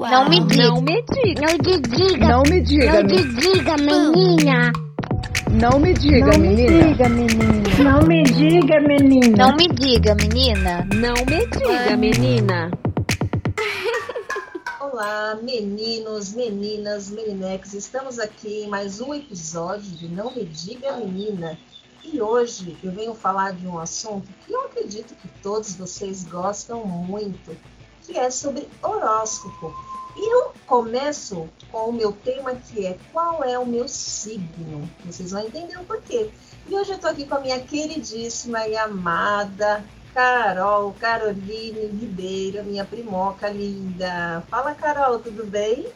Não 0.00 0.28
me 0.30 0.40
diga. 0.46 0.64
Não 0.68 0.80
me 0.80 1.02
diga. 1.02 1.40
Não 1.42 1.58
te 1.58 1.78
diga. 1.80 2.26
Não 2.26 2.42
me 2.42 2.60
diga, 2.62 3.02
Não 3.02 3.04
me- 3.04 3.34
diga, 3.34 3.76
menina. 3.76 4.72
não 5.50 5.78
me 5.78 5.92
diga, 5.92 6.38
menina. 6.38 7.08
menina. 7.08 7.84
Não 7.84 8.02
me 8.06 8.22
diga, 8.22 8.80
menina. 8.80 9.36
Não 9.36 9.56
me 9.56 9.68
diga, 9.68 10.14
menina. 10.14 10.88
Não 10.94 11.14
me 11.26 11.46
diga, 11.46 11.96
menina. 11.98 12.70
Olá, 14.80 15.38
meninos, 15.42 16.32
meninas, 16.34 17.10
meninex. 17.10 17.74
Estamos 17.74 18.18
aqui 18.18 18.62
em 18.64 18.68
mais 18.68 19.00
um 19.02 19.12
episódio 19.12 19.82
de 19.82 20.08
Não 20.08 20.34
Me 20.34 20.44
Diga 20.46 20.96
Menina. 20.96 21.58
E 22.02 22.20
hoje 22.22 22.74
eu 22.82 22.90
venho 22.90 23.12
falar 23.14 23.52
de 23.52 23.66
um 23.66 23.78
assunto 23.78 24.26
que 24.46 24.52
eu 24.52 24.64
acredito 24.64 25.14
que 25.14 25.28
todos 25.42 25.74
vocês 25.74 26.24
gostam 26.24 26.86
muito, 26.86 27.54
que 28.10 28.18
é 28.18 28.28
sobre 28.28 28.68
horóscopo. 28.82 29.72
E 30.16 30.34
eu 30.34 30.52
começo 30.66 31.48
com 31.70 31.90
o 31.90 31.92
meu 31.92 32.12
tema 32.12 32.54
que 32.56 32.84
é 32.84 32.98
qual 33.12 33.44
é 33.44 33.56
o 33.56 33.64
meu 33.64 33.86
signo? 33.86 34.90
Vocês 35.04 35.30
vão 35.30 35.40
entender 35.40 35.78
o 35.78 35.84
porquê. 35.84 36.28
E 36.68 36.74
hoje 36.74 36.92
eu 36.92 36.98
tô 36.98 37.06
aqui 37.06 37.24
com 37.24 37.36
a 37.36 37.40
minha 37.40 37.60
queridíssima 37.60 38.66
e 38.66 38.76
amada 38.76 39.84
Carol, 40.12 40.92
Caroline 40.98 41.86
Ribeiro, 41.86 42.64
minha 42.64 42.84
primoca 42.84 43.48
linda. 43.48 44.42
Fala, 44.50 44.74
Carol, 44.74 45.20
tudo 45.20 45.46
bem? 45.46 45.86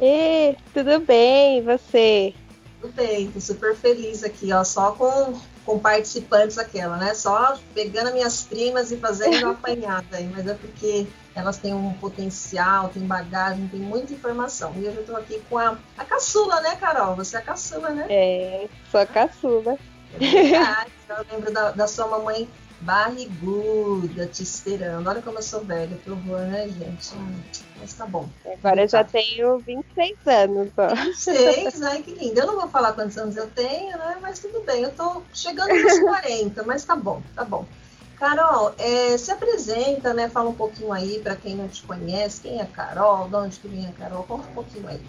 E 0.00 0.56
tudo 0.72 1.00
bem, 1.00 1.58
e 1.58 1.62
você? 1.62 2.34
Tudo 2.80 2.94
bem, 2.94 3.30
tô 3.30 3.40
super 3.40 3.76
feliz 3.76 4.24
aqui, 4.24 4.52
ó, 4.52 4.64
só 4.64 4.92
com, 4.92 5.38
com 5.68 5.78
participantes 5.78 6.56
aquela, 6.56 6.96
né? 6.96 7.12
Só 7.12 7.58
pegando 7.74 8.10
minhas 8.14 8.42
primas 8.42 8.90
e 8.90 8.96
fazendo 8.96 9.36
uma 9.36 9.50
apanhada 9.52 10.16
aí, 10.16 10.26
mas 10.26 10.46
é 10.46 10.54
porque 10.54 11.06
elas 11.34 11.58
têm 11.58 11.74
um 11.74 11.92
potencial, 11.92 12.88
têm 12.88 13.02
bagagem, 13.06 13.68
têm 13.68 13.80
muita 13.80 14.14
informação. 14.14 14.72
E 14.76 14.88
hoje 14.88 14.96
eu 14.96 15.04
tô 15.04 15.14
aqui 15.14 15.42
com 15.50 15.58
a, 15.58 15.76
a 15.98 16.04
caçula, 16.06 16.62
né, 16.62 16.74
Carol? 16.76 17.14
Você 17.16 17.36
é 17.36 17.40
a 17.40 17.42
caçula, 17.42 17.90
né? 17.90 18.06
É, 18.08 18.66
sou 18.90 18.98
a 18.98 19.04
caçula. 19.04 19.76
É 20.14 20.18
verdade. 20.18 20.90
Eu 21.06 21.26
lembro 21.30 21.52
da, 21.52 21.70
da 21.72 21.86
sua 21.86 22.06
mamãe 22.06 22.48
barriguda 22.80 24.26
te 24.28 24.42
esperando. 24.42 25.08
Olha 25.08 25.22
como 25.22 25.38
eu 25.38 25.42
sou 25.42 25.64
velha, 25.64 25.98
que 25.98 26.10
horror, 26.10 26.46
né, 26.46 26.68
gente? 26.68 27.16
Hum, 27.16 27.42
Mas 27.76 27.94
tá 27.94 28.06
bom. 28.06 28.28
Agora 28.44 28.82
eu 28.82 28.88
já 28.88 29.04
tenho 29.04 29.60
26 29.60 30.18
anos, 30.26 30.72
ó. 30.76 30.88
Seis, 31.10 31.80
ai 31.82 32.02
que 32.02 32.14
lindo. 32.14 32.40
Eu 32.40 32.46
não 32.46 32.56
vou 32.60 32.68
falar 32.70 32.92
quantos 32.94 33.16
anos 33.18 33.36
eu 33.36 33.50
tenho, 33.50 33.96
né? 33.98 34.18
Mas 34.22 34.40
tudo 34.40 34.64
bem, 34.64 34.82
eu 34.84 34.94
tô 34.94 35.26
chegando 35.32 35.76
nos 35.78 35.98
40, 36.00 36.64
mas 36.64 36.84
tá 36.84 36.96
bom, 36.96 37.22
tá 37.34 37.44
bom. 37.44 37.66
Carol, 38.14 38.74
é, 38.78 39.16
se 39.16 39.30
apresenta, 39.30 40.12
né? 40.14 40.28
Fala 40.28 40.50
um 40.50 40.54
pouquinho 40.54 40.92
aí 40.92 41.22
para 41.22 41.36
quem 41.36 41.56
não 41.56 41.68
te 41.68 41.84
conhece, 41.84 42.40
quem 42.40 42.58
é 42.58 42.62
a 42.62 42.66
Carol, 42.66 43.28
de 43.28 43.36
onde 43.36 43.60
que 43.60 43.68
vem 43.68 43.86
a 43.86 43.92
Carol, 43.92 44.24
conta 44.24 44.48
um 44.48 44.52
pouquinho 44.52 44.86
aí. 44.88 45.08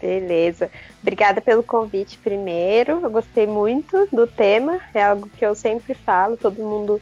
Beleza. 0.00 0.70
Obrigada 1.02 1.40
pelo 1.40 1.62
convite 1.62 2.18
primeiro. 2.18 3.00
Eu 3.02 3.10
gostei 3.10 3.46
muito 3.46 4.08
do 4.12 4.26
tema. 4.26 4.80
É 4.94 5.02
algo 5.02 5.28
que 5.28 5.44
eu 5.44 5.54
sempre 5.54 5.94
falo. 5.94 6.36
Todo 6.36 6.62
mundo 6.62 7.00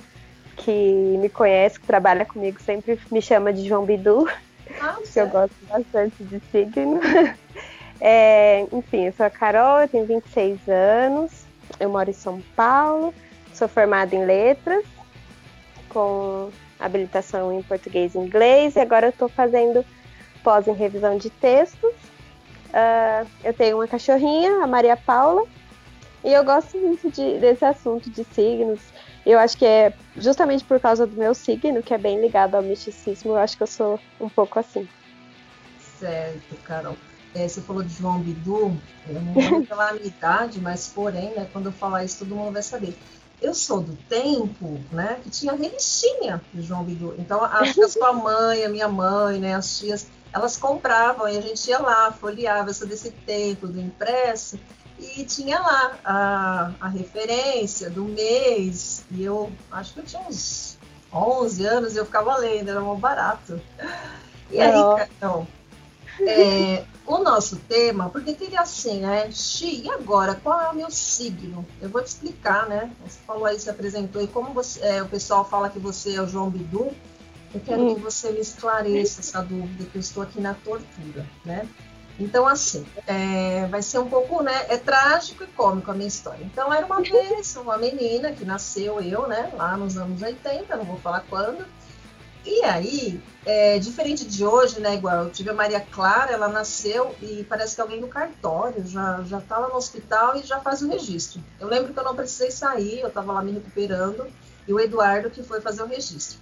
que 0.56 0.70
me 0.70 1.28
conhece, 1.28 1.78
que 1.78 1.86
trabalha 1.86 2.24
comigo, 2.24 2.60
sempre 2.60 2.98
me 3.10 3.20
chama 3.20 3.52
de 3.52 3.68
João 3.68 3.84
Bidu, 3.84 4.26
que 5.12 5.20
eu 5.20 5.28
gosto 5.28 5.54
bastante 5.68 6.24
de 6.24 6.40
signo. 6.50 7.00
É, 7.98 8.66
enfim, 8.72 9.06
eu 9.06 9.12
sou 9.14 9.24
a 9.24 9.30
Carol, 9.30 9.80
eu 9.80 9.88
tenho 9.88 10.04
26 10.04 10.68
anos, 10.68 11.46
eu 11.80 11.88
moro 11.88 12.10
em 12.10 12.12
São 12.12 12.42
Paulo, 12.54 13.14
sou 13.54 13.66
formada 13.66 14.14
em 14.14 14.26
letras, 14.26 14.84
com 15.88 16.50
habilitação 16.78 17.50
em 17.50 17.62
português 17.62 18.14
e 18.14 18.18
inglês, 18.18 18.76
e 18.76 18.80
agora 18.80 19.06
eu 19.06 19.10
estou 19.10 19.30
fazendo 19.30 19.82
pós 20.44 20.68
em 20.68 20.74
revisão 20.74 21.16
de 21.16 21.30
textos. 21.30 21.90
Ah, 22.72 23.24
eu 23.44 23.54
tenho 23.54 23.76
uma 23.78 23.86
cachorrinha, 23.86 24.62
a 24.62 24.66
Maria 24.66 24.96
Paula, 24.96 25.42
e 26.24 26.32
eu 26.32 26.44
gosto 26.44 26.78
muito 26.78 27.10
de- 27.10 27.38
desse 27.38 27.64
assunto 27.64 28.10
de 28.10 28.24
signos. 28.24 28.80
Eu 29.24 29.38
acho 29.38 29.56
que 29.56 29.64
é 29.64 29.92
justamente 30.16 30.64
por 30.64 30.80
causa 30.80 31.06
do 31.06 31.16
meu 31.16 31.34
signo, 31.34 31.82
que 31.82 31.94
é 31.94 31.98
bem 31.98 32.20
ligado 32.20 32.54
ao 32.54 32.62
misticismo, 32.62 33.30
eu 33.32 33.36
acho 33.36 33.56
que 33.56 33.62
eu 33.62 33.66
sou 33.66 33.98
um 34.20 34.28
pouco 34.28 34.58
assim. 34.58 34.86
Certo, 35.98 36.56
Carol. 36.64 36.96
É, 37.34 37.46
você 37.46 37.60
falou 37.60 37.82
de 37.82 37.94
João 37.94 38.20
Bidu, 38.20 38.80
eu 39.08 39.20
não 39.22 39.34
lembro 39.34 39.66
pela 39.66 39.92
minha 39.94 40.06
idade, 40.06 40.60
mas 40.60 40.88
porém, 40.88 41.34
né, 41.34 41.48
quando 41.52 41.66
eu 41.66 41.72
falar 41.72 42.04
isso, 42.04 42.20
todo 42.20 42.34
mundo 42.34 42.52
vai 42.52 42.62
saber. 42.62 42.96
Eu 43.40 43.52
sou 43.52 43.82
do 43.82 43.96
tempo, 44.08 44.80
né, 44.90 45.20
que 45.22 45.28
tinha 45.30 45.52
revistinha 45.52 46.42
de 46.52 46.62
João 46.62 46.82
Bidu. 46.84 47.14
Então, 47.18 47.44
acho 47.44 47.74
que 47.74 47.82
a 47.82 47.88
sua 47.88 48.12
mãe, 48.14 48.64
a 48.64 48.68
minha 48.68 48.88
mãe, 48.88 49.38
né, 49.38 49.54
as 49.54 49.78
tias, 49.78 50.10
elas 50.32 50.56
compravam 50.56 51.28
e 51.28 51.36
a 51.36 51.40
gente 51.40 51.68
ia 51.68 51.78
lá, 51.78 52.12
folheava 52.12 52.70
essa 52.70 52.84
desse 52.86 53.10
tempo 53.10 53.66
do 53.66 53.80
impresso 53.80 54.58
e 54.98 55.24
tinha 55.24 55.58
lá 55.60 55.98
a, 56.04 56.70
a 56.80 56.88
referência 56.88 57.90
do 57.90 58.04
mês. 58.04 59.04
E 59.10 59.24
eu 59.24 59.50
acho 59.70 59.94
que 59.94 60.00
eu 60.00 60.04
tinha 60.04 60.22
uns 60.22 60.78
11 61.12 61.66
anos 61.66 61.94
e 61.94 61.98
eu 61.98 62.04
ficava 62.04 62.36
lendo, 62.36 62.70
era 62.70 62.80
muito 62.80 63.00
barato. 63.00 63.60
E 64.50 64.60
aí. 64.60 65.06
Carol, 65.20 65.46
é, 66.20 66.84
o 67.06 67.18
nosso 67.18 67.56
tema, 67.56 68.08
porque 68.10 68.34
que 68.34 68.44
ele 68.44 68.56
é 68.56 68.58
assim, 68.58 69.00
né? 69.00 69.30
Xi, 69.30 69.82
e 69.84 69.90
agora? 69.90 70.34
Qual 70.34 70.58
é 70.60 70.68
o 70.70 70.74
meu 70.74 70.90
signo? 70.90 71.64
Eu 71.80 71.88
vou 71.88 72.02
te 72.02 72.06
explicar, 72.08 72.66
né? 72.68 72.90
Você 73.06 73.18
falou 73.26 73.44
aí, 73.44 73.58
se 73.60 73.68
apresentou, 73.70 74.22
e 74.22 74.26
como 74.26 74.52
você- 74.52 74.80
é, 74.80 75.02
o 75.02 75.08
pessoal 75.08 75.44
fala 75.44 75.68
que 75.68 75.78
você 75.78 76.14
é 76.16 76.22
o 76.22 76.26
João 76.26 76.50
Bidu, 76.50 76.90
eu 77.54 77.60
quero 77.60 77.82
Hum. 77.82 77.94
que 77.94 78.00
você 78.00 78.30
me 78.32 78.40
esclareça 78.40 79.20
essa 79.20 79.42
dúvida, 79.42 79.84
que 79.90 79.96
eu 79.96 80.00
estou 80.00 80.22
aqui 80.22 80.40
na 80.40 80.54
tortura, 80.54 81.26
né? 81.44 81.68
Então, 82.18 82.46
assim, 82.48 82.86
é, 83.06 83.66
vai 83.66 83.82
ser 83.82 83.98
um 83.98 84.08
pouco, 84.08 84.42
né? 84.42 84.66
É 84.68 84.76
trágico 84.78 85.44
e 85.44 85.46
cômico 85.48 85.90
a 85.90 85.94
minha 85.94 86.08
história. 86.08 86.42
Então, 86.44 86.72
era 86.72 86.86
uma 86.86 87.02
vez 87.02 87.54
uma 87.56 87.76
menina 87.76 88.32
que 88.32 88.44
nasceu, 88.44 89.00
eu, 89.00 89.26
né? 89.28 89.50
Lá 89.54 89.76
nos 89.76 89.98
anos 89.98 90.22
80, 90.22 90.76
não 90.76 90.84
vou 90.84 90.98
falar 90.98 91.24
quando. 91.28 91.66
E 92.44 92.62
aí, 92.64 93.20
é, 93.44 93.78
diferente 93.78 94.24
de 94.24 94.44
hoje, 94.46 94.80
né? 94.80 94.94
Igual 94.94 95.24
eu 95.24 95.30
tive 95.30 95.50
a 95.50 95.52
Maria 95.54 95.80
Clara, 95.80 96.32
ela 96.32 96.48
nasceu 96.48 97.14
e 97.20 97.44
parece 97.44 97.74
que 97.74 97.80
alguém 97.80 98.00
do 98.00 98.06
cartório 98.06 98.86
já 98.86 99.20
já 99.24 99.38
está 99.38 99.58
lá 99.58 99.68
no 99.68 99.74
hospital 99.74 100.36
e 100.36 100.42
já 100.44 100.60
faz 100.60 100.80
o 100.80 100.88
registro. 100.88 101.42
Eu 101.58 101.66
lembro 101.68 101.92
que 101.92 101.98
eu 101.98 102.04
não 102.04 102.14
precisei 102.14 102.50
sair, 102.50 103.00
eu 103.00 103.08
estava 103.08 103.32
lá 103.32 103.42
me 103.42 103.50
recuperando 103.52 104.26
e 104.66 104.72
o 104.72 104.78
Eduardo 104.80 105.28
que 105.28 105.42
foi 105.42 105.60
fazer 105.60 105.82
o 105.82 105.86
registro. 105.86 106.38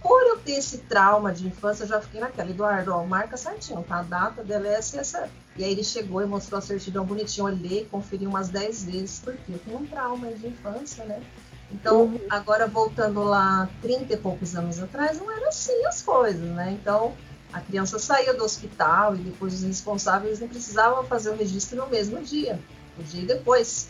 Por 0.00 0.22
eu 0.22 0.38
ter 0.38 0.52
esse 0.52 0.78
trauma 0.78 1.32
de 1.32 1.46
infância, 1.46 1.84
eu 1.84 1.88
já 1.88 2.00
fiquei 2.00 2.20
naquela, 2.20 2.50
Eduardo, 2.50 2.92
ó, 2.92 3.04
marca 3.04 3.36
certinho, 3.36 3.82
tá? 3.82 3.98
A 3.98 4.02
data 4.02 4.44
dela 4.44 4.66
é 4.68 4.74
essa 4.74 4.96
e 4.96 4.98
essa. 5.00 5.28
E 5.56 5.64
aí 5.64 5.72
ele 5.72 5.82
chegou 5.82 6.22
e 6.22 6.26
mostrou 6.26 6.58
a 6.58 6.62
certidão 6.62 7.04
bonitinho, 7.04 7.46
olhei, 7.46 7.86
conferi 7.90 8.26
umas 8.26 8.48
10 8.48 8.84
vezes, 8.84 9.20
porque 9.20 9.52
eu 9.52 9.58
tenho 9.58 9.78
um 9.78 9.86
trauma 9.86 10.28
de 10.32 10.46
infância, 10.46 11.04
né? 11.04 11.22
Então, 11.70 12.20
agora 12.30 12.66
voltando 12.66 13.22
lá 13.24 13.68
30 13.82 14.14
e 14.14 14.16
poucos 14.16 14.54
anos 14.54 14.80
atrás, 14.80 15.18
não 15.18 15.30
era 15.30 15.48
assim 15.48 15.84
as 15.86 16.00
coisas, 16.02 16.48
né? 16.50 16.78
Então, 16.80 17.12
a 17.52 17.60
criança 17.60 17.98
saía 17.98 18.34
do 18.34 18.44
hospital 18.44 19.14
e 19.16 19.18
depois 19.18 19.54
os 19.54 19.62
responsáveis 19.62 20.40
não 20.40 20.48
precisavam 20.48 21.04
fazer 21.04 21.30
o 21.30 21.36
registro 21.36 21.78
no 21.78 21.88
mesmo 21.88 22.22
dia, 22.22 22.58
podia 22.94 23.22
ir 23.22 23.26
depois. 23.26 23.88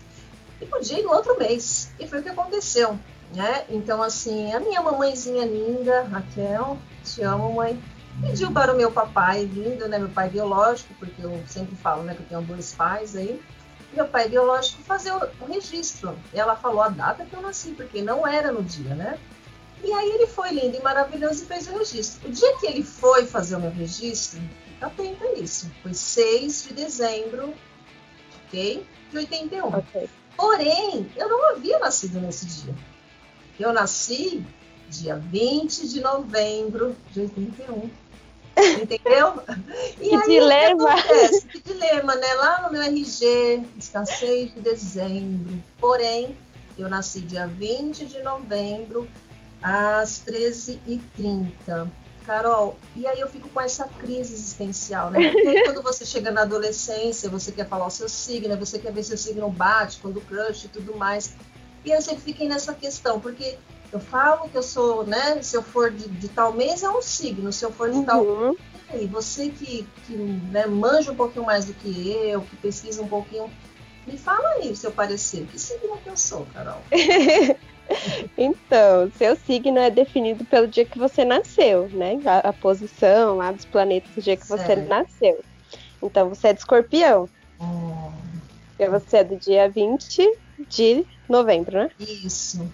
E 0.60 0.64
podia 0.64 1.00
ir 1.00 1.02
no 1.02 1.12
outro 1.12 1.36
mês. 1.38 1.90
E 1.98 2.06
foi 2.06 2.20
o 2.20 2.22
que 2.22 2.30
aconteceu, 2.30 2.98
né? 3.36 3.64
Então, 3.68 4.02
assim, 4.02 4.52
a 4.52 4.58
minha 4.58 4.82
mamãezinha 4.82 5.44
linda, 5.44 6.02
Raquel, 6.04 6.78
te 7.04 7.22
amo, 7.22 7.54
mãe, 7.54 7.80
pediu 8.20 8.50
para 8.50 8.72
o 8.72 8.76
meu 8.76 8.90
pai 8.90 9.44
lindo, 9.44 9.86
né? 9.86 9.98
Meu 9.98 10.08
pai 10.08 10.28
biológico, 10.28 10.92
porque 10.98 11.22
eu 11.22 11.40
sempre 11.46 11.76
falo, 11.76 12.02
né, 12.02 12.14
que 12.14 12.22
eu 12.22 12.26
tenho 12.26 12.42
dois 12.42 12.74
pais 12.74 13.14
aí 13.14 13.40
meu 13.96 14.06
pai 14.06 14.28
biológico 14.28 14.82
fazer 14.82 15.10
o, 15.12 15.20
o 15.40 15.46
registro. 15.46 16.16
Ela 16.32 16.54
falou 16.54 16.82
a 16.82 16.88
data 16.88 17.24
que 17.24 17.34
eu 17.34 17.40
nasci, 17.40 17.70
porque 17.70 18.02
não 18.02 18.26
era 18.26 18.52
no 18.52 18.62
dia, 18.62 18.94
né? 18.94 19.18
E 19.82 19.92
aí 19.92 20.10
ele 20.10 20.26
foi 20.26 20.50
lindo 20.50 20.76
e 20.76 20.82
maravilhoso 20.82 21.42
e 21.42 21.46
fez 21.46 21.66
o 21.66 21.78
registro. 21.78 22.28
O 22.28 22.32
dia 22.32 22.56
que 22.58 22.66
ele 22.66 22.82
foi 22.82 23.26
fazer 23.26 23.56
o 23.56 23.60
meu 23.60 23.70
registro, 23.70 24.40
atento 24.80 25.24
a 25.24 25.32
isso, 25.32 25.70
foi 25.82 25.94
6 25.94 26.64
de 26.64 26.74
dezembro, 26.74 27.54
ok? 28.46 28.86
De 29.10 29.16
81. 29.16 29.66
Ok. 29.66 30.08
Porém, 30.36 31.10
eu 31.16 31.28
não 31.28 31.50
havia 31.50 31.78
nascido 31.78 32.20
nesse 32.20 32.46
dia. 32.46 32.74
Eu 33.58 33.72
nasci 33.72 34.44
dia 34.88 35.16
20 35.16 35.88
de 35.88 36.00
novembro 36.00 36.96
de 37.12 37.20
81. 37.22 37.90
Entendeu? 38.82 39.42
E 40.00 40.08
Que 40.10 40.14
aí, 40.14 40.22
dilema. 40.28 40.90
acontece? 40.94 41.46
Que 41.46 41.60
dilema, 41.60 42.14
né? 42.14 42.34
Lá 42.34 42.62
no 42.62 42.72
meu 42.72 42.82
RG, 42.82 43.62
está 43.78 44.04
6 44.04 44.54
de 44.54 44.60
dezembro. 44.60 45.62
Porém, 45.78 46.36
eu 46.78 46.88
nasci 46.88 47.20
dia 47.20 47.46
20 47.46 48.06
de 48.06 48.22
novembro, 48.22 49.08
às 49.62 50.22
13h30. 50.26 51.88
Carol, 52.26 52.76
e 52.96 53.06
aí 53.06 53.20
eu 53.20 53.28
fico 53.28 53.48
com 53.48 53.60
essa 53.60 53.84
crise 53.84 54.34
existencial, 54.34 55.10
né? 55.10 55.30
Porque 55.30 55.62
quando 55.64 55.82
você 55.82 56.04
chega 56.04 56.30
na 56.32 56.42
adolescência, 56.42 57.30
você 57.30 57.52
quer 57.52 57.68
falar 57.68 57.86
o 57.86 57.90
seu 57.90 58.08
signo, 58.08 58.56
você 58.56 58.78
quer 58.80 58.92
ver 58.92 59.04
se 59.04 59.14
o 59.14 59.18
signo 59.18 59.48
bate, 59.48 59.98
quando 60.00 60.20
crush 60.20 60.64
e 60.64 60.68
tudo 60.68 60.96
mais. 60.96 61.34
E 61.86 61.90
eu 61.92 62.02
sempre 62.02 62.22
fiquei 62.22 62.48
nessa 62.48 62.74
questão, 62.74 63.20
porque 63.20 63.56
eu 63.92 64.00
falo 64.00 64.48
que 64.50 64.58
eu 64.58 64.62
sou, 64.62 65.06
né? 65.06 65.40
Se 65.40 65.56
eu 65.56 65.62
for 65.62 65.90
de, 65.92 66.08
de 66.08 66.28
tal 66.28 66.52
mês 66.52 66.82
é 66.82 66.90
um 66.90 67.00
signo, 67.00 67.52
se 67.52 67.64
eu 67.64 67.70
for 67.72 67.90
de 67.90 68.04
tal 68.04 68.26
Uhum. 68.26 68.56
aí, 68.90 69.06
você 69.06 69.50
que, 69.50 69.86
que 70.06 70.16
né, 70.16 70.66
manja 70.66 71.12
um 71.12 71.16
pouquinho 71.16 71.44
mais 71.46 71.64
do 71.66 71.74
que 71.74 72.10
eu, 72.28 72.42
que 72.42 72.56
pesquisa 72.56 73.02
um 73.02 73.08
pouquinho, 73.08 73.50
me 74.06 74.18
fala 74.18 74.48
aí 74.60 74.70
o 74.70 74.76
seu 74.76 74.92
parecer. 74.92 75.46
Que 75.46 75.58
signo 75.58 75.96
que 76.02 76.10
eu 76.10 76.16
sou, 76.16 76.46
Carol? 76.46 76.82
Então, 78.36 79.10
seu 79.12 79.36
signo 79.36 79.78
é 79.78 79.90
definido 79.90 80.44
pelo 80.46 80.66
dia 80.68 80.84
que 80.84 80.98
você 80.98 81.24
nasceu, 81.24 81.88
né? 81.90 82.14
A, 82.26 82.48
a 82.50 82.52
posição 82.52 83.36
lá 83.36 83.52
dos 83.52 83.64
planetas 83.64 84.10
do 84.14 84.22
dia 84.22 84.36
que 84.36 84.48
você 84.48 84.74
Certo. 84.74 84.88
nasceu. 84.88 85.44
Então, 86.02 86.28
você 86.28 86.48
é 86.48 86.52
de 86.52 86.60
escorpião. 86.60 87.28
Hum, 87.58 88.40
E 88.78 88.88
você 88.88 89.18
é 89.18 89.24
do 89.24 89.38
dia 89.38 89.70
20 89.70 90.22
de 90.70 91.04
novembro, 91.32 91.78
né? 91.78 91.90
isso. 91.98 92.70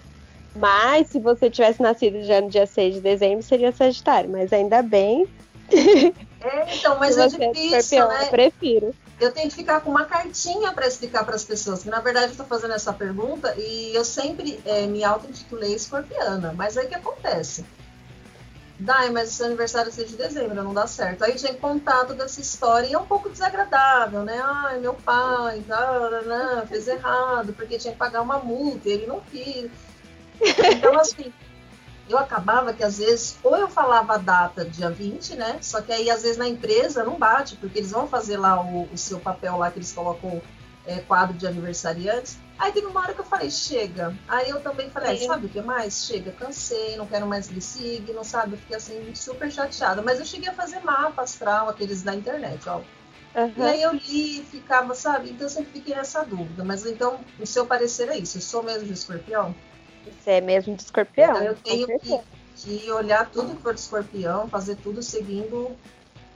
Mas 0.54 1.08
se 1.08 1.18
você 1.18 1.48
tivesse 1.48 1.80
nascido 1.80 2.22
já 2.24 2.40
no 2.40 2.50
dia 2.50 2.66
6 2.66 2.96
de 2.96 3.00
dezembro, 3.00 3.42
seria 3.42 3.72
Sagitário. 3.72 4.28
Mas 4.30 4.52
ainda 4.52 4.82
bem 4.82 5.26
É, 6.40 6.74
então, 6.74 6.98
mas 6.98 7.16
é 7.16 7.24
é 7.24 7.28
difícil, 7.28 8.08
né? 8.08 8.24
Eu 8.24 8.30
prefiro. 8.30 8.94
Eu 9.20 9.30
tenho 9.30 9.48
que 9.48 9.54
ficar 9.54 9.80
com 9.80 9.90
uma 9.90 10.04
cartinha 10.04 10.72
para 10.72 10.86
explicar 10.86 11.24
para 11.24 11.36
as 11.36 11.44
pessoas, 11.44 11.84
que 11.84 11.88
na 11.88 12.00
verdade 12.00 12.26
eu 12.26 12.30
estou 12.32 12.46
fazendo 12.46 12.74
essa 12.74 12.92
pergunta 12.92 13.54
e 13.56 13.94
eu 13.94 14.04
sempre 14.04 14.60
eh, 14.66 14.86
me 14.86 15.04
auto-intitulei 15.04 15.74
escorpiana, 15.74 16.52
mas 16.56 16.76
aí 16.76 16.86
o 16.86 16.88
que 16.88 16.96
acontece? 16.96 17.64
Dai, 18.82 19.10
mas 19.10 19.30
seu 19.30 19.46
aniversário 19.46 19.90
é 19.90 19.92
6 19.92 20.10
de 20.10 20.16
dezembro, 20.16 20.62
não 20.62 20.74
dá 20.74 20.88
certo. 20.88 21.22
Aí 21.22 21.34
tinha 21.36 21.54
contato 21.54 22.14
dessa 22.14 22.40
história 22.40 22.88
e 22.88 22.92
é 22.92 22.98
um 22.98 23.06
pouco 23.06 23.30
desagradável, 23.30 24.24
né? 24.24 24.40
Ai, 24.42 24.80
meu 24.80 24.94
pai 24.94 25.62
não, 25.68 26.66
fez 26.66 26.88
errado, 26.88 27.52
porque 27.52 27.78
tinha 27.78 27.92
que 27.92 27.98
pagar 27.98 28.22
uma 28.22 28.38
multa, 28.40 28.88
ele 28.88 29.06
não 29.06 29.20
quis. 29.20 29.70
Então, 30.40 30.98
assim, 30.98 31.32
eu 32.08 32.18
acabava 32.18 32.72
que 32.72 32.82
às 32.82 32.98
vezes, 32.98 33.38
ou 33.44 33.56
eu 33.56 33.68
falava 33.68 34.14
a 34.14 34.18
data 34.18 34.64
dia 34.64 34.90
20, 34.90 35.36
né? 35.36 35.58
Só 35.60 35.80
que 35.80 35.92
aí 35.92 36.10
às 36.10 36.22
vezes 36.22 36.36
na 36.36 36.48
empresa 36.48 37.04
não 37.04 37.16
bate, 37.16 37.54
porque 37.56 37.78
eles 37.78 37.92
vão 37.92 38.08
fazer 38.08 38.36
lá 38.36 38.60
o, 38.60 38.88
o 38.92 38.98
seu 38.98 39.20
papel 39.20 39.58
lá 39.58 39.70
que 39.70 39.78
eles 39.78 39.92
colocam 39.92 40.42
é, 40.84 40.98
quadro 40.98 41.36
de 41.36 41.46
aniversariantes. 41.46 42.36
Aí 42.62 42.70
teve 42.70 42.86
uma 42.86 43.00
hora 43.00 43.12
que 43.12 43.20
eu 43.20 43.24
falei, 43.24 43.50
chega. 43.50 44.16
Aí 44.28 44.48
eu 44.48 44.60
também 44.60 44.88
falei, 44.88 45.16
Sim. 45.16 45.24
ah, 45.24 45.26
sabe 45.34 45.46
o 45.46 45.48
que 45.48 45.60
mais? 45.60 46.06
Chega, 46.06 46.30
cansei, 46.30 46.96
não 46.96 47.08
quero 47.08 47.26
mais 47.26 47.50
esse 47.50 47.60
signo, 47.60 48.22
sabe? 48.22 48.52
Eu 48.54 48.58
fiquei 48.58 48.76
assim, 48.76 49.12
super 49.16 49.50
chateada. 49.50 50.00
Mas 50.00 50.20
eu 50.20 50.24
cheguei 50.24 50.48
a 50.48 50.54
fazer 50.54 50.78
mapa 50.78 51.22
astral, 51.22 51.68
aqueles 51.68 52.02
da 52.02 52.14
internet, 52.14 52.68
ó. 52.68 52.80
E 53.34 53.36
Aham. 53.36 53.66
aí 53.66 53.82
eu 53.82 53.92
li, 53.92 54.44
ficava, 54.44 54.94
sabe? 54.94 55.30
Então 55.30 55.46
eu 55.46 55.50
sempre 55.50 55.72
fiquei 55.72 55.96
nessa 55.96 56.22
dúvida. 56.24 56.62
Mas 56.62 56.86
então, 56.86 57.18
o 57.36 57.44
seu 57.44 57.66
parecer 57.66 58.08
é 58.08 58.16
isso. 58.16 58.36
Eu 58.38 58.42
sou 58.42 58.62
mesmo 58.62 58.86
de 58.86 58.92
escorpião? 58.92 59.52
Você 60.06 60.30
é 60.30 60.40
mesmo 60.40 60.76
de 60.76 60.84
escorpião? 60.84 61.30
Então 61.30 61.42
eu 61.42 61.56
tenho 61.56 61.88
que, 61.98 62.20
que 62.54 62.92
olhar 62.92 63.28
tudo 63.28 63.56
que 63.56 63.62
for 63.62 63.74
de 63.74 63.80
escorpião, 63.80 64.48
fazer 64.48 64.76
tudo 64.76 65.02
seguindo. 65.02 65.76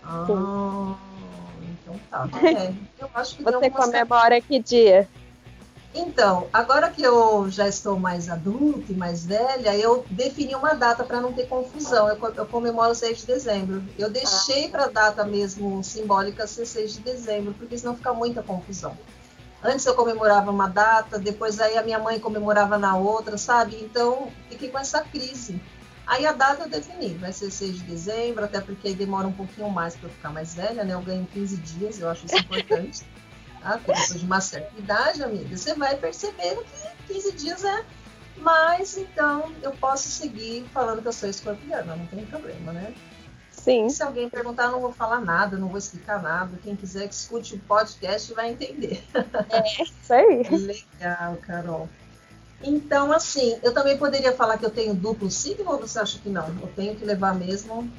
Ah, 0.02 0.96
então 1.70 2.00
tá. 2.11 2.28
É, 2.52 2.73
eu 2.99 3.08
acho 3.14 3.37
que 3.37 3.44
Você 3.44 3.70
comemora 3.70 4.40
que 4.40 4.58
dia? 4.58 5.08
Então, 5.98 6.46
agora 6.52 6.90
que 6.90 7.02
eu 7.02 7.50
já 7.50 7.66
estou 7.66 7.98
mais 7.98 8.28
adulta 8.28 8.93
e 8.93 8.94
mais 8.94 9.25
velha, 9.25 9.75
eu 9.75 10.04
defini 10.10 10.54
uma 10.54 10.75
data 10.75 11.02
para 11.02 11.22
não 11.22 11.32
ter 11.32 11.48
confusão. 11.48 12.06
Eu, 12.06 12.19
eu 12.34 12.44
comemoro 12.44 12.94
6 12.94 13.20
de 13.20 13.26
dezembro. 13.26 13.82
Eu 13.98 14.10
deixei 14.10 14.69
para 14.69 14.84
a 14.84 14.88
data 14.88 15.25
mesmo 15.25 15.82
simbólica 15.82 16.46
ser 16.46 16.66
6 16.66 16.93
de 16.93 17.00
dezembro, 17.00 17.54
porque 17.54 17.78
senão 17.78 17.96
fica 17.96 18.12
muita 18.12 18.43
confusão. 18.43 18.94
Antes 19.64 19.87
eu 19.87 19.94
comemorava 19.94 20.50
uma 20.50 20.69
data, 20.69 21.19
depois 21.19 21.58
aí 21.58 21.78
a 21.78 21.82
minha 21.82 21.99
mãe 21.99 22.20
comemorava 22.20 22.76
na 22.76 22.94
outra, 22.94 23.38
sabe? 23.38 23.78
Então, 23.81 24.31
fiquei 24.50 24.69
com 24.69 24.78
essa 24.78 25.00
crise. 25.00 25.58
Aí 26.06 26.26
a 26.26 26.32
data 26.32 26.64
eu 26.64 26.69
defini, 26.69 27.14
vai 27.14 27.32
ser 27.32 27.50
6 27.50 27.78
de 27.78 27.84
dezembro, 27.84 28.44
até 28.44 28.60
porque 28.60 28.88
aí 28.88 28.94
demora 28.94 29.26
um 29.26 29.32
pouquinho 29.32 29.70
mais 29.70 29.96
para 29.96 30.08
eu 30.08 30.12
ficar 30.12 30.28
mais 30.28 30.54
velha, 30.54 30.84
né? 30.84 30.92
Eu 30.92 31.00
ganho 31.00 31.26
15 31.32 31.56
dias, 31.56 31.99
eu 31.99 32.10
acho 32.10 32.26
isso 32.26 32.37
importante. 32.44 33.02
Tá? 33.66 33.78
Porque 33.78 34.00
depois 34.00 34.20
de 34.20 34.24
uma 34.24 34.40
certa 34.40 34.78
idade, 34.78 35.24
amiga, 35.24 35.56
você 35.56 35.74
vai 35.74 35.96
percebendo 35.96 36.64
que 37.08 37.14
15 37.14 37.32
dias 37.32 37.64
é 37.64 37.84
mais, 38.36 38.96
então 38.96 39.52
eu 39.60 39.72
posso 39.72 40.08
seguir 40.08 40.64
falando 40.72 41.02
que 41.02 41.08
eu 41.08 41.12
sou 41.12 41.28
escorpiana, 41.28 41.96
não 41.96 42.06
tem 42.06 42.24
problema, 42.26 42.72
né? 42.72 42.94
Sim. 43.50 43.88
Se 43.88 44.04
alguém 44.04 44.28
perguntar, 44.30 44.66
eu 44.66 44.72
não 44.72 44.80
vou 44.80 44.92
falar 44.92 45.20
nada, 45.20 45.56
não 45.56 45.66
vou 45.66 45.78
explicar 45.78 46.22
nada. 46.22 46.56
Quem 46.62 46.76
quiser 46.76 47.08
que 47.08 47.14
escute 47.14 47.56
o 47.56 47.58
podcast 47.58 48.32
vai 48.34 48.52
entender. 48.52 49.02
Isso 49.82 50.12
aí. 50.12 50.44
Legal, 50.48 51.36
Carol. 51.42 51.88
Então, 52.62 53.10
assim, 53.10 53.58
eu 53.64 53.74
também 53.74 53.98
poderia 53.98 54.32
falar 54.32 54.58
que 54.58 54.64
eu 54.64 54.70
tenho 54.70 54.94
duplo 54.94 55.28
signo 55.28 55.68
ou 55.72 55.78
você 55.78 55.98
acha 55.98 56.20
que 56.20 56.28
não? 56.28 56.46
Eu 56.46 56.70
tenho 56.76 56.94
que 56.94 57.04
levar 57.04 57.34
mesmo. 57.34 57.90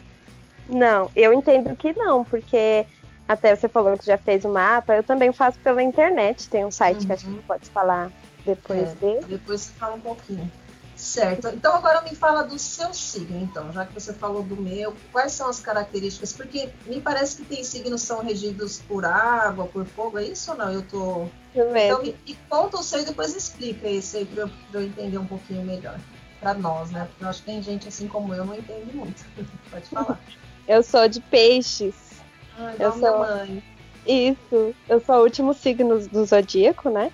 Não, 0.69 1.11
eu 1.13 1.33
entendo 1.33 1.75
que 1.75 1.91
não, 1.91 2.23
porque 2.23 2.85
até 3.27 3.55
você 3.55 3.67
falou 3.67 3.97
que 3.97 4.05
já 4.05 4.17
fez 4.17 4.45
o 4.45 4.49
mapa, 4.49 4.95
eu 4.95 5.03
também 5.03 5.31
faço 5.33 5.59
pela 5.59 5.83
internet. 5.83 6.49
Tem 6.49 6.65
um 6.65 6.71
site 6.71 7.05
que 7.05 7.11
acho 7.13 7.25
que 7.25 7.31
Uhum. 7.31 7.41
pode 7.47 7.69
falar 7.69 8.11
depois 8.45 8.91
É. 8.91 8.95
dele. 8.95 9.25
Depois 9.27 9.61
você 9.61 9.71
fala 9.73 9.95
um 9.95 10.01
pouquinho. 10.01 10.49
Certo. 10.95 11.49
Então 11.49 11.75
agora 11.75 12.01
me 12.01 12.15
fala 12.15 12.41
do 12.43 12.57
seu 12.57 12.91
signo, 12.91 13.39
então, 13.39 13.71
já 13.71 13.85
que 13.85 13.93
você 13.93 14.11
falou 14.13 14.41
do 14.41 14.55
meu, 14.55 14.95
quais 15.11 15.31
são 15.33 15.47
as 15.47 15.59
características? 15.59 16.33
Porque 16.33 16.69
me 16.87 16.99
parece 16.99 17.35
que 17.37 17.45
tem 17.45 17.63
signos 17.63 18.01
que 18.01 18.07
são 18.07 18.23
regidos 18.23 18.79
por 18.79 19.05
água, 19.05 19.67
por 19.67 19.85
fogo, 19.85 20.17
é 20.17 20.23
isso 20.23 20.49
ou 20.51 20.57
não? 20.57 20.71
Eu 20.71 20.81
tô. 20.81 21.25
Isso 21.53 21.61
Então 21.67 21.71
mesmo. 21.71 22.01
me, 22.01 22.15
me 22.27 22.35
conta 22.49 22.77
o 22.77 22.83
seu 22.83 23.01
e 23.01 23.05
depois 23.05 23.35
explica 23.35 23.87
isso 23.87 24.17
aí 24.17 24.25
para 24.25 24.41
eu, 24.43 24.49
pra 24.71 24.79
eu 24.81 24.87
entender 24.87 25.19
um 25.19 25.27
pouquinho 25.27 25.63
melhor. 25.63 25.99
Para 26.39 26.55
nós, 26.55 26.89
né? 26.89 27.05
Porque 27.05 27.23
eu 27.23 27.29
acho 27.29 27.39
que 27.41 27.45
tem 27.45 27.61
gente 27.61 27.87
assim 27.87 28.07
como 28.07 28.33
eu 28.33 28.43
não 28.45 28.55
entende 28.55 28.91
muito. 28.95 29.23
Pode 29.69 29.87
falar. 29.89 30.19
Eu 30.67 30.81
sou 30.81 31.07
de 31.07 31.21
peixes. 31.21 32.06
Ai, 32.57 32.75
Eu 32.79 32.91
sou- 32.93 33.19
mãe. 33.19 33.63
Isso. 34.05 34.73
Eu 34.87 34.99
sou 35.01 35.15
o 35.17 35.23
último 35.23 35.53
signo 35.53 35.99
do 36.07 36.25
zodíaco, 36.25 36.89
né? 36.89 37.11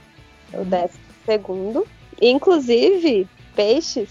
O 0.53 0.63
décimo 0.63 1.03
segundo. 1.25 1.87
Inclusive, 2.21 3.27
peixes 3.55 4.09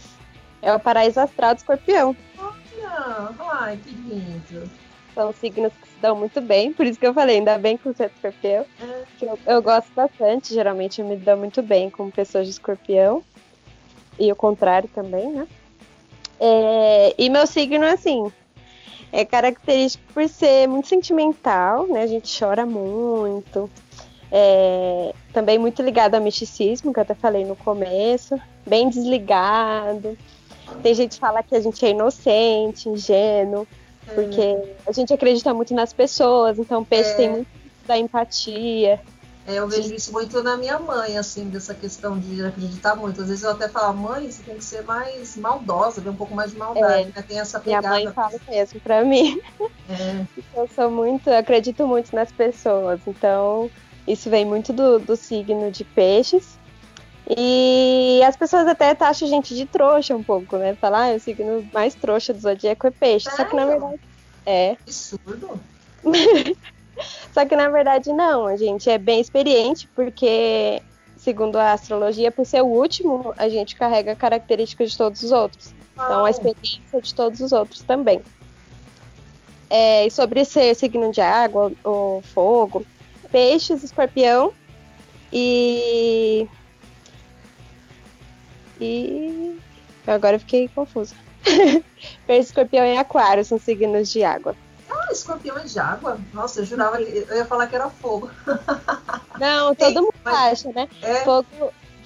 é 0.60 0.72
o 0.74 0.80
paraíso 0.80 1.20
astral 1.20 1.54
do 1.54 1.58
escorpião. 1.58 2.16
Olha, 2.38 3.30
ai, 3.38 3.78
que 3.82 3.90
lindo. 3.90 4.68
São 5.14 5.32
signos 5.34 5.72
que 5.80 5.88
se 5.88 6.00
dão 6.00 6.16
muito 6.16 6.40
bem, 6.40 6.72
por 6.72 6.86
isso 6.86 6.98
que 6.98 7.06
eu 7.06 7.12
falei, 7.14 7.36
ainda 7.36 7.58
bem 7.58 7.76
que 7.76 7.84
você 7.84 8.04
é 8.04 8.08
de 8.08 8.14
escorpião. 8.14 8.64
É. 8.80 9.02
eu, 9.20 9.38
eu 9.46 9.62
gosto 9.62 9.88
bastante, 9.94 10.54
geralmente 10.54 11.00
eu 11.00 11.06
me 11.06 11.16
dou 11.16 11.36
muito 11.36 11.62
bem 11.62 11.90
com 11.90 12.10
pessoas 12.10 12.46
de 12.46 12.52
escorpião. 12.52 13.22
E 14.18 14.30
o 14.32 14.36
contrário 14.36 14.88
também, 14.94 15.30
né? 15.30 15.46
É, 16.40 17.14
e 17.16 17.30
meu 17.30 17.46
signo, 17.46 17.84
assim, 17.86 18.32
é 19.12 19.24
característico 19.24 20.02
por 20.14 20.26
ser 20.28 20.66
muito 20.66 20.88
sentimental, 20.88 21.86
né? 21.86 22.02
A 22.02 22.06
gente 22.06 22.36
chora 22.38 22.64
muito. 22.64 23.70
É, 24.30 25.12
também 25.32 25.58
muito 25.58 25.82
ligado 25.82 26.14
ao 26.14 26.20
misticismo, 26.22 26.92
que 26.92 26.98
eu 26.98 27.02
até 27.02 27.14
falei 27.14 27.44
no 27.44 27.54
começo. 27.54 28.40
Bem 28.66 28.88
desligado. 28.88 30.16
Tem 30.82 30.94
gente 30.94 31.12
que 31.16 31.20
fala 31.20 31.42
que 31.42 31.54
a 31.54 31.60
gente 31.60 31.84
é 31.84 31.90
inocente, 31.90 32.88
ingênuo, 32.88 33.66
porque 34.14 34.56
a 34.86 34.92
gente 34.92 35.12
acredita 35.12 35.52
muito 35.52 35.74
nas 35.74 35.92
pessoas, 35.92 36.58
então 36.58 36.80
o 36.80 36.84
peixe 36.84 37.10
É. 37.10 37.14
tem 37.14 37.30
muito 37.30 37.48
da 37.86 37.98
empatia. 37.98 38.98
É, 39.44 39.54
eu 39.54 39.68
vejo 39.68 39.92
isso 39.92 40.12
muito 40.12 40.40
na 40.42 40.56
minha 40.56 40.78
mãe, 40.78 41.18
assim, 41.18 41.48
dessa 41.48 41.74
questão 41.74 42.18
de 42.18 42.44
acreditar 42.44 42.94
muito. 42.94 43.22
Às 43.22 43.28
vezes 43.28 43.42
eu 43.42 43.50
até 43.50 43.68
falo, 43.68 43.96
mãe, 43.96 44.30
você 44.30 44.42
tem 44.42 44.56
que 44.56 44.64
ser 44.64 44.82
mais 44.84 45.36
maldosa, 45.36 46.00
ver 46.00 46.10
um 46.10 46.16
pouco 46.16 46.34
mais 46.34 46.52
de 46.52 46.58
maldade, 46.58 47.12
né? 47.14 47.22
Tem 47.22 47.40
essa 47.40 47.58
Minha 47.58 47.82
pegada. 47.82 48.04
mãe 48.04 48.12
fala 48.12 48.40
mesmo 48.48 48.80
pra 48.80 49.04
mim. 49.04 49.40
É, 49.88 50.24
Eu 50.54 50.68
sou 50.68 50.90
muito, 50.90 51.28
eu 51.28 51.36
acredito 51.36 51.86
muito 51.88 52.14
nas 52.14 52.30
pessoas. 52.30 53.00
Então, 53.06 53.68
isso 54.06 54.30
vem 54.30 54.44
muito 54.44 54.72
do, 54.72 55.00
do 55.00 55.16
signo 55.16 55.70
de 55.72 55.82
peixes. 55.82 56.56
E 57.28 58.20
as 58.24 58.36
pessoas 58.36 58.66
até 58.66 58.94
taxam 58.94 59.26
a 59.26 59.30
gente 59.30 59.54
de 59.54 59.66
trouxa 59.66 60.14
um 60.14 60.22
pouco, 60.22 60.56
né? 60.56 60.74
Falar, 60.74 61.12
ah, 61.12 61.16
o 61.16 61.20
signo 61.20 61.66
mais 61.72 61.94
trouxa 61.94 62.32
do 62.32 62.40
zodíaco 62.40 62.86
é 62.86 62.90
peixe. 62.90 63.30
Só 63.30 63.44
que 63.44 63.56
na 63.56 63.66
verdade. 63.66 64.00
É. 64.44 64.76
absurdo. 64.86 65.60
Só 67.32 67.46
que 67.46 67.56
na 67.56 67.68
verdade 67.68 68.12
não, 68.12 68.46
a 68.46 68.56
gente 68.56 68.88
é 68.90 68.98
bem 68.98 69.20
experiente, 69.20 69.88
porque, 69.94 70.82
segundo 71.16 71.56
a 71.56 71.72
astrologia, 71.72 72.30
por 72.30 72.44
ser 72.44 72.62
o 72.62 72.66
último, 72.66 73.34
a 73.38 73.48
gente 73.48 73.74
carrega 73.74 74.14
características 74.14 74.92
de 74.92 74.98
todos 74.98 75.22
os 75.22 75.32
outros. 75.32 75.74
Então, 75.94 76.24
a 76.24 76.30
experiência 76.30 77.00
de 77.00 77.14
todos 77.14 77.40
os 77.40 77.52
outros 77.52 77.80
também. 77.82 78.20
É, 79.70 80.06
e 80.06 80.10
sobre 80.10 80.44
ser 80.44 80.74
signo 80.74 81.10
de 81.10 81.22
água 81.22 81.72
ou 81.82 82.20
fogo, 82.20 82.84
peixes, 83.30 83.82
escorpião 83.82 84.52
e. 85.32 86.46
E. 88.78 89.58
Agora 90.06 90.36
eu 90.36 90.40
fiquei 90.40 90.68
confusa. 90.68 91.14
Peixe, 92.26 92.48
escorpião 92.48 92.84
e 92.84 92.98
aquário 92.98 93.44
são 93.44 93.58
signos 93.58 94.10
de 94.10 94.22
água. 94.22 94.54
Ah, 94.94 95.08
escorpião 95.10 95.56
é 95.56 95.64
de 95.64 95.78
água? 95.78 96.18
Nossa, 96.34 96.60
eu 96.60 96.64
jurava 96.66 96.98
que 96.98 97.04
eu 97.28 97.36
ia 97.36 97.46
falar 97.46 97.66
que 97.66 97.74
era 97.74 97.88
fogo. 97.88 98.30
Não, 99.40 99.74
todo 99.74 100.02
mundo 100.02 100.12
acha, 100.24 100.70
né? 100.72 100.86
É, 101.00 101.24
Fogo, 101.24 101.46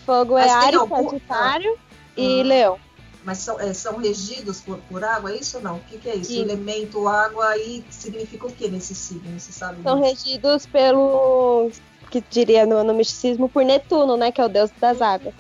fogo 0.05 0.38
é 0.38 0.45
tem 0.45 0.52
Ares, 0.55 0.81
algum- 0.81 1.11
Sagitário 1.11 1.76
e 2.16 2.40
Ah. 2.40 2.45
Leão. 2.45 2.78
Mas 3.25 3.38
são, 3.38 3.59
é, 3.61 3.75
são 3.75 3.97
regidos 3.97 4.61
por, 4.61 4.78
por 4.88 5.02
água, 5.02 5.33
é 5.33 5.37
isso 5.37 5.57
ou 5.57 5.62
não? 5.64 5.76
O 5.76 5.81
que, 5.81 5.99
que 5.99 6.09
é 6.09 6.14
isso? 6.14 6.31
Sim. 6.31 6.40
O 6.43 6.43
elemento 6.45 7.09
água 7.09 7.49
aí 7.49 7.85
significa 7.90 8.47
o 8.47 8.52
que 8.52 8.69
nesse 8.69 8.95
signo? 8.95 9.37
Você 9.38 9.50
sabe? 9.50 9.83
São 9.83 10.00
regidos 10.00 10.64
pelo, 10.64 11.69
que 12.09 12.23
diria 12.31 12.64
no, 12.64 12.85
no 12.85 12.95
misticismo, 12.95 13.49
por 13.49 13.64
Netuno, 13.64 14.16
né? 14.16 14.31
Que 14.31 14.40
é 14.40 14.45
o 14.45 14.49
deus 14.49 14.71
das 14.81 15.02
águas. 15.02 15.35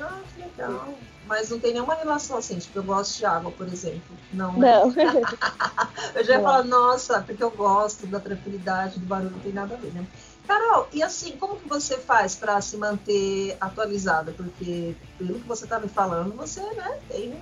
Ah, 0.00 0.18
que 0.34 0.40
legal. 0.42 0.94
Mas 1.26 1.50
não 1.50 1.58
tem 1.58 1.72
nenhuma 1.72 1.94
relação 1.94 2.36
assim, 2.36 2.58
tipo, 2.58 2.78
eu 2.78 2.84
gosto 2.84 3.18
de 3.18 3.26
água, 3.26 3.50
por 3.50 3.66
exemplo. 3.66 4.16
Não? 4.32 4.52
Não. 4.52 4.94
Eu 6.14 6.24
já 6.24 6.34
ia 6.34 6.42
falar, 6.42 6.64
nossa, 6.64 7.20
porque 7.20 7.42
eu 7.42 7.50
gosto 7.50 8.06
da 8.06 8.20
tranquilidade, 8.20 8.98
do 8.98 9.06
barulho, 9.06 9.32
não 9.32 9.40
tem 9.40 9.52
nada 9.52 9.74
a 9.74 9.76
ver, 9.76 9.92
né? 9.92 10.06
Carol, 10.46 10.88
e 10.92 11.02
assim, 11.02 11.32
como 11.36 11.56
que 11.56 11.68
você 11.68 11.98
faz 11.98 12.36
para 12.36 12.60
se 12.60 12.76
manter 12.76 13.56
atualizada? 13.60 14.32
Porque, 14.32 14.94
pelo 15.18 15.40
que 15.40 15.48
você 15.48 15.64
está 15.64 15.78
me 15.80 15.88
falando, 15.88 16.34
você 16.36 16.60
né, 16.60 16.98
tem 17.08 17.34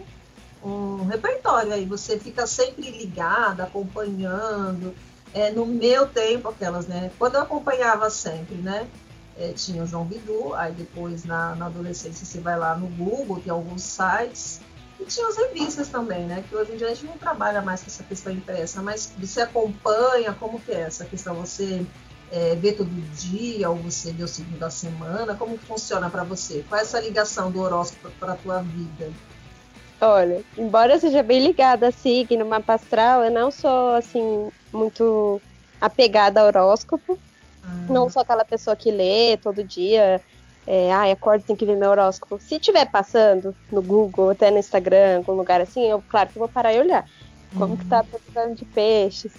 um 0.62 1.04
repertório 1.04 1.72
aí, 1.72 1.84
você 1.84 2.18
fica 2.18 2.46
sempre 2.46 2.90
ligada, 2.90 3.64
acompanhando. 3.64 4.94
É, 5.34 5.50
no 5.50 5.66
meu 5.66 6.06
tempo, 6.06 6.48
aquelas, 6.48 6.86
né? 6.86 7.10
Quando 7.18 7.34
eu 7.34 7.42
acompanhava 7.42 8.08
sempre, 8.08 8.54
né? 8.54 8.88
É, 9.36 9.52
tinha 9.52 9.82
o 9.82 9.86
João 9.86 10.04
Bidu, 10.04 10.54
aí 10.54 10.72
depois 10.72 11.24
na, 11.24 11.54
na 11.54 11.66
adolescência 11.66 12.24
você 12.24 12.40
vai 12.40 12.58
lá 12.58 12.76
no 12.76 12.86
Google, 12.88 13.40
tem 13.40 13.52
alguns 13.52 13.82
sites, 13.82 14.60
e 15.00 15.04
tinha 15.04 15.26
as 15.26 15.36
revistas 15.36 15.88
também, 15.88 16.24
né? 16.26 16.44
Que 16.48 16.54
hoje 16.54 16.72
em 16.72 16.76
dia 16.76 16.86
a 16.86 16.94
gente 16.94 17.06
não 17.06 17.18
trabalha 17.18 17.60
mais 17.60 17.82
com 17.82 17.88
essa 17.88 18.04
questão 18.04 18.32
impressa, 18.32 18.80
mas 18.80 19.12
você 19.18 19.40
acompanha 19.40 20.32
como 20.34 20.60
que 20.60 20.70
é 20.70 20.82
essa 20.82 21.04
questão, 21.04 21.34
você 21.34 21.84
é, 22.30 22.54
vê 22.54 22.72
todo 22.72 22.90
dia, 23.16 23.68
ou 23.70 23.76
você 23.76 24.12
vê 24.12 24.22
o 24.22 24.28
signo 24.28 24.56
da 24.56 24.70
semana, 24.70 25.34
como 25.34 25.58
que 25.58 25.64
funciona 25.64 26.08
para 26.08 26.22
você? 26.22 26.64
Qual 26.68 26.78
é 26.78 26.82
essa 26.82 27.00
ligação 27.00 27.50
do 27.50 27.60
horóscopo 27.60 28.10
para 28.18 28.32
a 28.32 28.36
tua 28.36 28.62
vida? 28.62 29.12
Olha, 30.00 30.42
embora 30.56 30.94
eu 30.94 31.00
seja 31.00 31.22
bem 31.22 31.42
ligada 31.42 31.88
a 31.88 31.92
signo, 31.92 32.44
mapa 32.44 32.74
astral, 32.74 33.24
eu 33.24 33.30
não 33.30 33.50
sou, 33.50 33.94
assim, 33.94 34.50
muito 34.72 35.40
apegada 35.80 36.40
ao 36.40 36.46
horóscopo. 36.46 37.18
Ah, 37.66 37.92
Não 37.92 38.08
sou 38.08 38.22
aquela 38.22 38.44
pessoa 38.44 38.76
que 38.76 38.90
lê 38.90 39.36
todo 39.36 39.64
dia, 39.64 40.20
é, 40.66 40.92
ai, 40.92 41.10
acorda, 41.10 41.44
tem 41.46 41.56
que 41.56 41.66
ver 41.66 41.76
meu 41.76 41.90
horóscopo. 41.90 42.38
Se 42.40 42.58
tiver 42.58 42.90
passando 42.90 43.54
no 43.70 43.82
Google, 43.82 44.30
até 44.30 44.50
no 44.50 44.58
Instagram, 44.58 45.18
algum 45.18 45.32
lugar 45.32 45.60
assim, 45.60 45.84
eu, 45.84 46.02
claro 46.08 46.30
que 46.30 46.38
vou 46.38 46.48
parar 46.48 46.72
e 46.72 46.80
olhar. 46.80 47.04
Como 47.54 47.76
que 47.76 47.84
tá 47.84 48.00
a 48.00 48.04
previsão 48.04 48.54
de 48.54 48.64
peixes? 48.64 49.32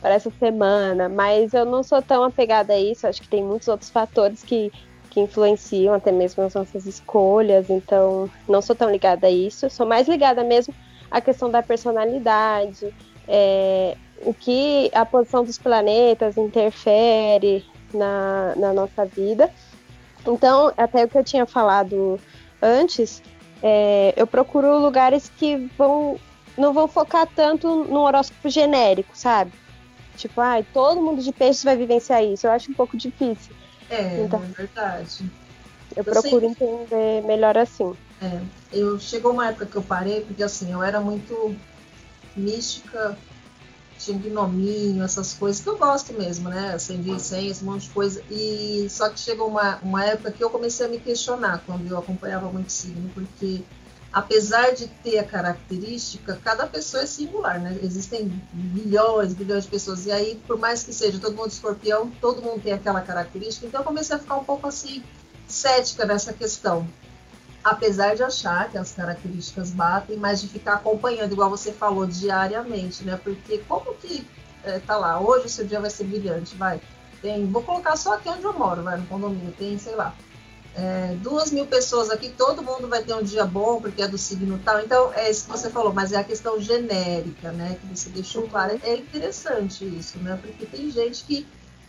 Para 0.00 0.14
essa 0.14 0.30
semana, 0.30 1.08
mas 1.08 1.54
eu 1.54 1.64
não 1.64 1.84
sou 1.84 2.02
tão 2.02 2.24
apegada 2.24 2.72
a 2.72 2.78
isso, 2.78 3.06
acho 3.06 3.22
que 3.22 3.28
tem 3.28 3.44
muitos 3.44 3.68
outros 3.68 3.88
fatores 3.88 4.42
que, 4.42 4.72
que 5.08 5.20
influenciam 5.20 5.94
até 5.94 6.10
mesmo 6.10 6.42
as 6.42 6.54
nossas 6.54 6.86
escolhas, 6.86 7.70
então 7.70 8.28
não 8.48 8.60
sou 8.60 8.74
tão 8.74 8.90
ligada 8.90 9.28
a 9.28 9.30
isso, 9.30 9.70
sou 9.70 9.86
mais 9.86 10.08
ligada 10.08 10.42
mesmo 10.42 10.74
à 11.08 11.20
questão 11.20 11.48
da 11.48 11.62
personalidade, 11.62 12.92
é, 13.28 13.96
o 14.22 14.34
que 14.34 14.90
a 14.92 15.06
posição 15.06 15.44
dos 15.44 15.56
planetas 15.56 16.36
interfere 16.36 17.64
na, 17.92 18.54
na 18.56 18.72
nossa 18.72 19.04
vida. 19.04 19.50
Então, 20.26 20.72
até 20.76 21.04
o 21.04 21.08
que 21.08 21.18
eu 21.18 21.24
tinha 21.24 21.46
falado 21.46 22.18
antes, 22.60 23.22
é, 23.62 24.12
eu 24.16 24.26
procuro 24.26 24.78
lugares 24.78 25.30
que 25.36 25.70
vão 25.76 26.18
não 26.56 26.72
vão 26.72 26.86
focar 26.86 27.26
tanto 27.34 27.84
no 27.84 28.00
horóscopo 28.00 28.48
genérico, 28.48 29.16
sabe? 29.16 29.52
Tipo, 30.16 30.40
ai, 30.40 30.64
todo 30.72 31.00
mundo 31.00 31.22
de 31.22 31.32
peixes 31.32 31.64
vai 31.64 31.76
vivenciar 31.76 32.22
isso. 32.22 32.46
Eu 32.46 32.52
acho 32.52 32.70
um 32.70 32.74
pouco 32.74 32.96
difícil. 32.96 33.54
É, 33.88 34.20
Então. 34.22 34.42
é 34.42 34.46
verdade. 34.46 35.24
Eu, 35.96 36.02
Eu 36.02 36.04
procuro 36.04 36.44
entender 36.44 37.22
melhor 37.24 37.56
assim. 37.56 37.94
É, 38.20 38.40
eu 38.72 38.98
chegou 38.98 39.32
uma 39.32 39.48
época 39.48 39.66
que 39.66 39.76
eu 39.76 39.82
parei, 39.82 40.20
porque 40.20 40.42
assim, 40.42 40.72
eu 40.72 40.82
era 40.82 41.00
muito 41.00 41.56
mística, 42.36 43.16
tinha 44.04 44.18
gnominho, 44.18 45.02
essas 45.02 45.32
coisas 45.34 45.62
que 45.62 45.68
eu 45.68 45.78
gosto 45.78 46.12
mesmo, 46.12 46.48
né? 46.48 46.74
Acendi 46.74 47.10
incenso, 47.10 47.64
um 47.64 47.72
monte 47.72 47.84
de 47.84 47.90
coisa. 47.90 48.22
E 48.30 48.86
só 48.90 49.08
que 49.08 49.18
chegou 49.18 49.48
uma, 49.48 49.78
uma 49.82 50.04
época 50.04 50.32
que 50.32 50.42
eu 50.42 50.50
comecei 50.50 50.86
a 50.86 50.88
me 50.88 50.98
questionar 50.98 51.62
quando 51.64 51.86
eu 51.88 51.98
acompanhava 51.98 52.50
muito 52.50 52.70
signo, 52.70 53.10
porque 53.14 53.62
apesar 54.12 54.72
de 54.72 54.88
ter 54.88 55.18
a 55.18 55.24
característica, 55.24 56.38
cada 56.42 56.66
pessoa 56.66 57.04
é 57.04 57.06
singular, 57.06 57.60
né? 57.60 57.78
Existem 57.82 58.42
milhões, 58.52 59.34
bilhões 59.34 59.64
de 59.64 59.70
pessoas. 59.70 60.06
E 60.06 60.12
aí, 60.12 60.40
por 60.46 60.58
mais 60.58 60.82
que 60.82 60.92
seja 60.92 61.18
todo 61.18 61.36
mundo 61.36 61.50
escorpião, 61.50 62.10
todo 62.20 62.42
mundo 62.42 62.60
tem 62.62 62.72
aquela 62.72 63.00
característica. 63.00 63.66
Então 63.66 63.80
eu 63.80 63.84
comecei 63.84 64.16
a 64.16 64.18
ficar 64.18 64.36
um 64.36 64.44
pouco 64.44 64.66
assim, 64.66 65.02
cética 65.46 66.04
nessa 66.04 66.32
questão 66.32 66.86
apesar 67.62 68.14
de 68.14 68.22
achar 68.22 68.70
que 68.70 68.78
as 68.78 68.92
características 68.92 69.70
batem, 69.70 70.16
mas 70.16 70.40
de 70.40 70.48
ficar 70.48 70.74
acompanhando, 70.74 71.32
igual 71.32 71.50
você 71.50 71.72
falou, 71.72 72.06
diariamente, 72.06 73.04
né? 73.04 73.18
Porque 73.22 73.58
como 73.68 73.94
que 73.94 74.26
é, 74.64 74.78
tá 74.78 74.96
lá, 74.96 75.20
hoje 75.20 75.46
o 75.46 75.48
seu 75.48 75.66
dia 75.66 75.80
vai 75.80 75.90
ser 75.90 76.04
brilhante, 76.04 76.54
vai. 76.56 76.80
Tem, 77.20 77.46
vou 77.46 77.62
colocar 77.62 77.96
só 77.96 78.14
aqui 78.14 78.28
onde 78.28 78.44
eu 78.44 78.52
moro, 78.52 78.82
vai, 78.82 78.96
no 78.96 79.06
condomínio, 79.06 79.52
tem, 79.52 79.78
sei 79.78 79.94
lá, 79.94 80.14
é, 80.74 81.14
duas 81.20 81.50
mil 81.50 81.66
pessoas 81.66 82.10
aqui, 82.10 82.30
todo 82.30 82.62
mundo 82.62 82.88
vai 82.88 83.02
ter 83.02 83.14
um 83.14 83.22
dia 83.22 83.44
bom, 83.44 83.80
porque 83.80 84.02
é 84.02 84.08
do 84.08 84.16
signo 84.16 84.58
tal. 84.64 84.80
Então, 84.80 85.12
é 85.14 85.30
isso 85.30 85.44
que 85.44 85.50
você 85.50 85.68
falou, 85.68 85.92
mas 85.92 86.12
é 86.12 86.16
a 86.16 86.24
questão 86.24 86.60
genérica, 86.60 87.52
né? 87.52 87.76
Que 87.80 87.94
você 87.94 88.08
deixou 88.08 88.48
claro. 88.48 88.80
É 88.82 88.96
interessante 88.96 89.84
isso, 89.84 90.18
né? 90.18 90.38
Porque 90.40 90.64
tem 90.64 90.90
gente 90.90 91.24
que 91.24 91.46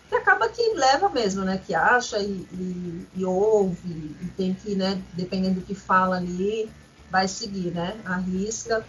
que 0.09 0.15
acaba 0.15 0.49
que 0.49 0.73
leva 0.73 1.09
mesmo, 1.09 1.43
né? 1.43 1.61
Que 1.65 1.73
acha 1.73 2.19
e, 2.19 2.47
e, 2.53 3.07
e 3.15 3.25
ouve, 3.25 4.15
e 4.21 4.27
tem 4.37 4.53
que, 4.53 4.75
né? 4.75 5.01
Dependendo 5.13 5.59
do 5.59 5.65
que 5.65 5.75
fala 5.75 6.17
ali, 6.17 6.69
vai 7.09 7.27
seguir, 7.27 7.71
né? 7.71 7.95
Arrisca. 8.05 8.85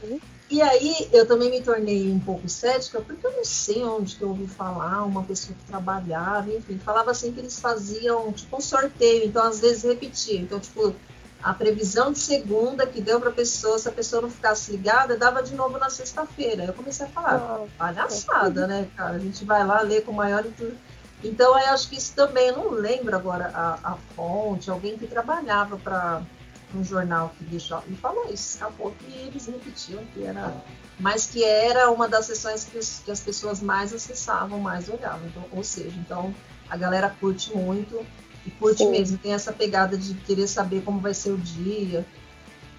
E 0.50 0.60
aí 0.60 1.08
eu 1.12 1.26
também 1.26 1.50
me 1.50 1.62
tornei 1.62 2.12
um 2.12 2.20
pouco 2.20 2.48
cética, 2.48 3.00
porque 3.00 3.26
eu 3.26 3.32
não 3.32 3.44
sei 3.44 3.82
onde 3.82 4.16
que 4.16 4.22
eu 4.22 4.28
ouvi 4.28 4.46
falar, 4.46 5.02
uma 5.04 5.22
pessoa 5.22 5.56
que 5.58 5.64
trabalhava, 5.66 6.50
enfim, 6.50 6.78
falava 6.78 7.10
assim 7.10 7.32
que 7.32 7.40
eles 7.40 7.58
faziam 7.58 8.32
tipo 8.32 8.56
um 8.56 8.60
sorteio, 8.60 9.26
então 9.26 9.42
às 9.42 9.60
vezes 9.60 9.82
repetia. 9.82 10.40
Então, 10.40 10.60
tipo, 10.60 10.94
a 11.42 11.52
previsão 11.52 12.12
de 12.12 12.18
segunda 12.18 12.86
que 12.86 13.02
deu 13.02 13.20
para 13.20 13.28
a 13.28 13.32
pessoa, 13.32 13.78
se 13.78 13.86
a 13.86 13.92
pessoa 13.92 14.22
não 14.22 14.30
ficasse 14.30 14.72
ligada, 14.72 15.16
dava 15.16 15.42
de 15.42 15.54
novo 15.54 15.78
na 15.78 15.90
sexta-feira. 15.90 16.64
Eu 16.64 16.72
comecei 16.72 17.04
a 17.04 17.08
falar, 17.10 17.60
palhaçada, 17.76 18.66
né, 18.66 18.88
cara? 18.96 19.16
A 19.16 19.18
gente 19.18 19.44
vai 19.44 19.66
lá 19.66 19.82
ler 19.82 20.04
com 20.04 20.12
o 20.12 20.14
maior 20.14 20.46
intuito. 20.46 20.78
Então, 21.24 21.58
eu 21.58 21.68
acho 21.68 21.88
que 21.88 21.96
isso 21.96 22.12
também, 22.14 22.48
eu 22.48 22.56
não 22.56 22.70
lembro 22.70 23.16
agora 23.16 23.50
a, 23.54 23.92
a 23.92 23.96
fonte, 24.14 24.70
alguém 24.70 24.98
que 24.98 25.06
trabalhava 25.06 25.78
para 25.78 26.22
um 26.74 26.84
jornal 26.84 27.32
que 27.38 27.44
deixou, 27.44 27.82
e 27.88 27.94
falou 27.94 28.26
isso, 28.26 28.54
escapou 28.54 28.94
que 28.98 29.12
eles 29.18 29.46
repetiam 29.46 30.04
que 30.12 30.24
era, 30.24 30.52
mas 30.98 31.26
que 31.26 31.42
era 31.42 31.90
uma 31.90 32.08
das 32.08 32.26
sessões 32.26 32.64
que, 32.64 32.78
que 33.04 33.10
as 33.10 33.20
pessoas 33.20 33.60
mais 33.60 33.94
acessavam, 33.94 34.58
mais 34.58 34.88
olhavam. 34.88 35.26
Então, 35.28 35.44
ou 35.52 35.64
seja, 35.64 35.96
então 35.98 36.34
a 36.68 36.76
galera 36.76 37.14
curte 37.20 37.56
muito 37.56 38.04
e 38.44 38.50
curte 38.50 38.82
Sim. 38.82 38.90
mesmo, 38.90 39.16
tem 39.16 39.32
essa 39.32 39.52
pegada 39.52 39.96
de 39.96 40.14
querer 40.14 40.46
saber 40.46 40.82
como 40.82 41.00
vai 41.00 41.14
ser 41.14 41.30
o 41.30 41.38
dia, 41.38 42.04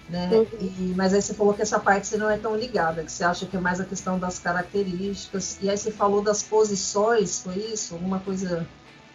né? 0.08 0.28
Uhum. 0.32 0.46
E- 0.60 0.94
mas 0.96 1.12
aí 1.12 1.20
você 1.20 1.34
falou 1.34 1.52
que 1.54 1.62
essa 1.62 1.78
parte 1.78 2.06
você 2.06 2.16
não 2.16 2.30
é 2.30 2.36
tão 2.36 2.54
ligada, 2.54 3.02
que 3.02 3.10
você 3.10 3.24
acha 3.24 3.46
que 3.46 3.56
é 3.56 3.60
mais 3.60 3.80
a 3.80 3.84
questão 3.84 4.18
das 4.18 4.38
características. 4.38 5.58
E 5.60 5.68
aí 5.68 5.76
você 5.76 5.90
falou 5.90 6.22
das 6.22 6.42
posições, 6.42 7.40
foi 7.40 7.56
isso? 7.56 7.94
Alguma 7.94 8.18
coisa. 8.20 8.66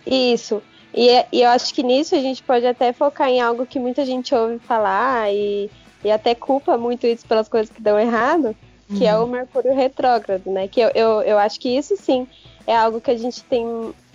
Isso. 0.05 0.61
E, 0.93 1.07
é- 1.09 1.27
e 1.31 1.41
eu 1.41 1.49
acho 1.49 1.73
que 1.73 1.83
nisso 1.83 2.15
a 2.15 2.19
gente 2.19 2.43
pode 2.43 2.65
até 2.65 2.91
focar 2.91 3.29
em 3.29 3.39
algo 3.39 3.65
que 3.65 3.79
muita 3.79 4.05
gente 4.05 4.35
ouve 4.35 4.59
falar 4.59 5.31
e, 5.33 5.69
e 6.03 6.11
até 6.11 6.35
culpa 6.35 6.77
muito 6.77 7.07
isso 7.07 7.25
pelas 7.25 7.47
coisas 7.47 7.73
que 7.73 7.81
dão 7.81 7.97
errado, 7.99 8.55
que 8.97 9.05
é 9.05 9.17
o 9.17 9.25
Mercúrio 9.27 9.73
retrógrado, 9.73 10.51
né? 10.51 10.67
Que 10.67 10.81
eu, 10.81 10.91
eu, 10.93 11.21
eu 11.21 11.37
acho 11.39 11.57
que 11.59 11.69
isso 11.69 11.95
sim 11.95 12.27
é 12.67 12.75
algo 12.75 12.99
que 12.99 13.09
a 13.09 13.17
gente 13.17 13.41
tem 13.45 13.65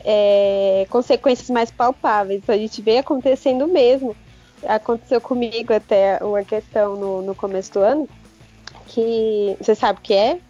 é, 0.05 0.87
consequências 0.91 1.49
mais 1.49 1.71
palpáveis. 1.71 2.43
A 2.49 2.57
gente 2.59 2.83
vê 2.83 2.99
acontecendo 2.99 3.67
mesmo. 3.67 4.15
Aconteceu 4.67 5.21
comigo 5.21 5.73
até 5.73 6.19
uma 6.23 6.45
questão 6.45 6.97
no, 6.97 7.23
no 7.23 7.35
começo 7.35 7.73
do 7.73 7.81
ano, 7.81 8.09
que 8.87 9.57
você 9.61 9.75
sabe 9.75 9.99
o 9.99 10.03
que 10.03 10.15
é? 10.15 10.41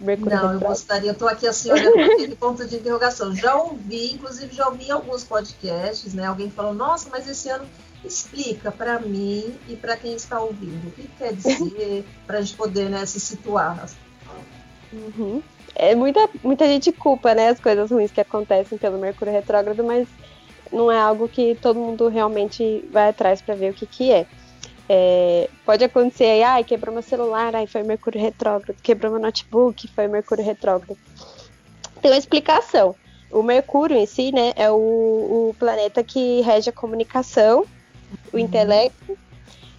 Mercúrio 0.00 0.36
Não, 0.36 0.52
eu 0.52 0.60
gostaria, 0.60 1.10
eu 1.10 1.12
estou 1.12 1.28
aqui 1.28 1.46
assim 1.46 1.70
olhando 1.70 1.98
aquele 2.12 2.36
ponto 2.36 2.66
de 2.66 2.76
interrogação. 2.76 3.34
Já 3.34 3.54
ouvi, 3.56 4.12
inclusive 4.12 4.54
já 4.54 4.68
ouvi 4.68 4.90
alguns 4.90 5.24
podcasts, 5.24 6.12
né? 6.12 6.26
Alguém 6.26 6.50
falou, 6.50 6.74
nossa, 6.74 7.08
mas 7.10 7.28
esse 7.28 7.48
ano 7.48 7.66
explica 8.04 8.70
para 8.70 9.00
mim 9.00 9.54
e 9.68 9.76
para 9.76 9.96
quem 9.96 10.14
está 10.14 10.40
ouvindo 10.40 10.88
o 10.88 10.90
que 10.90 11.08
quer 11.16 11.32
dizer, 11.32 12.04
para 12.26 12.38
a 12.38 12.40
gente 12.42 12.56
poder 12.56 12.90
né, 12.90 13.06
se 13.06 13.18
situar. 13.18 13.86
Uhum. 14.92 15.42
É, 15.74 15.94
muita, 15.94 16.28
muita 16.42 16.66
gente 16.66 16.92
culpa, 16.92 17.34
né, 17.34 17.48
as 17.48 17.58
coisas 17.58 17.90
ruins 17.90 18.12
que 18.12 18.20
acontecem 18.20 18.78
pelo 18.78 18.98
Mercúrio 18.98 19.32
retrógrado, 19.32 19.82
mas 19.82 20.06
não 20.72 20.90
é 20.90 20.98
algo 20.98 21.28
que 21.28 21.56
todo 21.60 21.78
mundo 21.78 22.08
realmente 22.08 22.84
vai 22.90 23.08
atrás 23.08 23.40
para 23.40 23.54
ver 23.54 23.70
o 23.70 23.74
que, 23.74 23.86
que 23.86 24.10
é. 24.10 24.26
É, 24.88 25.48
pode 25.64 25.82
acontecer 25.82 26.24
aí, 26.24 26.42
ai, 26.42 26.64
quebrou 26.64 26.92
meu 26.92 27.02
celular, 27.02 27.54
ai, 27.56 27.66
foi 27.66 27.82
Mercúrio 27.82 28.20
retrógrado, 28.20 28.76
quebrou 28.82 29.12
meu 29.12 29.20
notebook, 29.20 29.88
foi 29.88 30.08
Mercúrio 30.08 30.44
retrógrado. 30.44 30.98
Tem 32.02 32.10
uma 32.10 32.18
explicação. 32.18 32.94
O 33.30 33.42
Mercúrio 33.42 33.96
em 33.96 34.06
si, 34.06 34.30
né, 34.30 34.52
é 34.56 34.70
o, 34.70 34.74
o 35.50 35.56
planeta 35.58 36.04
que 36.04 36.40
rege 36.42 36.68
a 36.68 36.72
comunicação, 36.72 37.64
o 38.32 38.38
intelecto 38.38 39.18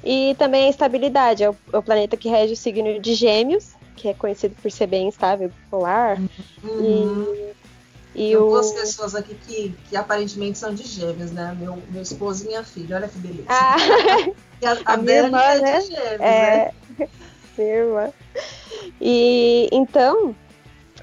E 0.03 0.35
também 0.37 0.65
a 0.65 0.69
estabilidade, 0.69 1.43
é 1.43 1.49
o, 1.49 1.55
é 1.73 1.77
o 1.77 1.83
planeta 1.83 2.17
que 2.17 2.29
rege 2.29 2.53
o 2.53 2.57
signo 2.57 2.99
de 2.99 3.15
Gêmeos, 3.15 3.73
que 3.95 4.07
é 4.07 4.13
conhecido 4.13 4.55
por 4.61 4.69
ser 4.69 4.87
bem 4.87 5.07
instável, 5.07 5.49
bipolar. 5.49 6.21
Uhum. 6.63 7.53
E, 8.15 8.29
Tem 8.29 8.37
o. 8.37 8.47
duas 8.49 8.71
pessoas 8.71 9.13
aqui 9.13 9.35
que, 9.35 9.75
que 9.89 9.95
aparentemente 9.97 10.57
são 10.57 10.73
de 10.73 10.83
gêmeos, 10.83 11.31
né? 11.31 11.55
Meu, 11.59 11.77
meu 11.91 12.01
esposo 12.01 12.45
e 12.45 12.47
minha 12.47 12.63
filha, 12.63 12.95
olha 12.95 13.07
que 13.09 13.17
beleza. 13.19 13.43
Ah, 13.49 13.75
E 14.61 14.65
a, 14.65 14.71
a, 14.85 14.93
a 14.93 14.97
minha 14.97 15.15
irmã, 15.17 15.41
é 15.41 15.59
né? 15.59 15.79
de 15.79 15.85
gêmeos, 15.87 16.21
É, 16.21 16.73
né? 16.97 17.07
minha 17.57 17.73
irmã. 17.75 18.13
E 19.01 19.67
então, 19.71 20.33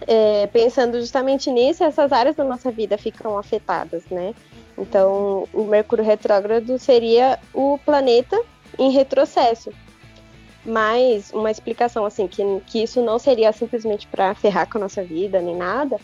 é, 0.07 0.47
pensando 0.47 0.99
justamente 0.99 1.51
nisso, 1.51 1.85
essas 1.85 2.13
áreas 2.13 2.35
da 2.35 2.45
nossa 2.45 2.71
vida 2.71 2.97
ficam 2.97 3.37
afetadas, 3.37 4.03
né? 4.11 4.35
Então, 4.79 5.47
o 5.53 5.65
Mercúrio 5.65 6.03
retrógrado 6.05 6.79
seria 6.79 7.39
o 7.53 7.79
planeta 7.85 8.41
em 8.79 8.91
retrocesso. 8.91 9.71
Mas 10.65 11.31
uma 11.33 11.51
explicação 11.51 12.07
assim 12.07 12.27
que, 12.27 12.43
que 12.67 12.83
isso 12.83 13.03
não 13.03 13.19
seria 13.19 13.53
simplesmente 13.53 14.07
para 14.07 14.35
ferrar 14.35 14.67
com 14.71 14.79
a 14.79 14.83
nossa 14.83 15.03
vida 15.03 15.41
nem 15.43 15.57
nada, 15.57 15.99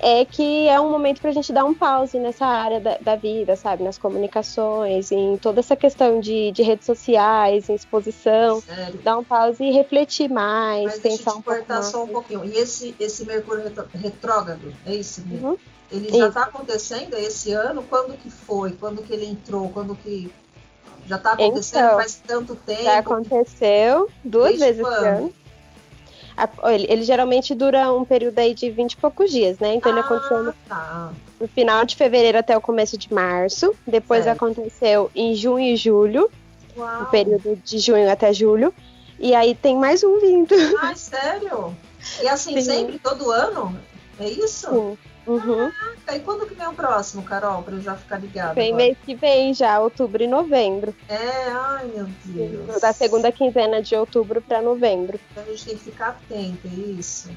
é 0.00 0.24
que 0.24 0.68
é 0.68 0.80
um 0.80 0.90
momento 0.90 1.20
para 1.20 1.30
a 1.30 1.32
gente 1.32 1.52
dar 1.52 1.64
um 1.64 1.74
pause 1.74 2.18
nessa 2.18 2.46
área 2.46 2.80
da, 2.80 2.98
da, 2.98 3.16
vida, 3.16 3.56
sabe? 3.56 3.82
Nas 3.82 3.98
comunicações, 3.98 5.12
em 5.12 5.36
toda 5.36 5.60
essa 5.60 5.76
questão 5.76 6.20
de, 6.20 6.52
de 6.52 6.62
redes 6.62 6.86
sociais, 6.86 7.68
em 7.68 7.74
exposição, 7.74 8.60
Sério. 8.60 9.00
dar 9.02 9.18
um 9.18 9.24
pause 9.24 9.62
e 9.64 9.70
refletir 9.70 10.28
mais, 10.28 10.84
Mas 10.84 10.98
deixa 11.00 11.18
pensar 11.18 11.30
eu 11.30 11.36
um 11.36 11.40
te 11.40 11.44
pouco 11.44 11.58
cortar 11.58 11.74
mais. 11.74 11.86
só 11.86 12.04
um 12.04 12.08
pouquinho. 12.08 12.44
E 12.44 12.56
esse, 12.56 12.94
esse 12.98 13.24
Mercúrio 13.24 13.72
retrógrado, 13.94 14.74
é 14.84 14.94
isso 14.94 15.22
mesmo? 15.26 15.50
Uhum. 15.50 15.58
Ele 15.90 16.18
já 16.18 16.28
está 16.28 16.42
acontecendo 16.44 17.14
esse 17.14 17.52
ano? 17.52 17.82
Quando 17.84 18.16
que 18.18 18.30
foi? 18.30 18.72
Quando 18.72 19.02
que 19.02 19.12
ele 19.12 19.26
entrou? 19.26 19.68
Quando 19.68 19.94
que 19.94 20.32
já 21.06 21.16
está 21.16 21.32
acontecendo? 21.32 21.84
Então, 21.84 21.96
faz 21.96 22.22
tanto 22.26 22.56
tempo? 22.56 22.82
Já 22.82 22.98
aconteceu 22.98 24.10
duas 24.24 24.58
Desde 24.58 24.64
vezes 24.64 24.86
esse 24.86 25.04
ano. 25.04 25.32
A- 26.36 26.72
Ele, 26.72 26.86
ele 26.88 27.02
geralmente 27.02 27.54
dura 27.54 27.92
um 27.92 28.04
período 28.04 28.38
aí 28.38 28.54
de 28.54 28.70
20 28.70 28.92
e 28.92 28.96
poucos 28.96 29.30
dias, 29.30 29.58
né? 29.58 29.74
Então 29.74 29.90
ele 29.92 30.00
aconteceu 30.00 30.42
no, 30.42 30.50
Ah, 30.50 30.54
tá. 30.68 31.12
no 31.40 31.48
final 31.48 31.84
de 31.84 31.94
fevereiro 31.96 32.38
até 32.38 32.56
o 32.56 32.60
começo 32.60 32.98
de 32.98 33.12
março. 33.12 33.74
Depois 33.86 34.24
Certo. 34.24 34.36
aconteceu 34.36 35.10
em 35.14 35.34
junho 35.34 35.60
e 35.72 35.76
julho, 35.76 36.30
Uau. 36.76 37.02
o 37.02 37.06
período 37.06 37.56
de 37.64 37.78
junho 37.78 38.10
até 38.10 38.32
julho. 38.32 38.74
E 39.18 39.34
aí 39.34 39.54
tem 39.54 39.76
mais 39.76 40.02
um 40.02 40.18
vindo. 40.20 40.54
Ai, 40.82 40.96
sério? 40.96 41.74
E 42.22 42.26
assim, 42.28 42.54
Sim. 42.60 42.62
sempre, 42.62 42.98
todo 42.98 43.30
ano? 43.30 43.76
É 44.18 44.28
isso? 44.28 44.68
Sim. 44.68 44.98
Uhum. 45.26 45.72
E 46.12 46.20
quando 46.20 46.46
que 46.46 46.54
vem 46.54 46.66
o 46.66 46.74
próximo, 46.74 47.22
Carol, 47.22 47.62
para 47.62 47.74
eu 47.74 47.80
já 47.80 47.96
ficar 47.96 48.18
ligada? 48.18 48.54
Vem 48.54 48.68
agora? 48.68 48.84
mês 48.84 48.98
que 49.04 49.14
vem 49.14 49.54
já, 49.54 49.80
outubro 49.80 50.22
e 50.22 50.26
novembro. 50.26 50.94
É, 51.08 51.48
ai 51.50 51.86
meu 51.86 52.06
Deus. 52.24 52.80
Da 52.80 52.92
segunda 52.92 53.32
quinzena 53.32 53.80
de 53.80 53.96
outubro 53.96 54.42
para 54.42 54.60
novembro. 54.60 55.18
A 55.36 55.40
gente 55.42 55.64
tem 55.64 55.76
que 55.76 55.84
ficar 55.84 56.08
atento, 56.08 56.66
é 56.66 56.70
isso? 56.70 57.30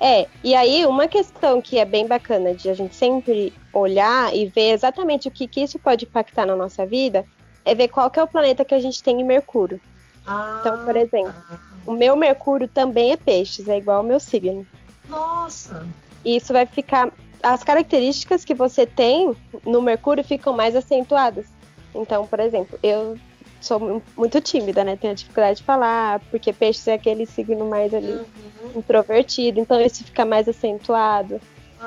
É, 0.00 0.26
e 0.42 0.52
aí 0.52 0.84
uma 0.84 1.06
questão 1.06 1.62
que 1.62 1.78
é 1.78 1.84
bem 1.84 2.08
bacana 2.08 2.52
de 2.52 2.68
a 2.68 2.74
gente 2.74 2.96
sempre 2.96 3.52
olhar 3.72 4.34
e 4.34 4.46
ver 4.46 4.72
exatamente 4.72 5.28
o 5.28 5.30
que, 5.30 5.46
que 5.46 5.62
isso 5.62 5.78
pode 5.78 6.04
impactar 6.06 6.44
na 6.44 6.56
nossa 6.56 6.84
vida 6.84 7.24
é 7.64 7.72
ver 7.72 7.86
qual 7.86 8.10
que 8.10 8.18
é 8.18 8.22
o 8.22 8.26
planeta 8.26 8.64
que 8.64 8.74
a 8.74 8.80
gente 8.80 9.00
tem 9.00 9.20
em 9.20 9.24
Mercúrio. 9.24 9.80
Ah, 10.26 10.58
Então, 10.60 10.84
por 10.84 10.96
exemplo, 10.96 11.32
tá. 11.32 11.60
o 11.86 11.92
meu 11.92 12.16
Mercúrio 12.16 12.66
também 12.66 13.12
é 13.12 13.16
peixes, 13.16 13.68
é 13.68 13.78
igual 13.78 13.98
ao 13.98 14.02
meu 14.02 14.18
signo. 14.18 14.66
Nossa, 15.08 15.86
E 16.24 16.36
isso 16.36 16.52
vai 16.52 16.66
ficar. 16.66 17.12
As 17.42 17.64
características 17.64 18.44
que 18.44 18.54
você 18.54 18.86
tem 18.86 19.34
no 19.66 19.82
Mercúrio 19.82 20.22
ficam 20.22 20.52
mais 20.52 20.76
acentuadas. 20.76 21.46
Então, 21.94 22.26
por 22.26 22.38
exemplo, 22.40 22.78
eu 22.82 23.16
sou 23.60 23.78
mu- 23.80 24.02
muito 24.16 24.40
tímida, 24.40 24.84
né? 24.84 24.96
Tenho 24.96 25.14
dificuldade 25.14 25.58
de 25.58 25.64
falar, 25.64 26.20
porque 26.30 26.52
peixes 26.52 26.86
é 26.86 26.94
aquele 26.94 27.26
signo 27.26 27.68
mais 27.68 27.92
ali 27.92 28.12
Uhum. 28.12 28.72
introvertido, 28.76 29.60
então 29.60 29.80
isso 29.80 30.04
fica 30.04 30.24
mais 30.24 30.48
acentuado. 30.48 31.40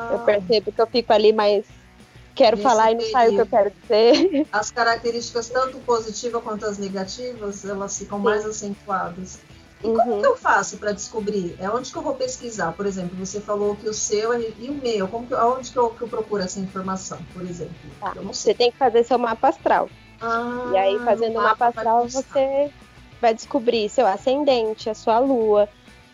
Eu 0.10 0.18
Ah, 0.18 0.20
percebo 0.20 0.72
que 0.72 0.82
eu 0.82 0.88
fico 0.88 1.12
ali 1.14 1.32
mais. 1.34 1.66
Quero 2.36 2.58
Nesse 2.58 2.68
falar 2.70 2.92
e 2.92 2.96
não 2.96 3.02
sai 3.12 3.30
o 3.30 3.34
que 3.34 3.42
eu 3.42 3.48
quero 3.48 3.72
dizer. 3.82 4.48
as 4.52 4.70
características, 4.72 5.50
tanto 5.50 5.78
positivas 5.80 6.44
quanto 6.44 6.66
as 6.66 6.78
negativas, 6.78 7.64
elas 7.64 7.98
ficam 7.98 8.20
mais 8.20 8.46
acentuadas. 8.46 9.40
E 9.82 9.88
como 9.88 10.14
Uhum. 10.14 10.22
que 10.22 10.28
eu 10.28 10.38
faço 10.38 10.78
para 10.78 10.92
descobrir? 10.92 11.56
É 11.60 11.70
onde 11.70 11.92
que 11.92 11.98
eu 11.98 12.02
vou 12.02 12.16
pesquisar? 12.16 12.72
Por 12.72 12.86
exemplo, 12.86 13.16
você 13.18 13.40
falou 13.42 13.76
que 13.76 13.88
o 13.88 13.94
seu 13.94 14.34
é, 14.34 14.40
e 14.58 14.70
o 14.70 14.74
meu. 14.74 15.08
Como 15.08 15.28
que, 15.28 15.34
aonde 15.34 15.72
que 15.72 15.78
eu, 15.78 15.90
que 15.90 16.02
eu 16.02 16.08
procuro 16.08 16.42
essa 16.42 16.60
informação, 16.60 17.20
por 17.34 17.44
exemplo? 17.44 17.76
Tá. 18.00 18.14
Eu 18.16 18.24
não 18.24 18.34
Você 18.34 18.54
tem 18.54 18.72
que 18.72 18.78
fazer 18.78 19.04
seu 19.04 19.20
mapa 19.20 19.50
astral. 19.50 19.90
Ah, 20.22 20.72
e 20.74 20.78
aí, 20.78 21.00
fazendo 21.00 21.38
o 21.38 21.42
mapa 21.44 21.70
vai 21.70 21.70
astral, 21.70 22.08
você 22.08 22.72
vai 23.22 23.34
descobrir 23.34 23.90
seu 23.90 24.08
ascendente, 24.08 24.90
a 24.90 24.94
sua 24.94 25.20
lua, 25.20 25.68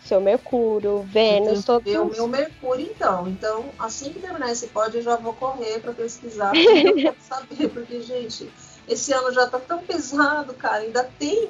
seu 0.04 0.20
Mercúrio, 0.20 1.02
Vênus, 1.02 1.64
ver 1.84 2.00
o 2.00 2.06
meu 2.06 2.26
Mercúrio, 2.26 2.86
então. 2.86 3.28
Então, 3.28 3.66
assim 3.78 4.12
que 4.12 4.18
terminar 4.20 4.50
esse 4.50 4.66
pódio, 4.66 4.98
eu 4.98 5.02
já 5.02 5.16
vou 5.16 5.32
correr 5.32 5.80
para 5.80 5.92
pesquisar, 5.92 6.50
porque 6.50 6.88
eu 6.88 6.94
quero 6.94 7.16
saber, 7.20 7.68
porque, 7.70 8.00
gente, 8.00 8.50
esse 8.88 9.12
ano 9.12 9.32
já 9.32 9.46
tá 9.46 9.60
tão 9.60 9.78
pesado, 9.78 10.54
cara. 10.54 10.78
Ainda 10.78 11.04
tem. 11.18 11.48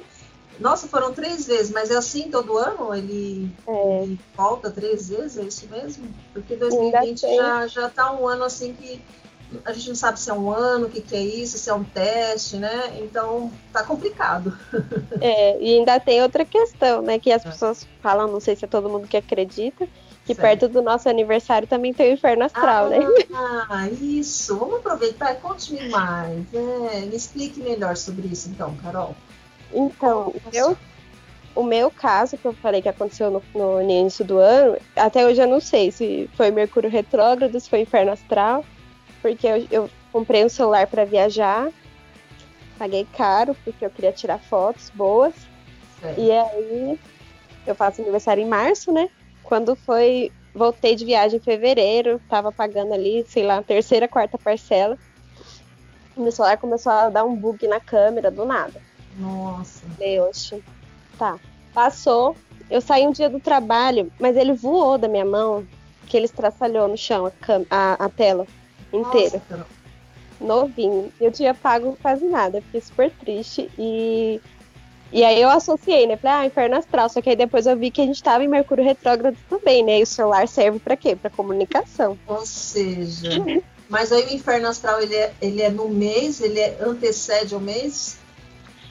Nossa, 0.59 0.87
foram 0.87 1.13
três 1.13 1.45
vezes, 1.47 1.71
mas 1.71 1.89
é 1.89 1.95
assim 1.95 2.29
todo 2.29 2.57
ano? 2.57 2.93
Ele, 2.93 3.49
É. 3.67 4.03
ele 4.03 4.19
volta 4.35 4.69
três 4.69 5.09
vezes, 5.09 5.37
é 5.37 5.43
isso 5.43 5.67
mesmo? 5.69 6.07
Porque 6.31 6.53
Ainda 6.53 6.69
2020 6.69 7.21
tem. 7.21 7.37
já, 7.37 7.67
já 7.67 7.89
tá 7.89 8.11
um 8.13 8.27
ano 8.27 8.43
assim 8.43 8.73
que 8.73 9.01
a 9.65 9.71
gente 9.71 9.89
não 9.89 9.95
sabe 9.95 10.19
se 10.19 10.29
é 10.29 10.33
um 10.33 10.51
ano, 10.51 10.87
o 10.87 10.89
que, 10.89 10.99
que 11.01 11.15
é 11.15 11.21
isso, 11.21 11.57
se 11.59 11.69
é 11.69 11.73
um 11.73 11.83
teste, 11.83 12.57
né? 12.57 12.97
Então 13.01 13.51
tá 13.71 13.83
complicado. 13.83 14.57
É, 15.21 15.61
e 15.61 15.77
ainda 15.77 15.99
tem 15.99 16.21
outra 16.23 16.43
questão, 16.43 17.01
né? 17.01 17.19
Que 17.19 17.31
as 17.31 17.43
pessoas 17.43 17.87
falam, 18.01 18.27
não 18.27 18.39
sei 18.39 18.55
se 18.55 18.65
é 18.65 18.67
todo 18.67 18.89
mundo 18.89 19.07
que 19.07 19.15
acredita, 19.17 19.87
que 20.25 20.33
Certo. 20.33 20.41
perto 20.41 20.67
do 20.69 20.81
nosso 20.81 21.07
aniversário 21.07 21.67
também 21.67 21.93
tem 21.93 22.09
o 22.11 22.13
inferno 22.13 22.45
astral, 22.45 22.89
né? 22.89 22.97
Ah, 23.33 23.87
isso. 23.89 24.57
Vamos 24.57 24.77
aproveitar. 24.77 25.35
Conte-me 25.35 25.89
mais. 25.89 26.45
É, 26.53 27.01
me 27.01 27.15
explique 27.15 27.59
melhor 27.61 27.95
sobre 27.95 28.27
isso, 28.27 28.49
então, 28.49 28.75
Carol. 28.77 29.15
Então, 29.73 30.29
o 30.29 30.51
meu, 30.51 30.77
o 31.55 31.63
meu 31.63 31.91
caso, 31.91 32.37
que 32.37 32.45
eu 32.45 32.53
falei 32.53 32.81
que 32.81 32.89
aconteceu 32.89 33.31
no, 33.31 33.43
no 33.53 33.81
início 33.81 34.23
do 34.23 34.37
ano, 34.37 34.77
até 34.95 35.25
hoje 35.25 35.41
eu 35.41 35.47
não 35.47 35.59
sei 35.59 35.91
se 35.91 36.29
foi 36.35 36.51
Mercúrio 36.51 36.89
retrógrado, 36.89 37.59
se 37.59 37.69
foi 37.69 37.81
inferno 37.81 38.11
astral, 38.11 38.63
porque 39.21 39.47
eu, 39.47 39.67
eu 39.71 39.89
comprei 40.11 40.45
um 40.45 40.49
celular 40.49 40.87
para 40.87 41.05
viajar, 41.05 41.69
paguei 42.77 43.07
caro, 43.17 43.55
porque 43.63 43.85
eu 43.85 43.89
queria 43.89 44.11
tirar 44.11 44.39
fotos 44.39 44.89
boas, 44.91 45.33
Certo. 45.99 46.19
e 46.19 46.31
aí 46.31 46.99
eu 47.65 47.75
faço 47.75 48.01
aniversário 48.01 48.43
em 48.43 48.47
março, 48.47 48.91
né? 48.91 49.09
Quando 49.41 49.75
foi, 49.75 50.31
voltei 50.53 50.95
de 50.95 51.05
viagem 51.05 51.37
em 51.37 51.41
fevereiro, 51.41 52.19
tava 52.29 52.51
pagando 52.51 52.93
ali, 52.93 53.25
sei 53.27 53.43
lá, 53.43 53.61
terceira, 53.63 54.07
quarta 54.07 54.37
parcela. 54.37 54.97
Meu 56.15 56.31
celular 56.31 56.57
começou 56.57 56.91
a 56.91 57.09
dar 57.09 57.23
um 57.23 57.35
bug 57.35 57.67
na 57.67 57.79
câmera 57.79 58.29
do 58.29 58.45
nada. 58.45 58.81
Nossa. 59.17 59.81
Oxe, 60.29 60.63
tá. 61.17 61.39
Passou, 61.73 62.35
eu 62.69 62.81
saí 62.81 63.07
um 63.07 63.11
dia 63.11 63.29
do 63.29 63.39
trabalho, 63.39 64.11
mas 64.19 64.35
ele 64.37 64.53
voou 64.53 64.97
da 64.97 65.07
minha 65.07 65.25
mão, 65.25 65.65
que 66.07 66.15
ele 66.17 66.25
estraçalhou 66.25 66.87
no 66.87 66.97
chão 66.97 67.25
a, 67.25 67.31
cam- 67.31 67.65
a- 67.69 68.05
a 68.05 68.09
tela 68.09 68.45
inteira, 68.91 69.41
Nossa, 69.49 69.67
novinho. 70.39 71.11
Eu 71.19 71.31
tinha 71.31 71.53
pago 71.53 71.97
quase 72.01 72.25
nada, 72.25 72.61
fiquei 72.61 72.81
super 72.81 73.11
triste 73.11 73.69
e. 73.77 74.39
E 75.11 75.23
aí 75.23 75.39
eu 75.39 75.47
associei, 75.49 76.07
né? 76.07 76.17
Falei, 76.17 76.37
ah, 76.37 76.45
inferno 76.47 76.75
astral. 76.75 77.07
Só 77.07 77.21
que 77.21 77.29
aí 77.29 77.35
depois 77.35 77.67
eu 77.67 77.77
vi 77.77 77.91
que 77.91 78.01
a 78.01 78.05
gente 78.05 78.21
tava 78.23 78.43
em 78.43 78.47
Mercúrio 78.47 78.83
retrógrado 78.83 79.37
também, 79.47 79.83
né? 79.83 79.99
E 79.99 80.03
o 80.03 80.07
celular 80.07 80.47
serve 80.47 80.79
pra 80.79 80.97
quê? 80.97 81.15
Pra 81.15 81.29
comunicação. 81.29 82.17
Ou 82.25 82.43
seja, 82.43 83.29
mas 83.87 84.11
aí 84.11 84.23
o 84.25 84.33
inferno 84.33 84.67
astral 84.69 84.99
ele 85.03 85.13
é, 85.15 85.31
ele 85.39 85.61
é 85.61 85.69
no 85.69 85.87
mês, 85.87 86.41
ele 86.41 86.59
é, 86.59 86.79
antecede 86.81 87.53
ao 87.53 87.61
mês? 87.61 88.17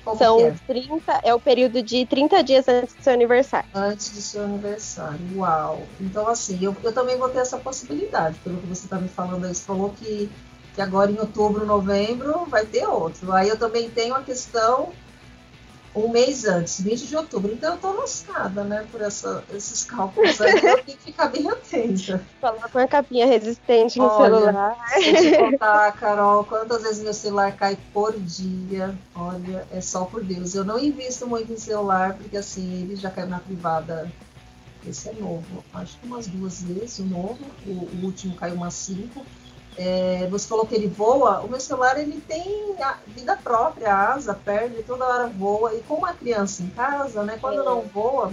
Como 0.04 0.18
São 0.18 0.40
é? 0.40 0.54
30, 0.66 1.20
é 1.22 1.34
o 1.34 1.40
período 1.40 1.82
de 1.82 2.04
30 2.06 2.42
dias 2.42 2.66
antes 2.68 2.94
do 2.94 3.02
seu 3.02 3.12
aniversário. 3.12 3.68
Antes 3.74 4.10
do 4.10 4.20
seu 4.20 4.42
aniversário. 4.42 5.20
Uau! 5.36 5.80
Então, 6.00 6.26
assim, 6.28 6.58
eu, 6.60 6.76
eu 6.82 6.92
também 6.92 7.16
vou 7.16 7.28
ter 7.28 7.38
essa 7.38 7.58
possibilidade, 7.58 8.36
pelo 8.42 8.58
que 8.58 8.66
você 8.66 8.84
está 8.84 8.98
me 8.98 9.08
falando 9.08 9.44
aí. 9.44 9.54
Você 9.54 9.62
falou 9.62 9.90
que, 9.90 10.28
que 10.74 10.80
agora 10.80 11.10
em 11.10 11.18
outubro, 11.18 11.64
novembro, 11.64 12.46
vai 12.46 12.66
ter 12.66 12.86
outro. 12.86 13.32
Aí 13.32 13.48
eu 13.48 13.58
também 13.58 13.88
tenho 13.90 14.14
a 14.14 14.22
questão 14.22 14.92
um 15.94 16.08
mês 16.08 16.44
antes, 16.44 16.80
20 16.80 17.06
de 17.06 17.16
outubro. 17.16 17.52
Então 17.52 17.74
eu 17.74 17.78
tô 17.78 17.92
lascada, 17.92 18.64
né, 18.64 18.86
por 18.90 19.00
essa, 19.00 19.44
esses 19.54 19.84
cálculos 19.84 20.40
aí. 20.40 20.52
Eu 20.54 20.60
tenho 20.60 20.98
que 20.98 21.04
ficar 21.04 21.28
bem 21.28 21.48
atenta. 21.50 22.22
Coloca 22.40 22.78
uma 22.78 22.88
capinha 22.88 23.26
resistente 23.26 23.98
no 23.98 24.06
Olha, 24.06 24.40
celular. 24.40 24.76
Se 24.88 25.08
eu 25.08 25.16
te 25.16 25.36
contar, 25.36 25.92
Carol, 25.92 26.44
quantas 26.44 26.82
vezes 26.82 27.02
meu 27.02 27.14
celular 27.14 27.54
cai 27.54 27.76
por 27.92 28.18
dia, 28.18 28.94
olha, 29.14 29.66
é 29.70 29.80
só 29.80 30.04
por 30.04 30.24
Deus. 30.24 30.54
Eu 30.54 30.64
não 30.64 30.78
invisto 30.78 31.26
muito 31.26 31.52
em 31.52 31.58
celular, 31.58 32.14
porque 32.14 32.36
assim, 32.36 32.82
ele 32.82 32.96
já 32.96 33.10
caiu 33.10 33.28
na 33.28 33.38
privada. 33.38 34.10
Esse 34.86 35.10
é 35.10 35.12
novo, 35.12 35.64
acho 35.74 35.96
que 35.98 36.06
umas 36.06 36.26
duas 36.26 36.60
vezes, 36.60 36.98
o 36.98 37.04
novo, 37.04 37.38
o, 37.64 37.70
o 37.70 38.04
último 38.04 38.34
caiu 38.34 38.56
umas 38.56 38.74
cinco. 38.74 39.24
É, 39.76 40.26
você 40.30 40.46
falou 40.46 40.66
que 40.66 40.74
ele 40.74 40.88
voa, 40.88 41.40
o 41.40 41.48
meu 41.48 41.60
celular 41.60 41.98
ele 41.98 42.20
tem 42.20 42.74
vida 43.06 43.36
própria, 43.36 43.94
asa, 43.94 44.34
perna, 44.34 44.74
ele 44.74 44.82
toda 44.82 45.06
hora 45.06 45.28
voa. 45.28 45.74
E 45.74 45.80
com 45.82 45.94
uma 45.94 46.12
criança 46.12 46.62
em 46.62 46.68
casa, 46.68 47.22
né, 47.22 47.38
quando 47.40 47.62
é. 47.62 47.64
não 47.64 47.82
voa, 47.82 48.32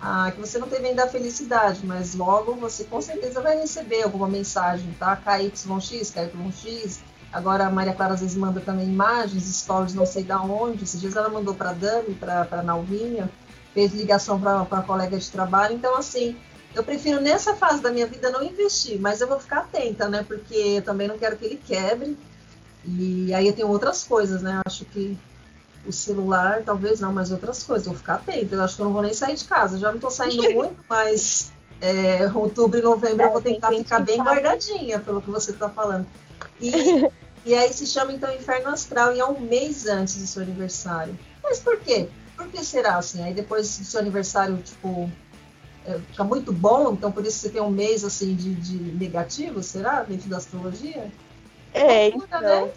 ah, 0.00 0.30
que 0.30 0.40
você 0.40 0.58
não 0.58 0.68
teve 0.68 0.88
ainda 0.88 1.04
a 1.04 1.08
felicidade, 1.08 1.86
mas 1.86 2.14
logo 2.14 2.54
você 2.54 2.84
com 2.84 3.00
certeza 3.00 3.40
vai 3.40 3.58
receber 3.58 4.02
alguma 4.02 4.28
mensagem, 4.28 4.94
tá? 4.98 5.16
KYX, 5.16 5.66
KYX. 6.10 7.00
Agora 7.32 7.66
a 7.66 7.70
Maria 7.70 7.94
Clara 7.94 8.14
às 8.14 8.20
vezes 8.20 8.36
manda 8.36 8.60
também 8.60 8.86
imagens, 8.86 9.44
stories, 9.44 9.94
não 9.94 10.06
sei 10.06 10.22
da 10.22 10.40
onde. 10.40 10.84
Esses 10.84 11.00
dias 11.00 11.16
ela 11.16 11.28
mandou 11.28 11.54
para 11.54 11.72
Dani, 11.72 12.14
para 12.14 12.62
Nalvinha, 12.62 13.30
fez 13.72 13.92
ligação 13.94 14.38
para 14.38 14.82
colega 14.82 15.18
de 15.18 15.30
trabalho. 15.30 15.74
Então, 15.74 15.96
assim, 15.96 16.36
eu 16.74 16.82
prefiro 16.82 17.20
nessa 17.20 17.54
fase 17.54 17.80
da 17.80 17.90
minha 17.90 18.06
vida 18.06 18.30
não 18.30 18.42
investir, 18.42 19.00
mas 19.00 19.20
eu 19.20 19.28
vou 19.28 19.38
ficar 19.38 19.58
atenta, 19.58 20.08
né? 20.08 20.24
Porque 20.26 20.54
eu 20.54 20.82
também 20.82 21.06
não 21.06 21.16
quero 21.16 21.36
que 21.36 21.44
ele 21.44 21.60
quebre. 21.64 22.18
E 22.84 23.32
aí 23.32 23.46
eu 23.46 23.52
tenho 23.52 23.68
outras 23.68 24.02
coisas, 24.04 24.42
né? 24.42 24.56
Eu 24.56 24.62
acho 24.66 24.84
que 24.86 25.16
o 25.86 25.92
celular, 25.92 26.62
talvez 26.64 27.00
não, 27.00 27.12
mas 27.12 27.30
outras 27.30 27.62
coisas. 27.62 27.86
Eu 27.86 27.92
vou 27.92 28.00
ficar 28.00 28.14
atenta. 28.14 28.56
Eu 28.56 28.62
acho 28.62 28.76
que 28.76 28.82
eu 28.82 28.86
não 28.86 28.92
vou 28.92 29.02
nem 29.02 29.14
sair 29.14 29.36
de 29.36 29.44
casa. 29.44 29.78
Já 29.78 29.88
não 29.88 29.96
estou 29.96 30.10
saindo 30.10 30.42
muito, 30.52 30.76
mas 30.88 31.52
é, 31.80 32.30
outubro 32.34 32.78
e 32.78 32.82
novembro 32.82 33.24
eu 33.24 33.32
vou 33.32 33.42
tentar 33.42 33.70
ficar 33.70 34.00
bem 34.00 34.20
guardadinha, 34.20 34.98
pelo 34.98 35.22
que 35.22 35.30
você 35.30 35.52
está 35.52 35.68
falando. 35.68 36.06
E, 36.60 36.72
e 37.46 37.54
aí 37.54 37.72
se 37.72 37.86
chama 37.86 38.12
então 38.12 38.34
Inferno 38.34 38.70
Astral 38.70 39.14
e 39.14 39.20
é 39.20 39.24
um 39.24 39.38
mês 39.38 39.86
antes 39.86 40.16
do 40.16 40.26
seu 40.26 40.42
aniversário. 40.42 41.16
Mas 41.42 41.60
por 41.60 41.78
quê? 41.78 42.08
Por 42.36 42.48
que 42.48 42.64
será 42.64 42.96
assim? 42.96 43.22
Aí 43.22 43.32
depois 43.32 43.78
do 43.78 43.84
seu 43.84 44.00
aniversário, 44.00 44.56
tipo, 44.56 45.08
é, 45.86 45.98
fica 45.98 46.24
muito 46.24 46.52
bom, 46.52 46.92
então 46.92 47.12
por 47.12 47.24
isso 47.26 47.38
você 47.38 47.50
tem 47.50 47.60
um 47.60 47.70
mês 47.70 48.04
assim 48.04 48.34
de, 48.34 48.54
de 48.54 48.76
negativo, 48.76 49.62
será? 49.62 50.02
Dentro 50.02 50.28
da 50.28 50.38
astrologia? 50.38 51.10
É, 51.74 52.08
então, 52.08 52.40
né? 52.40 52.70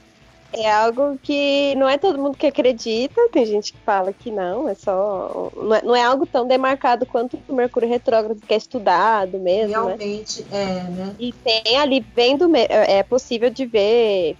é 0.54 0.72
algo 0.72 1.18
que 1.22 1.76
não 1.76 1.88
é 1.88 1.98
todo 1.98 2.20
mundo 2.20 2.38
que 2.38 2.48
acredita, 2.48 3.30
tem 3.32 3.46
gente 3.46 3.74
que 3.74 3.80
fala 3.80 4.12
que 4.12 4.32
não, 4.32 4.68
é 4.68 4.76
só. 4.76 5.52
Não 5.56 5.76
é, 5.76 5.82
não 5.84 5.96
é 5.96 6.04
algo 6.04 6.26
tão 6.26 6.48
demarcado 6.48 7.06
quanto 7.06 7.40
o 7.48 7.54
Mercúrio 7.54 7.88
retrógrado, 7.88 8.42
que 8.42 8.54
é 8.54 8.58
estudado 8.58 9.40
mesmo. 9.40 9.68
Né? 9.68 9.74
Realmente 9.74 10.44
né? 10.44 10.48
é, 10.52 10.90
né? 10.90 11.16
E 11.20 11.32
tem 11.32 11.78
ali, 11.78 12.06
vendo, 12.16 12.50
é 12.56 13.04
possível 13.04 13.50
de 13.50 13.66
ver, 13.66 14.36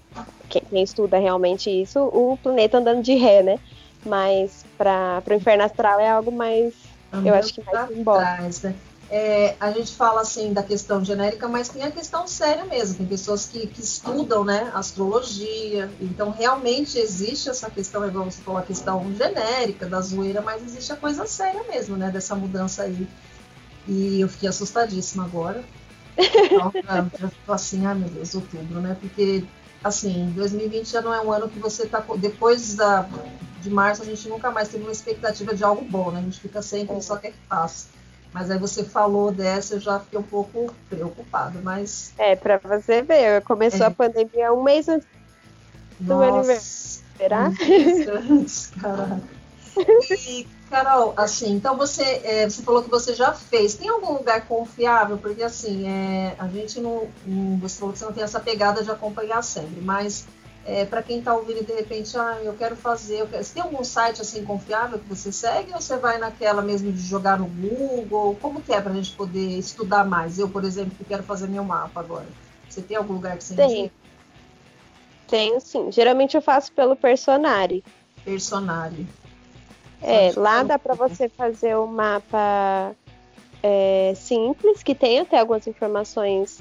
quem, 0.50 0.62
quem 0.70 0.84
estuda 0.84 1.18
realmente 1.18 1.70
isso, 1.70 2.00
o 2.00 2.38
planeta 2.42 2.78
andando 2.80 3.02
de 3.02 3.14
ré, 3.16 3.44
né? 3.44 3.60
Mas 4.06 4.66
para 4.78 5.24
o 5.30 5.34
inferno 5.34 5.64
astral 5.64 6.00
é 6.00 6.10
algo 6.10 6.32
mais 6.32 6.87
eu 7.12 7.36
acho 7.36 7.54
que 7.54 7.62
vai 7.62 7.94
embora. 7.94 8.42
né? 8.64 8.76
É, 9.10 9.56
a 9.60 9.72
gente 9.72 9.96
fala 9.96 10.20
assim 10.22 10.52
da 10.52 10.62
questão 10.62 11.04
genérica, 11.04 11.48
mas 11.48 11.70
tem 11.70 11.84
a 11.84 11.92
questão 11.92 12.28
séria 12.28 12.66
mesmo. 12.66 12.98
Tem 12.98 13.08
pessoas 13.08 13.46
que, 13.46 13.66
que 13.68 13.82
estudam, 13.82 14.44
né, 14.44 14.70
astrologia. 14.74 15.90
Então 16.02 16.30
realmente 16.30 16.98
existe 16.98 17.50
essa 17.50 17.70
questão, 17.70 18.06
igual 18.06 18.26
você 18.26 18.42
falou, 18.42 18.60
a 18.60 18.64
questão 18.64 19.06
genérica 19.16 19.86
da 19.86 20.02
zoeira, 20.02 20.42
mas 20.42 20.62
existe 20.64 20.92
a 20.92 20.98
coisa 20.98 21.26
séria 21.26 21.64
mesmo, 21.70 21.96
né, 21.96 22.10
dessa 22.10 22.36
mudança 22.36 22.84
aí. 22.84 23.08
E 23.88 24.20
eu 24.20 24.28
fiquei 24.28 24.50
assustadíssima 24.50 25.24
agora. 25.24 25.64
Então, 26.18 26.74
eu 27.48 27.54
assim, 27.54 27.86
ai 27.86 27.96
meu 27.96 28.10
Deus, 28.10 28.36
outubro, 28.36 28.82
né? 28.82 28.98
Porque 29.00 29.46
assim, 29.82 30.34
2020 30.36 30.92
já 30.92 31.02
não 31.02 31.14
é 31.14 31.22
um 31.22 31.32
ano 31.32 31.48
que 31.48 31.60
você 31.60 31.86
tá 31.86 32.04
depois 32.18 32.76
da 32.76 33.08
de 33.62 33.70
março 33.70 34.02
a 34.02 34.06
gente 34.06 34.28
nunca 34.28 34.52
mais 34.52 34.70
teve 34.70 34.84
uma 34.84 34.92
expectativa 34.92 35.56
de 35.56 35.64
algo 35.64 35.84
bom, 35.84 36.12
né? 36.12 36.20
A 36.20 36.24
gente 36.24 36.40
fica 36.40 36.62
sempre 36.62 36.96
é. 36.96 37.02
só 37.02 37.18
quer 37.18 37.32
que 37.32 37.40
passe. 37.50 37.88
Mas 38.34 38.52
aí 38.52 38.58
você 38.60 38.84
falou 38.84 39.32
dessa, 39.32 39.76
eu 39.76 39.80
já 39.80 40.00
fiquei 40.00 40.20
um 40.20 40.24
pouco 40.24 40.74
preocupado, 40.90 41.60
mas... 41.64 42.14
É, 42.18 42.36
para 42.36 42.58
você 42.58 43.02
ver, 43.02 43.42
começou 43.44 43.86
é. 43.86 43.88
a 43.88 43.92
pandemia 43.92 44.54
um 44.54 44.64
mês 44.64 44.88
antes 44.88 45.08
do 46.00 46.14
Nossa, 46.14 46.38
aniversário. 46.38 47.08
Será? 47.18 47.52
Caraca. 48.80 49.38
E, 50.28 50.48
Carol, 50.70 51.14
assim, 51.16 51.54
então 51.54 51.78
você, 51.78 52.04
é, 52.24 52.50
você 52.50 52.62
falou 52.62 52.84
que 52.84 52.90
você 52.90 53.14
já 53.14 53.34
fez. 53.34 53.76
Tem 53.76 53.90
algum 53.90 54.14
lugar 54.14 54.46
confiável? 54.48 55.18
Porque, 55.18 55.44
assim, 55.44 55.88
é, 55.88 56.36
a 56.38 56.48
gente 56.48 56.80
não, 56.80 57.08
não... 57.26 57.58
Você 57.60 57.80
falou 57.80 57.94
que 57.94 58.00
você 58.00 58.06
não 58.06 58.14
tem 58.14 58.24
essa 58.24 58.40
pegada 58.40 58.84
de 58.84 58.92
acompanhar 58.92 59.42
sempre, 59.44 59.82
mas 59.82 60.28
é, 60.68 60.84
para 60.84 61.02
quem 61.02 61.20
está 61.20 61.34
ouvindo 61.34 61.66
de 61.66 61.72
repente, 61.72 62.18
ah, 62.18 62.40
eu 62.44 62.54
quero 62.54 62.76
fazer, 62.76 63.22
eu 63.22 63.28
quero... 63.28 63.42
Você 63.42 63.54
tem 63.54 63.64
algum 63.64 63.82
site 63.86 64.22
assim 64.22 64.44
confiável 64.44 65.00
que 65.00 65.08
você 65.08 65.32
segue 65.32 65.72
ou 65.74 65.80
você 65.80 65.96
vai 65.96 66.18
naquela 66.18 66.62
mesmo 66.62 66.92
de 66.92 67.00
jogar 67.00 67.40
no 67.40 67.46
Google? 67.46 68.38
Como 68.42 68.62
que 68.62 68.74
é 68.74 68.82
para 68.82 68.92
a 68.92 68.96
gente 68.96 69.14
poder 69.14 69.58
estudar 69.58 70.04
mais? 70.04 70.38
Eu, 70.38 70.50
por 70.50 70.66
exemplo, 70.66 70.92
que 70.98 71.06
quero 71.06 71.24
fazer 71.24 71.48
meu 71.48 71.64
mapa 71.64 72.02
agora. 72.02 72.28
Você 72.68 72.82
tem 72.82 72.98
algum 72.98 73.14
lugar 73.14 73.38
que 73.38 73.46
você 73.46 73.56
tem? 73.56 73.90
Tenho 75.26 75.62
sim. 75.62 75.90
Geralmente 75.90 76.36
eu 76.36 76.42
faço 76.42 76.70
pelo 76.74 76.98
Personari. 76.98 77.82
Personari. 78.26 79.08
É, 80.02 80.34
lá 80.36 80.64
dá 80.64 80.78
para 80.78 80.96
você 80.96 81.30
fazer 81.30 81.78
o 81.78 81.86
um 81.86 81.88
mapa 81.88 82.94
é, 83.64 84.12
simples, 84.18 84.84
que 84.84 84.94
tem 84.94 85.20
até 85.20 85.40
algumas 85.40 85.66
informações 85.66 86.60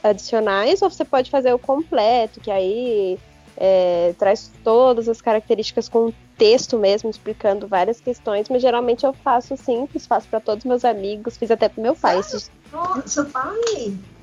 adicionais, 0.00 0.80
ou 0.80 0.88
você 0.88 1.04
pode 1.04 1.28
fazer 1.28 1.52
o 1.52 1.58
completo, 1.58 2.40
que 2.40 2.52
aí 2.52 3.18
é, 3.64 4.12
traz 4.18 4.50
todas 4.64 5.08
as 5.08 5.22
características 5.22 5.88
com 5.88 6.12
texto 6.36 6.76
mesmo, 6.76 7.08
explicando 7.08 7.68
várias 7.68 8.00
questões, 8.00 8.48
mas 8.48 8.60
geralmente 8.60 9.06
eu 9.06 9.12
faço 9.12 9.56
simples, 9.56 10.04
faço 10.04 10.26
para 10.26 10.40
todos 10.40 10.64
meus 10.64 10.84
amigos, 10.84 11.36
fiz 11.36 11.48
até 11.48 11.68
pro 11.68 11.80
meu 11.80 11.94
pai. 11.94 12.20
Oh, 12.72 13.06
seu 13.06 13.24
pai? 13.26 13.54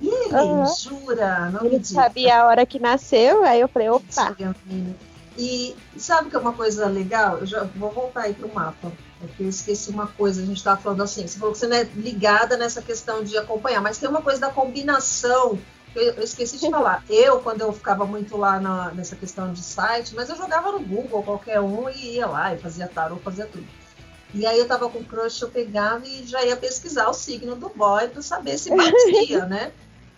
E 0.02 0.08
ele? 0.10 0.34
Uhum. 0.34 0.66
Jura? 0.66 1.52
Não 1.52 1.66
ele 1.66 1.82
sabia 1.86 2.42
a 2.42 2.48
hora 2.48 2.66
que 2.66 2.80
nasceu, 2.80 3.46
aí 3.46 3.62
eu 3.62 3.70
falei, 3.70 3.90
opa. 3.90 4.36
E 5.38 5.74
sabe 5.96 6.30
que 6.30 6.36
é 6.36 6.40
uma 6.40 6.52
coisa 6.52 6.88
legal? 6.88 7.38
Eu 7.38 7.46
já 7.46 7.64
vou 7.64 7.92
voltar 7.92 8.24
aí 8.24 8.34
pro 8.34 8.54
mapa. 8.54 8.92
É 9.24 9.28
que 9.38 9.44
eu 9.44 9.48
esqueci 9.48 9.90
uma 9.90 10.08
coisa, 10.08 10.42
a 10.42 10.46
gente 10.46 10.58
estava 10.58 10.82
falando 10.82 11.04
assim, 11.04 11.26
você 11.26 11.40
falou 11.40 11.54
que 11.54 11.60
você 11.60 11.68
não 11.68 11.78
é 11.78 11.84
ligada 11.96 12.58
nessa 12.58 12.82
questão 12.82 13.24
de 13.24 13.38
acompanhar, 13.38 13.82
mas 13.82 13.98
tem 13.98 14.10
uma 14.10 14.22
coisa 14.22 14.42
da 14.42 14.50
combinação 14.50 15.58
eu, 16.00 16.24
esqueci 16.24 16.58
de 16.58 16.70
falar. 16.70 17.04
Eu, 17.10 17.40
quando 17.40 17.62
eu 17.62 17.72
ficava 17.74 18.06
muito 18.06 18.38
lá 18.38 18.60
na, 18.60 18.92
nessa 18.92 19.16
questão 19.16 19.52
de 19.52 19.62
site, 19.62 20.16
mas 20.16 20.30
eu 20.30 20.36
jogava 20.36 20.72
no 20.72 20.80
Google 20.80 21.24
qualquer 21.24 21.60
um 21.60 21.90
e 21.90 22.16
ia 22.16 22.28
lá 22.28 22.54
e 22.54 22.58
fazia 22.58 22.88
tarô, 22.88 23.18
fazia 23.18 23.46
tudo. 23.46 23.68
E 24.34 24.46
aí 24.46 24.60
eu 24.60 24.68
tava 24.68 24.90
com 24.90 25.04
crush, 25.04 25.42
eu 25.42 25.50
pegava 25.50 26.06
e 26.06 26.26
já 26.26 26.44
ia 26.46 26.56
pesquisar 26.56 27.10
o 27.10 27.14
signo 27.14 27.56
do 27.56 27.70
boy 27.70 28.08
para 28.08 28.22
saber 28.22 28.58
se 28.58 28.70
batia, 28.76 29.46
né? 29.46 29.72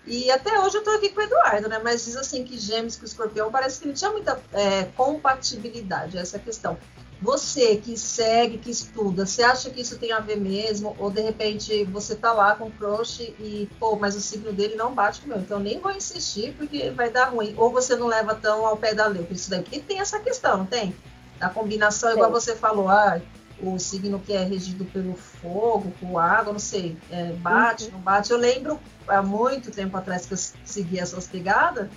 E 0.05 0.31
até 0.31 0.59
hoje 0.59 0.77
eu 0.77 0.83
tô 0.83 0.89
aqui 0.91 1.09
com 1.09 1.21
o 1.21 1.23
Eduardo, 1.23 1.69
né? 1.69 1.79
Mas 1.83 2.05
diz 2.05 2.17
assim 2.17 2.43
que 2.43 2.57
gêmeos 2.57 2.97
com 2.97 3.05
escorpião 3.05 3.51
parece 3.51 3.79
que 3.79 3.87
não 3.87 3.93
tinha 3.93 4.11
muita 4.11 4.41
é, 4.51 4.85
compatibilidade, 4.95 6.17
essa 6.17 6.39
questão. 6.39 6.77
Você 7.21 7.77
que 7.77 7.95
segue, 7.95 8.57
que 8.57 8.71
estuda, 8.71 9.27
você 9.27 9.43
acha 9.43 9.69
que 9.69 9.81
isso 9.81 9.99
tem 9.99 10.11
a 10.11 10.19
ver 10.19 10.37
mesmo? 10.37 10.95
Ou 10.97 11.11
de 11.11 11.21
repente 11.21 11.83
você 11.85 12.15
tá 12.15 12.33
lá 12.33 12.55
com 12.55 12.65
o 12.65 12.71
crush 12.71 13.21
e, 13.39 13.69
pô, 13.79 13.95
mas 13.95 14.15
o 14.15 14.21
signo 14.21 14.51
dele 14.51 14.75
não 14.75 14.95
bate 14.95 15.21
com 15.21 15.27
o 15.27 15.29
meu, 15.29 15.39
então 15.39 15.59
nem 15.59 15.79
vou 15.79 15.91
insistir 15.91 16.55
porque 16.57 16.89
vai 16.89 17.11
dar 17.11 17.25
ruim. 17.25 17.53
Ou 17.57 17.71
você 17.71 17.95
não 17.95 18.07
leva 18.07 18.33
tão 18.33 18.65
ao 18.65 18.75
pé 18.75 18.95
da 18.95 19.05
letra 19.05 19.33
isso 19.33 19.51
daí. 19.51 19.61
Porque 19.61 19.79
tem 19.79 19.99
essa 19.99 20.19
questão, 20.19 20.57
não 20.57 20.65
tem? 20.65 20.95
A 21.39 21.47
combinação, 21.47 22.09
é. 22.09 22.13
igual 22.13 22.31
você 22.31 22.55
falou, 22.55 22.89
ah, 22.89 23.21
o 23.61 23.77
signo 23.77 24.19
que 24.19 24.33
é 24.33 24.43
regido 24.43 24.83
pelo 24.85 25.13
fogo, 25.13 25.93
com 25.99 26.17
água, 26.17 26.51
não 26.51 26.59
sei, 26.59 26.97
é, 27.11 27.33
bate, 27.33 27.85
uhum. 27.85 27.91
não 27.91 27.99
bate. 27.99 28.31
Eu 28.31 28.37
lembro 28.37 28.79
há 29.07 29.21
muito 29.21 29.69
tempo 29.69 29.95
atrás 29.95 30.25
que 30.25 30.33
eu 30.33 30.37
segui 30.65 30.97
essas 30.97 31.27
pegadas 31.27 31.87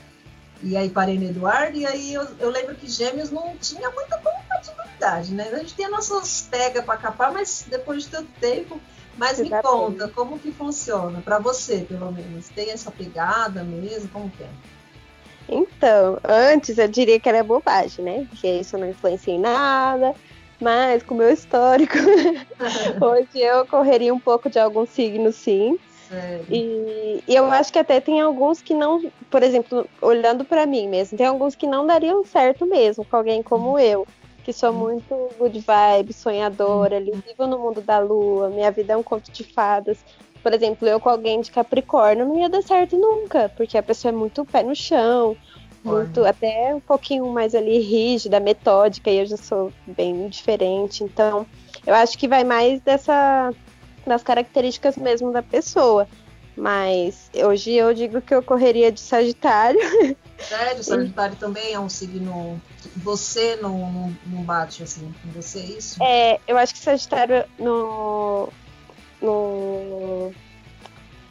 e 0.62 0.76
aí 0.76 0.88
parei 0.88 1.18
no 1.18 1.24
Eduardo, 1.24 1.76
e 1.76 1.86
aí 1.86 2.14
eu, 2.14 2.26
eu 2.38 2.50
lembro 2.50 2.74
que 2.74 2.88
Gêmeos 2.88 3.30
não 3.30 3.56
tinha 3.58 3.90
muita 3.90 4.16
compatibilidade, 4.94 5.34
né? 5.34 5.50
A 5.52 5.58
gente 5.58 5.74
tem 5.74 5.88
nossas 5.90 6.48
pegas 6.50 6.84
para 6.84 6.96
capar, 6.96 7.32
mas 7.32 7.66
depois 7.68 8.04
de 8.04 8.10
tanto 8.10 8.28
tempo. 8.40 8.80
Mas 9.16 9.38
me 9.38 9.48
conta, 9.48 10.08
como 10.08 10.38
que 10.38 10.50
funciona? 10.50 11.20
Para 11.20 11.38
você, 11.38 11.86
pelo 11.88 12.10
menos. 12.10 12.48
Tem 12.48 12.70
essa 12.70 12.90
pegada 12.90 13.62
mesmo? 13.62 14.08
Como 14.08 14.28
que 14.28 14.42
é? 14.42 14.48
Então, 15.48 16.18
antes 16.24 16.78
eu 16.78 16.88
diria 16.88 17.20
que 17.20 17.28
era 17.28 17.44
bobagem, 17.44 18.04
né? 18.04 18.26
Porque 18.28 18.48
isso 18.48 18.76
não 18.76 18.88
influencia 18.88 19.32
em 19.32 19.38
nada. 19.38 20.14
Mas 20.60 21.02
com 21.04 21.14
o 21.14 21.18
meu 21.18 21.30
histórico, 21.30 21.94
hoje 23.00 23.40
eu 23.40 23.64
correria 23.66 24.12
um 24.12 24.18
pouco 24.18 24.50
de 24.50 24.58
alguns 24.58 24.90
signos, 24.90 25.36
sim. 25.36 25.78
E, 26.48 27.22
e, 27.26 27.34
eu 27.34 27.50
acho 27.50 27.72
que 27.72 27.78
até 27.78 28.00
tem 28.00 28.20
alguns 28.20 28.62
que 28.62 28.72
não, 28.72 29.10
por 29.30 29.42
exemplo, 29.42 29.88
olhando 30.00 30.44
para 30.44 30.64
mim 30.64 30.86
mesmo, 30.88 31.18
tem 31.18 31.26
alguns 31.26 31.56
que 31.56 31.66
não 31.66 31.84
dariam 31.84 32.24
certo 32.24 32.66
mesmo 32.66 33.04
com 33.04 33.16
alguém 33.16 33.42
como 33.42 33.70
uhum. 33.70 33.78
eu, 33.80 34.06
que 34.44 34.52
sou 34.52 34.72
muito 34.72 35.30
good 35.38 35.58
vibe, 35.58 36.12
sonhadora, 36.12 36.96
ali, 36.96 37.10
vivo 37.10 37.46
no 37.46 37.58
mundo 37.58 37.80
da 37.80 37.98
lua, 37.98 38.50
minha 38.50 38.70
vida 38.70 38.92
é 38.92 38.96
um 38.96 39.02
conto 39.02 39.32
de 39.32 39.42
fadas. 39.42 39.98
Por 40.42 40.52
exemplo, 40.52 40.86
eu 40.86 41.00
com 41.00 41.08
alguém 41.08 41.40
de 41.40 41.50
Capricórnio 41.50 42.26
não 42.26 42.38
ia 42.38 42.48
dar 42.48 42.62
certo 42.62 42.96
nunca, 42.96 43.50
porque 43.56 43.78
a 43.78 43.82
pessoa 43.82 44.12
é 44.12 44.14
muito 44.14 44.44
pé 44.44 44.62
no 44.62 44.76
chão, 44.76 45.34
muito 45.82 46.24
até 46.24 46.74
um 46.74 46.80
pouquinho 46.80 47.26
mais 47.26 47.54
ali 47.54 47.78
rígida, 47.78 48.38
metódica, 48.38 49.10
e 49.10 49.18
eu 49.20 49.26
já 49.26 49.38
sou 49.38 49.72
bem 49.86 50.28
diferente. 50.28 51.02
Então, 51.02 51.46
eu 51.86 51.94
acho 51.94 52.18
que 52.18 52.28
vai 52.28 52.44
mais 52.44 52.80
dessa 52.82 53.52
das 54.06 54.22
características 54.22 54.96
mesmo 54.96 55.32
da 55.32 55.42
pessoa. 55.42 56.06
Mas 56.56 57.30
hoje 57.34 57.72
eu 57.72 57.92
digo 57.92 58.20
que 58.20 58.34
eu 58.34 58.42
correria 58.42 58.92
de 58.92 59.00
Sagitário. 59.00 59.80
Sério, 60.38 60.82
Sagitário 60.82 61.36
também 61.36 61.72
é 61.72 61.80
um 61.80 61.88
signo. 61.88 62.60
Você 62.96 63.56
não, 63.56 64.14
não, 64.26 64.42
bate 64.42 64.82
assim 64.82 65.14
com 65.22 65.30
você, 65.30 65.60
é 65.60 65.64
isso? 65.64 66.02
É, 66.02 66.40
eu 66.46 66.58
acho 66.58 66.74
que 66.74 66.80
Sagitário 66.80 67.44
no, 67.58 68.48
no, 69.20 70.32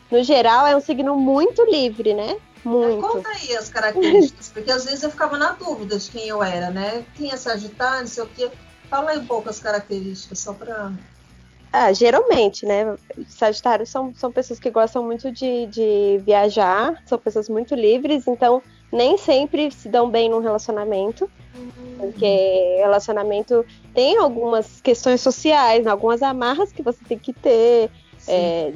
no 0.10 0.24
geral 0.24 0.66
é 0.66 0.76
um 0.76 0.82
signo 0.82 1.16
muito 1.16 1.64
livre, 1.66 2.14
né? 2.14 2.38
Muito. 2.64 3.02
Conta 3.02 3.30
aí 3.30 3.56
as 3.58 3.70
características, 3.70 4.50
porque 4.50 4.72
às 4.72 4.86
vezes 4.86 5.04
eu 5.04 5.12
ficava 5.12 5.38
na 5.38 5.52
dúvida 5.52 5.98
de 5.98 6.10
quem 6.10 6.28
eu 6.30 6.42
era, 6.42 6.72
né? 6.72 7.06
Quem 7.16 7.32
é 7.32 7.36
Sagitário, 7.36 8.02
não 8.02 8.08
sei 8.08 8.24
o 8.24 8.28
quê. 8.28 8.50
Fala 8.90 9.12
aí 9.12 9.18
um 9.18 9.26
pouco 9.26 9.50
as 9.50 9.60
características, 9.60 10.40
só 10.40 10.54
para. 10.54 10.94
Ah, 11.74 11.92
geralmente, 11.92 12.66
né? 12.66 12.96
Sagitários 13.28 13.90
são, 13.90 14.14
são 14.16 14.32
pessoas 14.32 14.60
que 14.60 14.70
gostam 14.70 15.04
muito 15.04 15.32
de, 15.32 15.66
de 15.68 16.22
viajar, 16.24 17.02
são 17.06 17.18
pessoas 17.18 17.50
muito 17.50 17.76
livres, 17.76 18.28
então 18.28 18.62
nem 18.94 19.18
sempre 19.18 19.72
se 19.72 19.90
dão 19.90 20.10
bem 20.10 20.30
num 20.30 20.40
relacionamento. 20.40 21.30
Porque 21.98 22.78
relacionamento 22.78 23.66
tem 23.94 24.18
algumas 24.18 24.80
questões 24.82 25.20
sociais, 25.22 25.88
algumas 25.88 26.22
amarras 26.22 26.72
que 26.72 26.84
você 26.84 27.00
tem 27.06 27.18
que 27.18 27.34
ter, 27.34 27.90
é, 28.28 28.74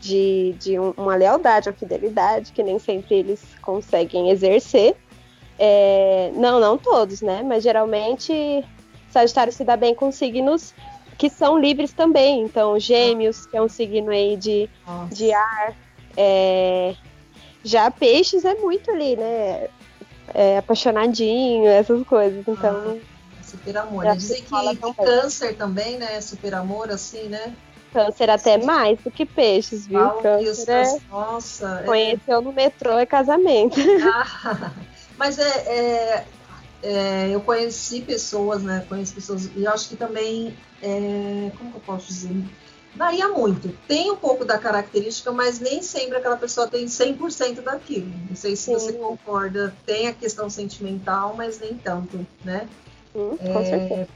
de, 0.00 0.54
de 0.58 0.78
uma 0.78 1.16
lealdade 1.16 1.68
ou 1.68 1.74
fidelidade, 1.74 2.52
que 2.52 2.62
nem 2.62 2.78
sempre 2.78 3.16
eles 3.16 3.42
conseguem 3.62 4.30
exercer. 4.30 4.96
É, 5.58 6.30
não, 6.34 6.60
não 6.60 6.76
todos, 6.76 7.22
né? 7.22 7.42
Mas 7.42 7.62
geralmente 7.62 8.64
Sagitário 9.10 9.52
se 9.52 9.64
dá 9.64 9.76
bem 9.76 9.94
com 9.94 10.10
signos 10.10 10.74
que 11.16 11.30
são 11.30 11.58
livres 11.58 11.92
também. 11.92 12.42
Então, 12.42 12.78
Gêmeos, 12.78 13.46
que 13.46 13.56
é 13.56 13.62
um 13.62 13.68
signo 13.68 14.10
aí 14.10 14.36
de, 14.36 14.68
de 15.10 15.32
ar. 15.32 15.74
É, 16.16 16.94
já 17.64 17.90
Peixes 17.90 18.44
é 18.44 18.54
muito 18.54 18.90
ali, 18.90 19.16
né? 19.16 19.68
É, 20.32 20.58
apaixonadinho, 20.58 21.66
essas 21.66 22.06
coisas. 22.06 22.46
Então. 22.46 23.00
Ah, 23.00 23.42
super 23.42 23.76
amor. 23.78 24.04
Né? 24.04 24.16
Dizem 24.16 24.42
que, 24.42 24.76
que 24.76 24.94
câncer 24.94 25.56
também, 25.56 25.98
né? 25.98 26.20
Super 26.20 26.54
amor, 26.54 26.90
assim, 26.90 27.28
né? 27.28 27.54
Câncer 27.92 28.28
até 28.28 28.60
Sim. 28.60 28.66
mais 28.66 28.98
do 29.00 29.10
que 29.10 29.24
peixes, 29.24 29.86
viu? 29.86 30.00
Fala 30.00 30.22
câncer 30.22 30.70
é... 30.70 30.98
Nossa. 31.08 31.82
Conheceu 31.86 32.38
é... 32.38 32.42
no 32.42 32.52
metrô 32.52 32.98
é 32.98 33.06
casamento. 33.06 33.76
Ah, 34.04 34.72
mas 35.16 35.38
é, 35.38 35.48
é, 35.48 36.24
é, 36.82 37.30
eu 37.30 37.40
conheci 37.40 38.02
pessoas, 38.02 38.62
né? 38.62 38.84
Conheço 38.88 39.14
pessoas, 39.14 39.48
e 39.54 39.64
eu 39.64 39.72
acho 39.72 39.88
que 39.88 39.96
também, 39.96 40.56
é, 40.82 41.52
como 41.56 41.70
que 41.70 41.76
eu 41.76 41.82
posso 41.86 42.08
dizer? 42.08 42.34
Varia 42.94 43.28
muito. 43.28 43.68
Tem 43.88 44.10
um 44.10 44.16
pouco 44.16 44.44
da 44.44 44.56
característica, 44.56 45.32
mas 45.32 45.58
nem 45.58 45.82
sempre 45.82 46.16
aquela 46.16 46.36
pessoa 46.36 46.68
tem 46.68 46.86
100% 46.86 47.60
daquilo. 47.60 48.12
Não 48.28 48.36
sei 48.36 48.54
se 48.54 48.64
Sim. 48.64 48.74
você 48.74 48.92
concorda. 48.92 49.74
Tem 49.84 50.06
a 50.06 50.12
questão 50.12 50.48
sentimental, 50.48 51.34
mas 51.36 51.58
nem 51.58 51.74
tanto, 51.74 52.24
né? 52.44 52.68
Hum, 53.14 53.36
com 53.36 53.58
é, 53.60 53.64
certeza. 53.64 54.08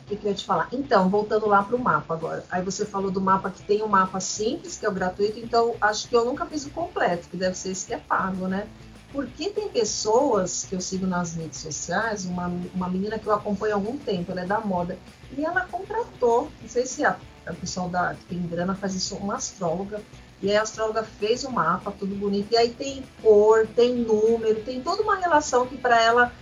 O 0.00 0.04
que, 0.08 0.14
eu 0.24 0.30
ia 0.30 0.34
te 0.34 0.44
falar? 0.44 0.68
Então, 0.72 1.08
voltando 1.10 1.46
lá 1.46 1.62
para 1.62 1.76
o 1.76 1.78
mapa 1.78 2.14
agora. 2.14 2.44
Aí 2.50 2.62
você 2.62 2.86
falou 2.86 3.10
do 3.10 3.20
mapa 3.20 3.50
que 3.50 3.62
tem 3.62 3.82
um 3.82 3.88
mapa 3.88 4.18
simples, 4.18 4.78
que 4.78 4.86
é 4.86 4.88
o 4.88 4.92
gratuito, 4.92 5.38
então 5.38 5.74
acho 5.80 6.08
que 6.08 6.16
eu 6.16 6.24
nunca 6.24 6.46
fiz 6.46 6.64
o 6.64 6.70
completo, 6.70 7.28
que 7.28 7.36
deve 7.36 7.56
ser 7.56 7.70
esse 7.70 7.86
que 7.86 7.94
é 7.94 7.98
pago, 7.98 8.48
né? 8.48 8.66
Porque 9.12 9.50
tem 9.50 9.68
pessoas 9.68 10.64
que 10.68 10.74
eu 10.74 10.80
sigo 10.80 11.06
nas 11.06 11.34
redes 11.34 11.60
sociais, 11.60 12.24
uma, 12.24 12.52
uma 12.74 12.88
menina 12.88 13.18
que 13.18 13.26
eu 13.26 13.32
acompanho 13.32 13.74
há 13.74 13.76
algum 13.76 13.96
tempo, 13.96 14.32
ela 14.32 14.42
é 14.42 14.46
da 14.46 14.60
moda, 14.60 14.98
e 15.36 15.44
ela 15.44 15.62
contratou, 15.62 16.50
não 16.60 16.68
sei 16.68 16.86
se 16.86 17.04
a, 17.04 17.16
a 17.46 17.52
pessoal 17.52 17.88
da, 17.88 18.14
que 18.14 18.24
tem 18.26 18.42
grana 18.46 18.74
faz 18.74 18.94
isso, 18.94 19.16
uma 19.16 19.36
astróloga, 19.36 20.00
e 20.42 20.50
aí 20.50 20.56
a 20.56 20.62
astróloga 20.62 21.02
fez 21.02 21.44
o 21.44 21.50
mapa, 21.50 21.92
tudo 21.98 22.14
bonito, 22.14 22.52
e 22.52 22.56
aí 22.56 22.70
tem 22.70 23.02
cor, 23.22 23.66
tem 23.74 23.94
número, 23.94 24.62
tem 24.62 24.80
toda 24.80 25.02
uma 25.02 25.16
relação 25.16 25.66
que 25.66 25.76
para 25.76 26.00
ela 26.02 26.32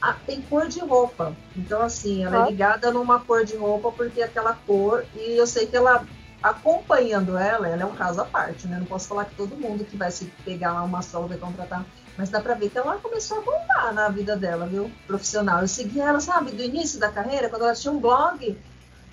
a, 0.00 0.12
tem 0.12 0.42
cor 0.42 0.68
de 0.68 0.80
roupa. 0.80 1.34
Então, 1.56 1.80
assim, 1.80 2.24
ela 2.24 2.46
é 2.46 2.50
ligada 2.50 2.90
numa 2.90 3.20
cor 3.20 3.44
de 3.44 3.56
roupa 3.56 3.90
porque 3.90 4.22
aquela 4.22 4.54
cor, 4.54 5.04
e 5.14 5.36
eu 5.36 5.46
sei 5.46 5.66
que 5.66 5.76
ela 5.76 6.06
acompanhando 6.42 7.36
ela, 7.36 7.68
ela 7.68 7.82
é 7.82 7.86
um 7.86 7.96
caso 7.96 8.20
à 8.20 8.24
parte, 8.24 8.68
né? 8.68 8.78
Não 8.78 8.86
posso 8.86 9.08
falar 9.08 9.24
que 9.24 9.34
todo 9.34 9.56
mundo 9.56 9.84
que 9.84 9.96
vai 9.96 10.10
se 10.10 10.26
pegar 10.44 10.72
lá 10.72 10.84
uma 10.84 11.00
astróloga 11.00 11.34
e 11.34 11.38
contratar 11.38 11.84
mas 12.18 12.30
dá 12.30 12.40
pra 12.40 12.54
ver 12.54 12.68
que 12.68 12.76
ela 12.76 12.98
começou 12.98 13.38
a 13.38 13.42
bombar 13.42 13.94
na 13.94 14.08
vida 14.08 14.36
dela, 14.36 14.66
viu? 14.66 14.90
Profissional. 15.06 15.60
Eu 15.60 15.68
segui 15.68 16.00
ela, 16.00 16.18
sabe, 16.18 16.50
do 16.50 16.60
início 16.64 16.98
da 16.98 17.12
carreira, 17.12 17.48
quando 17.48 17.62
ela 17.62 17.74
tinha 17.76 17.92
um 17.92 18.00
blog. 18.00 18.58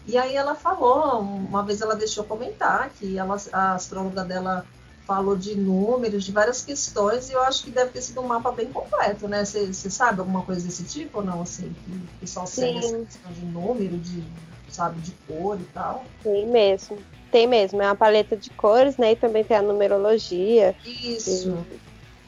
E 0.08 0.18
aí 0.18 0.36
ela 0.36 0.54
falou, 0.54 1.20
uma 1.20 1.64
vez 1.64 1.82
ela 1.82 1.96
deixou 1.96 2.24
comentar 2.24 2.90
que 2.90 3.18
ela, 3.18 3.38
a 3.52 3.74
astróloga 3.74 4.24
dela 4.24 4.66
falou 5.06 5.36
de 5.36 5.56
números, 5.56 6.24
de 6.24 6.32
várias 6.32 6.64
questões, 6.64 7.30
e 7.30 7.34
eu 7.34 7.42
acho 7.42 7.64
que 7.64 7.72
deve 7.72 7.92
ter 7.92 8.02
sido 8.02 8.22
um 8.22 8.28
mapa 8.28 8.52
bem 8.52 8.68
completo, 8.68 9.28
né? 9.28 9.46
Você 9.46 9.90
sabe 9.90 10.20
alguma 10.20 10.42
coisa 10.42 10.66
desse 10.66 10.84
tipo 10.84 11.20
ou 11.20 11.26
não? 11.26 11.42
Assim, 11.42 11.74
que 11.86 11.92
o 11.92 12.20
pessoal 12.20 12.48
segue 12.48 12.80
essa 12.80 12.98
questão 12.98 13.32
de 13.32 13.46
número, 13.46 13.98
de, 13.98 14.24
sabe, 14.70 15.00
de 15.02 15.12
cor 15.28 15.60
e 15.60 15.66
tal. 15.66 16.04
Tem 16.24 16.48
mesmo. 16.48 16.98
Tem 17.32 17.48
mesmo, 17.48 17.82
é 17.82 17.86
uma 17.86 17.96
paleta 17.96 18.36
de 18.36 18.50
cores, 18.52 18.98
né? 18.98 19.12
E 19.12 19.16
também 19.16 19.44
tem 19.44 19.58
a 19.58 19.62
numerologia. 19.62 20.76
Isso. 20.86 21.58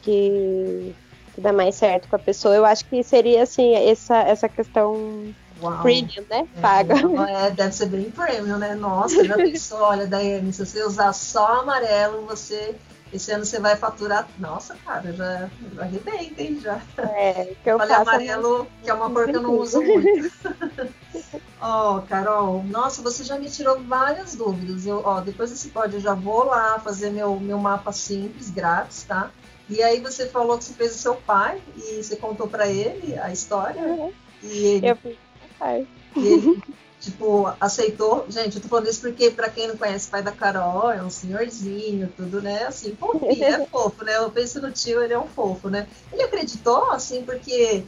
Que, 0.01 0.93
que 1.33 1.41
dá 1.41 1.53
mais 1.53 1.75
certo 1.75 2.07
com 2.07 2.15
a 2.15 2.19
pessoa. 2.19 2.55
Eu 2.55 2.65
acho 2.65 2.85
que 2.85 3.01
seria 3.03 3.43
assim, 3.43 3.73
essa, 3.73 4.17
essa 4.19 4.49
questão 4.49 5.33
Uau. 5.61 5.81
premium, 5.81 6.25
né? 6.29 6.47
Paga. 6.61 6.95
É, 7.29 7.51
deve 7.51 7.71
ser 7.73 7.87
bem 7.87 8.09
premium, 8.11 8.57
né? 8.57 8.75
Nossa, 8.75 9.23
já 9.23 9.35
pensou, 9.35 9.81
olha, 9.81 10.07
Daiane, 10.07 10.53
se 10.53 10.65
você 10.65 10.83
usar 10.83 11.13
só 11.13 11.61
amarelo, 11.61 12.25
você. 12.25 12.75
Esse 13.11 13.31
ano 13.31 13.45
você 13.45 13.57
vai 13.57 13.77
faturar. 13.77 14.27
Nossa, 14.37 14.75
cara, 14.85 15.13
já, 15.13 15.49
já 15.75 15.81
arrebenta, 15.81 16.41
hein? 16.41 16.59
Já. 16.61 16.81
É, 16.97 17.55
que 17.63 17.69
eu 17.69 17.77
Olha, 17.77 17.97
amarelo, 17.97 18.67
que 18.83 18.89
é 18.89 18.93
uma 18.93 19.09
cor 19.09 19.25
que 19.25 19.37
eu 19.37 19.41
não 19.41 19.57
uso 19.57 19.81
muito. 19.81 20.29
Ó, 21.59 21.97
oh, 21.97 22.01
Carol, 22.01 22.63
nossa, 22.63 23.01
você 23.01 23.23
já 23.23 23.39
me 23.39 23.49
tirou 23.49 23.79
várias 23.79 24.35
dúvidas. 24.35 24.85
Eu, 24.85 25.01
ó, 25.03 25.21
depois 25.21 25.49
desse 25.49 25.69
pódio 25.69 25.97
eu 25.97 26.01
já 26.01 26.13
vou 26.13 26.45
lá 26.45 26.79
fazer 26.79 27.09
meu, 27.09 27.39
meu 27.39 27.57
mapa 27.57 27.91
simples, 27.91 28.49
grátis, 28.49 29.03
tá? 29.03 29.31
E 29.69 29.81
aí 29.81 29.99
você 29.99 30.27
falou 30.27 30.57
que 30.57 30.65
você 30.65 30.73
fez 30.73 30.95
o 30.95 30.99
seu 30.99 31.15
pai 31.15 31.61
e 31.75 32.03
você 32.03 32.15
contou 32.15 32.47
para 32.47 32.67
ele 32.67 33.17
a 33.17 33.31
história. 33.31 33.81
Uhum. 33.81 34.13
E 34.43 34.65
ele, 34.65 34.89
eu 34.89 34.95
fiz 34.95 35.17
o 35.57 35.59
pai. 35.59 35.87
E 36.15 36.27
ele, 36.27 36.63
tipo, 37.01 37.51
aceitou. 37.59 38.25
Gente, 38.29 38.57
eu 38.57 38.61
tô 38.61 38.67
falando 38.67 38.87
isso 38.87 39.01
porque, 39.01 39.31
para 39.31 39.49
quem 39.49 39.67
não 39.67 39.77
conhece 39.77 40.07
o 40.07 40.11
pai 40.11 40.23
da 40.23 40.31
Carol, 40.31 40.91
é 40.91 41.03
um 41.03 41.09
senhorzinho, 41.09 42.11
tudo, 42.15 42.41
né? 42.41 42.65
Assim, 42.65 42.95
fofinho, 42.95 43.43
é 43.43 43.65
fofo, 43.67 44.03
né? 44.03 44.17
Eu 44.17 44.31
penso 44.31 44.61
no 44.61 44.71
tio, 44.71 45.01
ele 45.01 45.13
é 45.13 45.19
um 45.19 45.27
fofo, 45.27 45.69
né? 45.69 45.87
Ele 46.11 46.23
acreditou, 46.23 46.91
assim, 46.91 47.23
porque 47.23 47.83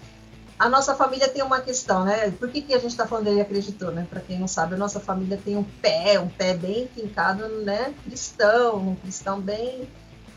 a 0.57 0.67
nossa 0.67 0.93
família 0.93 1.29
tem 1.29 1.41
uma 1.41 1.61
questão, 1.61 2.03
né? 2.03 2.31
Por 2.31 2.49
que, 2.49 2.61
que 2.61 2.73
a 2.73 2.79
gente 2.79 2.91
está 2.91 3.07
falando 3.07 3.27
ele 3.27 3.39
acreditou, 3.39 3.91
né? 3.91 4.05
Para 4.09 4.19
quem 4.19 4.37
não 4.37 4.47
sabe, 4.47 4.75
a 4.75 4.77
nossa 4.77 4.99
família 4.99 5.39
tem 5.43 5.55
um 5.55 5.63
pé, 5.63 6.19
um 6.19 6.27
pé 6.27 6.53
bem 6.53 6.87
fincado, 6.93 7.47
né? 7.63 7.93
Cristão, 8.03 8.75
um 8.77 8.95
cristão 8.95 9.39
bem 9.39 9.87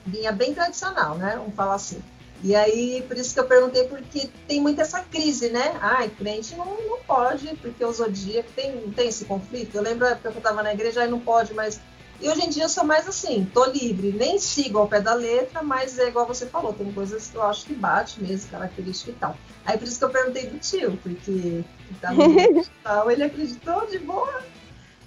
vinha 0.07 0.33
bem 0.33 0.55
tradicional, 0.55 1.17
né? 1.17 1.35
Vamos 1.37 1.55
falar 1.55 1.75
assim. 1.75 2.01
E 2.43 2.57
aí, 2.57 3.05
por 3.07 3.17
isso 3.17 3.33
que 3.33 3.41
eu 3.41 3.47
perguntei, 3.47 3.85
porque 3.85 4.29
tem 4.49 4.61
muita 4.61 4.83
essa 4.83 5.01
crise, 5.01 5.49
né? 5.49 5.79
Ai, 5.81 6.09
crente 6.09 6.57
não, 6.57 6.67
não 6.67 6.99
pode, 7.07 7.57
porque 7.57 7.85
o 7.85 7.93
zodíaco 7.93 8.51
tem, 8.57 8.81
tem 8.91 9.09
esse 9.09 9.25
conflito. 9.27 9.77
Eu 9.77 9.83
lembro 9.83 10.05
que 10.17 10.27
eu 10.27 10.33
estava 10.33 10.63
na 10.63 10.75
igreja, 10.75 11.03
aí 11.03 11.11
não 11.11 11.21
pode, 11.21 11.55
mas. 11.55 11.81
E 12.21 12.29
hoje 12.29 12.43
em 12.45 12.51
dia 12.51 12.65
eu 12.65 12.69
sou 12.69 12.85
mais 12.85 13.09
assim, 13.09 13.49
tô 13.53 13.65
livre, 13.67 14.13
nem 14.13 14.39
sigo 14.39 14.79
ao 14.79 14.87
pé 14.87 15.01
da 15.01 15.13
letra, 15.13 15.61
mas 15.61 15.99
é 15.99 16.07
igual 16.07 16.25
você 16.25 16.47
falou, 16.47 16.73
tem 16.73 16.93
coisas 16.93 17.29
que 17.29 17.37
eu 17.37 17.43
acho 17.43 17.67
que 17.67 17.75
bate 17.75 18.23
mesmo, 18.23 18.49
característica 18.49 19.11
e 19.11 19.15
tal. 19.15 19.37
Aí 19.65 19.77
por 19.77 19.89
isso 19.89 19.99
que 19.99 20.05
eu 20.05 20.11
perguntei 20.11 20.47
do 20.47 20.57
tio, 20.59 20.97
porque 21.03 21.65
tá 22.01 22.13
no 22.13 22.23
ele 23.11 23.25
acreditou 23.25 23.87
de 23.89 23.99
boa. 23.99 24.52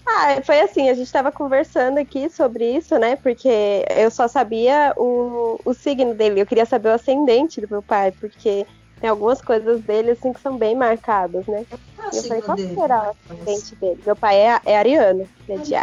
Ah, 0.08 0.42
foi 0.44 0.60
assim, 0.62 0.90
a 0.90 0.94
gente 0.94 1.08
estava 1.08 1.32
conversando 1.32 1.98
aqui 1.98 2.30
sobre 2.30 2.78
isso, 2.78 2.98
né? 3.00 3.16
Porque 3.16 3.84
eu 3.90 4.12
só 4.12 4.28
sabia 4.28 4.94
o, 4.98 5.58
o 5.66 5.74
signo 5.74 6.14
dele, 6.14 6.42
eu 6.42 6.46
queria 6.46 6.66
saber 6.66 6.90
o 6.90 6.94
ascendente 6.94 7.60
do 7.60 7.68
meu 7.70 7.82
pai, 7.82 8.12
porque 8.12 8.66
tem 9.00 9.10
algumas 9.10 9.42
coisas 9.42 9.82
dele 9.82 10.12
assim 10.12 10.32
que 10.32 10.40
são 10.40 10.58
bem 10.58 10.76
marcadas, 10.76 11.46
né? 11.48 11.64
Ah, 11.98 12.10
eu 12.14 12.24
falei, 12.24 12.42
qual 12.44 12.58
dele? 12.58 12.76
será 12.76 13.14
o 13.30 13.34
ascendente 13.34 13.76
dele? 13.76 14.02
Meu 14.06 14.16
pai 14.16 14.42
é, 14.42 14.60
é 14.66 14.78
ariano, 14.78 15.28
né, 15.48 15.58
de 15.58 15.76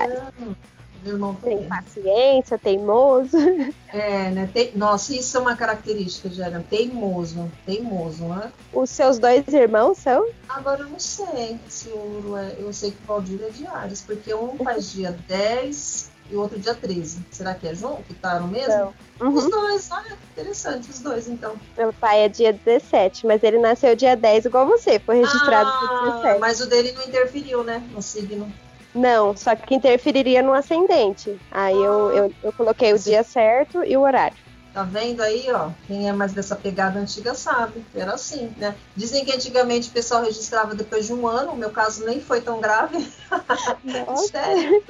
Irmão 1.04 1.34
Tem 1.34 1.68
paciência, 1.68 2.58
teimoso. 2.58 3.36
É, 3.92 4.30
né? 4.30 4.48
Tem... 4.54 4.72
Nossa, 4.74 5.14
isso 5.14 5.36
é 5.36 5.40
uma 5.40 5.54
característica 5.54 6.26
Ariano. 6.42 6.64
Teimoso. 6.70 7.52
Teimoso, 7.66 8.24
né? 8.24 8.50
Os 8.72 8.88
seus 8.88 9.18
dois 9.18 9.46
irmãos 9.48 9.98
são? 9.98 10.26
Agora 10.48 10.80
eu 10.80 10.88
não 10.88 10.98
sei 10.98 11.58
se 11.68 11.88
o 11.90 12.34
é. 12.38 12.56
Eu 12.58 12.72
sei 12.72 12.90
que 12.92 12.96
o 13.02 13.06
Valdir 13.06 13.40
é 13.42 13.50
de 13.50 13.66
Ares, 13.66 14.00
porque 14.00 14.32
um 14.32 14.56
faz 14.64 14.92
dia 14.92 15.14
10 15.28 16.10
e 16.30 16.34
o 16.36 16.40
outro 16.40 16.58
dia 16.58 16.74
13. 16.74 17.18
Será 17.30 17.54
que 17.54 17.68
é 17.68 17.74
junto? 17.74 18.02
Que 18.04 18.14
tá 18.14 18.40
no 18.40 18.48
mesmo? 18.48 18.94
Não. 19.20 19.30
Os 19.34 19.44
Uhum. 19.44 19.50
dois, 19.50 19.92
ah, 19.92 20.02
interessante, 20.32 20.90
os 20.90 20.98
dois 21.00 21.28
então. 21.28 21.54
Meu 21.76 21.92
pai 21.92 22.20
é 22.24 22.28
dia 22.30 22.52
17, 22.64 23.26
mas 23.26 23.42
ele 23.42 23.58
nasceu 23.58 23.94
dia 23.94 24.16
10 24.16 24.46
igual 24.46 24.66
você, 24.66 24.98
foi 24.98 25.16
registrado 25.18 25.70
dia 25.70 25.88
Ah, 25.90 26.10
17. 26.22 26.40
mas 26.40 26.60
o 26.62 26.66
dele 26.66 26.92
não 26.92 27.02
interferiu, 27.04 27.62
né? 27.62 27.86
No 27.92 28.00
signo. 28.00 28.50
Não, 28.94 29.34
só 29.36 29.56
que 29.56 29.74
interferiria 29.74 30.42
no 30.42 30.52
ascendente. 30.52 31.38
Aí 31.50 31.74
eu, 31.76 32.10
eu, 32.12 32.34
eu 32.42 32.52
coloquei 32.52 32.92
o 32.92 32.98
dia 32.98 33.22
certo 33.22 33.82
e 33.84 33.96
o 33.96 34.02
horário. 34.02 34.36
Tá 34.72 34.82
vendo 34.84 35.20
aí, 35.20 35.50
ó? 35.52 35.70
Quem 35.86 36.08
é 36.08 36.12
mais 36.12 36.32
dessa 36.32 36.56
pegada 36.56 36.98
antiga 36.98 37.34
sabe. 37.34 37.84
Era 37.94 38.14
assim, 38.14 38.50
né? 38.56 38.74
Dizem 38.96 39.24
que 39.24 39.32
antigamente 39.32 39.90
o 39.90 39.92
pessoal 39.92 40.22
registrava 40.22 40.74
depois 40.74 41.06
de 41.06 41.12
um 41.12 41.26
ano. 41.26 41.52
O 41.52 41.56
meu 41.56 41.70
caso 41.70 42.04
nem 42.06 42.20
foi 42.20 42.40
tão 42.40 42.58
grave. 42.60 43.06
sério. 44.30 44.82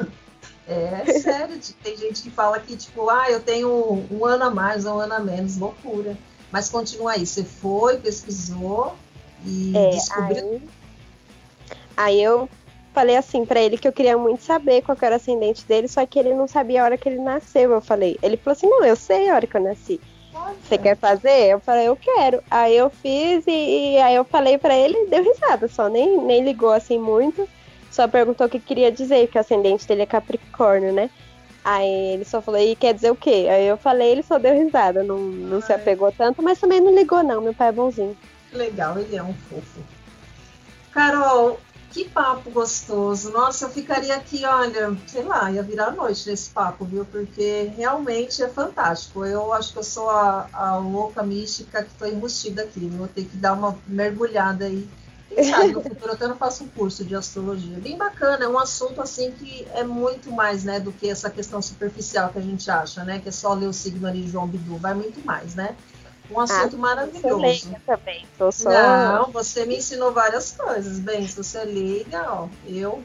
É 0.68 1.18
sério. 1.18 1.58
Tem 1.82 1.96
gente 1.96 2.22
que 2.22 2.30
fala 2.30 2.60
que, 2.60 2.76
tipo, 2.76 3.10
ah, 3.10 3.28
eu 3.28 3.40
tenho 3.40 4.04
um 4.08 4.24
ano 4.24 4.44
a 4.44 4.50
mais, 4.50 4.84
um 4.84 4.98
ano 4.98 5.14
a 5.14 5.20
menos. 5.20 5.56
Loucura. 5.56 6.16
Mas 6.52 6.68
continua 6.68 7.12
aí. 7.12 7.26
Você 7.26 7.42
foi, 7.42 7.98
pesquisou 7.98 8.94
e 9.44 9.72
É, 9.76 9.90
descobriu. 9.90 10.36
aí, 10.36 10.62
aí 11.96 12.22
eu 12.22 12.48
falei 12.92 13.16
assim 13.16 13.44
pra 13.44 13.60
ele 13.60 13.78
que 13.78 13.88
eu 13.88 13.92
queria 13.92 14.16
muito 14.16 14.42
saber 14.42 14.82
qual 14.82 14.96
era 15.00 15.14
o 15.14 15.16
ascendente 15.16 15.64
dele, 15.66 15.88
só 15.88 16.04
que 16.06 16.18
ele 16.18 16.34
não 16.34 16.46
sabia 16.46 16.82
a 16.82 16.84
hora 16.84 16.98
que 16.98 17.08
ele 17.08 17.18
nasceu. 17.18 17.72
Eu 17.72 17.80
falei, 17.80 18.18
ele 18.22 18.36
falou 18.36 18.52
assim: 18.52 18.68
não, 18.68 18.84
eu 18.84 18.96
sei 18.96 19.28
a 19.28 19.34
hora 19.34 19.46
que 19.46 19.56
eu 19.56 19.62
nasci. 19.62 20.00
Você 20.62 20.78
quer 20.78 20.96
fazer? 20.96 21.50
Eu 21.50 21.60
falei, 21.60 21.88
eu 21.88 21.96
quero. 21.96 22.42
Aí 22.50 22.76
eu 22.76 22.88
fiz 22.88 23.44
e, 23.46 23.94
e 23.94 23.98
aí 23.98 24.14
eu 24.14 24.24
falei 24.24 24.56
pra 24.56 24.74
ele, 24.74 25.06
deu 25.06 25.22
risada, 25.22 25.68
só 25.68 25.88
nem, 25.88 26.18
nem 26.22 26.42
ligou 26.42 26.70
assim 26.70 26.98
muito. 26.98 27.48
Só 27.90 28.08
perguntou 28.08 28.46
o 28.46 28.50
que 28.50 28.58
queria 28.58 28.90
dizer, 28.90 29.28
que 29.28 29.36
o 29.36 29.40
ascendente 29.40 29.86
dele 29.86 30.02
é 30.02 30.06
Capricórnio, 30.06 30.92
né? 30.92 31.10
Aí 31.64 32.14
ele 32.14 32.24
só 32.24 32.40
falou, 32.40 32.60
e 32.60 32.74
quer 32.74 32.94
dizer 32.94 33.10
o 33.10 33.16
quê? 33.16 33.46
Aí 33.50 33.66
eu 33.66 33.76
falei, 33.76 34.10
ele 34.10 34.22
só 34.22 34.38
deu 34.38 34.54
risada, 34.54 35.04
não, 35.04 35.18
não 35.18 35.60
se 35.60 35.72
apegou 35.72 36.10
tanto, 36.10 36.42
mas 36.42 36.58
também 36.58 36.80
não 36.80 36.94
ligou, 36.94 37.22
não. 37.22 37.40
Meu 37.40 37.54
pai 37.54 37.68
é 37.68 37.72
bonzinho. 37.72 38.16
Que 38.50 38.56
legal, 38.56 38.98
ele 38.98 39.14
é 39.14 39.22
um 39.22 39.34
fofo. 39.34 39.80
Carol, 40.90 41.60
que 41.92 42.08
papo 42.08 42.50
gostoso. 42.50 43.30
Nossa, 43.30 43.66
eu 43.66 43.70
ficaria 43.70 44.16
aqui, 44.16 44.44
olha, 44.44 44.96
sei 45.06 45.22
lá, 45.22 45.50
ia 45.50 45.62
virar 45.62 45.90
noite 45.90 46.28
nesse 46.28 46.50
papo, 46.50 46.84
viu? 46.84 47.04
Porque 47.04 47.70
realmente 47.76 48.42
é 48.42 48.48
fantástico. 48.48 49.24
Eu 49.24 49.52
acho 49.52 49.72
que 49.72 49.78
eu 49.78 49.84
sou 49.84 50.08
a, 50.08 50.48
a 50.52 50.76
louca 50.78 51.22
mística 51.22 51.82
que 51.82 51.90
estou 51.90 52.08
embustida 52.08 52.62
aqui. 52.62 52.88
Vou 52.88 53.06
ter 53.06 53.24
que 53.24 53.36
dar 53.36 53.52
uma 53.52 53.76
mergulhada 53.86 54.64
aí. 54.64 54.88
Quem 55.28 55.44
sabe 55.44 55.72
no 55.72 55.82
futuro 55.82 56.12
até 56.12 56.26
não 56.26 56.36
faço 56.36 56.64
um 56.64 56.68
curso 56.68 57.04
de 57.04 57.14
astrologia. 57.14 57.78
Bem 57.78 57.96
bacana, 57.96 58.44
é 58.44 58.48
um 58.48 58.58
assunto 58.58 59.00
assim 59.00 59.30
que 59.30 59.66
é 59.72 59.82
muito 59.82 60.30
mais, 60.30 60.64
né, 60.64 60.78
do 60.78 60.92
que 60.92 61.08
essa 61.08 61.30
questão 61.30 61.62
superficial 61.62 62.28
que 62.30 62.38
a 62.38 62.42
gente 62.42 62.70
acha, 62.70 63.04
né? 63.04 63.18
Que 63.18 63.28
é 63.28 63.32
só 63.32 63.54
ler 63.54 63.66
o 63.66 63.72
signo 63.72 64.06
ali 64.06 64.22
de 64.22 64.30
João 64.30 64.46
Bidu, 64.46 64.76
vai 64.76 64.94
muito 64.94 65.24
mais, 65.24 65.54
né? 65.54 65.74
Um 66.30 66.40
assunto 66.40 66.70
sou 66.70 66.78
maravilhoso. 66.78 67.36
leiga 67.36 67.82
também. 67.86 68.26
Sou 68.38 68.52
só. 68.52 68.70
Não, 68.70 69.30
você 69.32 69.64
me 69.64 69.76
ensinou 69.76 70.12
várias 70.12 70.52
coisas. 70.52 70.98
Bem, 70.98 71.26
se 71.26 71.36
você 71.36 71.58
é 71.58 71.64
leiga, 71.64 72.32
ó, 72.32 72.48
eu. 72.66 73.02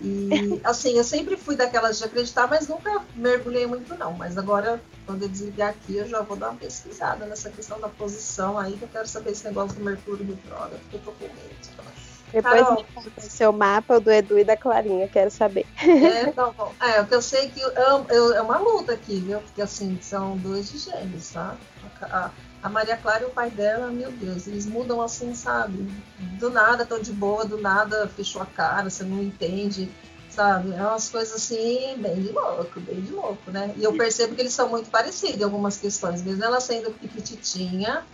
E 0.00 0.28
assim, 0.62 0.96
eu 0.96 1.04
sempre 1.04 1.36
fui 1.36 1.56
daquelas 1.56 1.98
de 1.98 2.04
acreditar, 2.04 2.46
mas 2.48 2.68
nunca 2.68 3.02
mergulhei 3.14 3.66
muito, 3.66 3.96
não. 3.96 4.12
Mas 4.12 4.36
agora, 4.36 4.80
quando 5.06 5.22
eu 5.22 5.28
desligar 5.28 5.70
aqui, 5.70 5.96
eu 5.96 6.08
já 6.08 6.20
vou 6.20 6.36
dar 6.36 6.50
uma 6.50 6.58
pesquisada 6.58 7.24
nessa 7.26 7.50
questão 7.50 7.80
da 7.80 7.88
posição 7.88 8.58
aí, 8.58 8.76
que 8.76 8.82
eu 8.82 8.88
quero 8.88 9.06
saber 9.06 9.30
esse 9.30 9.44
negócio 9.44 9.78
do 9.78 9.84
Mercúrio 9.84 10.26
retrógrado, 10.26 10.80
porque 10.80 10.96
eu 10.96 11.00
tô 11.00 11.12
com 11.12 11.24
medo. 11.24 11.56
Depois 12.36 12.60
Carol. 12.66 12.84
me 13.16 13.30
seu 13.30 13.50
mapa, 13.50 13.96
o 13.96 14.00
do 14.00 14.10
Edu 14.10 14.38
e 14.38 14.44
da 14.44 14.58
Clarinha, 14.58 15.08
quero 15.08 15.30
saber. 15.30 15.64
É, 15.82 16.30
tá 16.32 16.50
bom. 16.50 16.70
É, 16.82 17.00
o 17.00 17.06
que 17.06 17.14
eu 17.14 17.22
sei 17.22 17.48
que 17.48 17.58
eu, 17.58 17.70
eu- 18.10 18.34
é 18.34 18.42
uma 18.42 18.58
luta 18.58 18.92
aqui, 18.92 19.20
viu? 19.20 19.40
Porque 19.40 19.62
assim, 19.62 19.98
são 20.02 20.36
dois 20.36 20.70
de 20.70 20.76
gêmeos, 20.76 21.30
tá? 21.30 21.56
A, 22.02 22.30
a 22.62 22.68
Maria 22.68 22.94
Clara 22.98 23.22
e 23.22 23.26
o 23.26 23.30
pai 23.30 23.48
dela, 23.50 23.90
meu 23.90 24.12
Deus, 24.12 24.46
eles 24.46 24.66
mudam 24.66 25.00
assim, 25.00 25.34
sabe? 25.34 25.78
Do 26.38 26.50
nada 26.50 26.84
tão 26.84 27.00
de 27.00 27.10
boa, 27.10 27.46
do 27.46 27.56
nada 27.56 28.06
fechou 28.08 28.42
a 28.42 28.46
cara, 28.46 28.90
você 28.90 29.02
não 29.02 29.22
entende, 29.22 29.90
sabe? 30.28 30.74
É 30.74 30.82
umas 30.82 31.08
coisas 31.08 31.34
assim, 31.36 31.96
bem 31.96 32.20
de 32.20 32.32
louco, 32.32 32.78
bem 32.80 33.00
de 33.00 33.12
louco, 33.12 33.50
né? 33.50 33.72
E 33.78 33.82
eu 33.82 33.94
percebo 33.96 34.34
que 34.34 34.42
eles 34.42 34.52
são 34.52 34.68
muito 34.68 34.90
parecidos 34.90 35.40
em 35.40 35.44
algumas 35.44 35.78
questões, 35.78 36.20
mesmo 36.20 36.44
ela 36.44 36.60
sendo 36.60 36.90
piquititinha. 36.90 38.04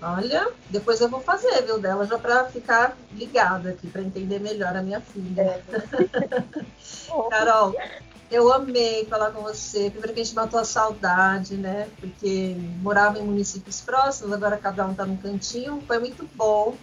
Olha, 0.00 0.48
depois 0.70 1.00
eu 1.00 1.08
vou 1.08 1.20
fazer, 1.20 1.62
viu, 1.62 1.78
dela, 1.78 2.06
já 2.06 2.18
para 2.18 2.44
ficar 2.44 2.96
ligada 3.12 3.70
aqui, 3.70 3.88
para 3.88 4.02
entender 4.02 4.38
melhor 4.38 4.76
a 4.76 4.82
minha 4.82 5.00
filha. 5.00 5.62
Carol, 7.30 7.74
eu 8.30 8.52
amei 8.52 9.04
falar 9.06 9.32
com 9.32 9.42
você. 9.42 9.90
Primeiro 9.90 10.14
que 10.14 10.20
a 10.20 10.24
gente 10.24 10.36
matou 10.36 10.60
a 10.60 10.64
saudade, 10.64 11.56
né? 11.56 11.88
Porque 12.00 12.54
morava 12.80 13.18
em 13.18 13.24
municípios 13.24 13.80
próximos, 13.80 14.32
agora 14.32 14.56
cada 14.56 14.86
um 14.86 14.94
tá 14.94 15.04
num 15.04 15.16
cantinho. 15.16 15.82
Foi 15.86 15.98
muito 15.98 16.28
bom. 16.34 16.76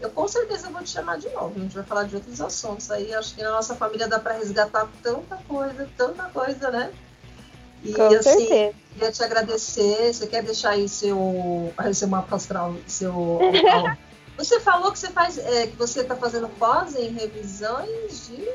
Eu 0.00 0.10
com 0.10 0.28
certeza 0.28 0.70
vou 0.70 0.82
te 0.82 0.90
chamar 0.90 1.18
de 1.18 1.28
novo. 1.30 1.54
A 1.56 1.62
gente 1.62 1.74
vai 1.74 1.84
falar 1.84 2.04
de 2.04 2.16
outros 2.16 2.40
assuntos 2.40 2.90
aí. 2.90 3.14
Acho 3.14 3.34
que 3.34 3.42
na 3.42 3.50
nossa 3.50 3.74
família 3.74 4.06
dá 4.06 4.18
para 4.18 4.34
resgatar 4.34 4.86
tanta 5.02 5.36
coisa, 5.48 5.88
tanta 5.96 6.24
coisa, 6.24 6.70
né? 6.70 6.92
E 7.82 7.92
Com 7.92 8.02
assim, 8.06 8.22
certeza. 8.22 8.74
queria 8.92 9.12
te 9.12 9.22
agradecer. 9.22 10.12
Você 10.12 10.26
quer 10.26 10.42
deixar 10.42 10.70
aí 10.70 10.88
seu, 10.88 11.72
seu 11.92 12.08
mapa 12.08 12.36
astral, 12.36 12.74
seu. 12.86 13.38
Você 14.36 14.60
falou 14.60 14.92
que 14.92 15.00
você 15.00 15.08
faz, 15.08 15.36
é, 15.36 15.66
que 15.66 15.74
você 15.74 16.02
está 16.02 16.14
fazendo 16.14 16.48
pós 16.48 16.94
em 16.94 17.08
revisões 17.08 18.28
de 18.28 18.48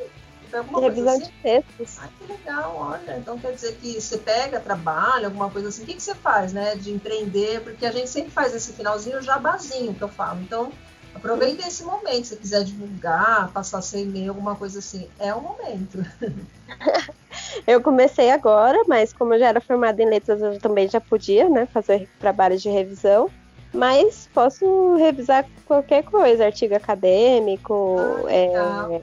Revisão 0.79 1.15
assim? 1.15 1.23
de 1.25 1.31
textos. 1.41 1.97
Ai, 1.99 2.09
que 2.19 2.31
legal, 2.31 2.75
olha. 2.77 3.17
Então 3.17 3.39
quer 3.39 3.53
dizer 3.53 3.75
que 3.75 3.99
você 3.99 4.17
pega, 4.17 4.59
trabalha, 4.59 5.27
alguma 5.27 5.49
coisa 5.49 5.69
assim. 5.69 5.83
O 5.83 5.85
que, 5.85 5.95
que 5.95 6.03
você 6.03 6.13
faz, 6.13 6.53
né? 6.53 6.75
De 6.75 6.91
empreender, 6.91 7.61
porque 7.61 7.85
a 7.85 7.91
gente 7.91 8.09
sempre 8.09 8.31
faz 8.31 8.53
esse 8.53 8.73
finalzinho 8.73 9.21
jabazinho 9.21 9.95
que 9.95 10.01
eu 10.01 10.09
falo. 10.09 10.41
Então, 10.41 10.71
aproveita 11.15 11.67
esse 11.67 11.83
momento. 11.83 12.25
Se 12.25 12.35
você 12.35 12.35
quiser 12.35 12.63
divulgar, 12.65 13.51
passar 13.51 13.81
seu 13.81 14.01
e-mail, 14.01 14.29
alguma 14.29 14.55
coisa 14.55 14.79
assim, 14.79 15.09
é 15.17 15.33
o 15.33 15.41
momento. 15.41 16.05
Eu 17.67 17.81
comecei 17.81 18.29
agora, 18.29 18.77
mas 18.87 19.13
como 19.13 19.33
eu 19.33 19.39
já 19.39 19.47
era 19.47 19.61
formada 19.61 20.01
em 20.01 20.09
letras, 20.09 20.41
eu 20.41 20.59
também 20.59 20.87
já 20.89 20.99
podia, 21.01 21.49
né, 21.49 21.65
fazer 21.67 22.09
trabalhos 22.19 22.61
de 22.61 22.69
revisão. 22.69 23.29
Mas 23.73 24.29
posso 24.33 24.95
revisar 24.95 25.45
qualquer 25.65 26.03
coisa, 26.03 26.45
artigo 26.45 26.75
acadêmico, 26.75 28.25
Ah, 28.27 28.31
é, 28.31 29.01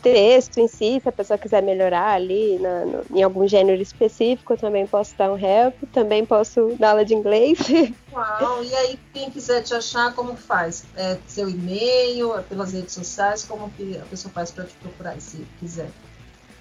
texto 0.00 0.58
em 0.58 0.68
si, 0.68 1.00
se 1.00 1.08
a 1.08 1.12
pessoa 1.12 1.38
quiser 1.38 1.62
melhorar 1.62 2.14
ali 2.14 2.58
na- 2.58 2.84
no- 2.84 3.04
em 3.18 3.22
algum 3.22 3.46
gênero 3.48 3.80
específico, 3.80 4.52
eu 4.52 4.58
também 4.58 4.86
posso 4.86 5.16
dar 5.16 5.32
um 5.32 5.38
help, 5.38 5.74
também 5.92 6.24
posso 6.24 6.76
dar 6.78 6.90
aula 6.90 7.04
de 7.04 7.14
inglês. 7.14 7.58
Uau, 8.12 8.62
e 8.62 8.74
aí, 8.74 8.98
quem 9.12 9.30
quiser 9.30 9.62
te 9.62 9.74
achar, 9.74 10.14
como 10.14 10.36
faz? 10.36 10.86
É 10.94 11.18
seu 11.26 11.48
e-mail, 11.48 12.34
é 12.36 12.42
pelas 12.42 12.72
redes 12.72 12.94
sociais, 12.94 13.44
como 13.44 13.70
que 13.70 13.98
a 13.98 14.04
pessoa 14.04 14.32
faz 14.32 14.50
para 14.50 14.64
te 14.64 14.76
procurar, 14.76 15.18
se 15.20 15.46
quiser? 15.58 15.90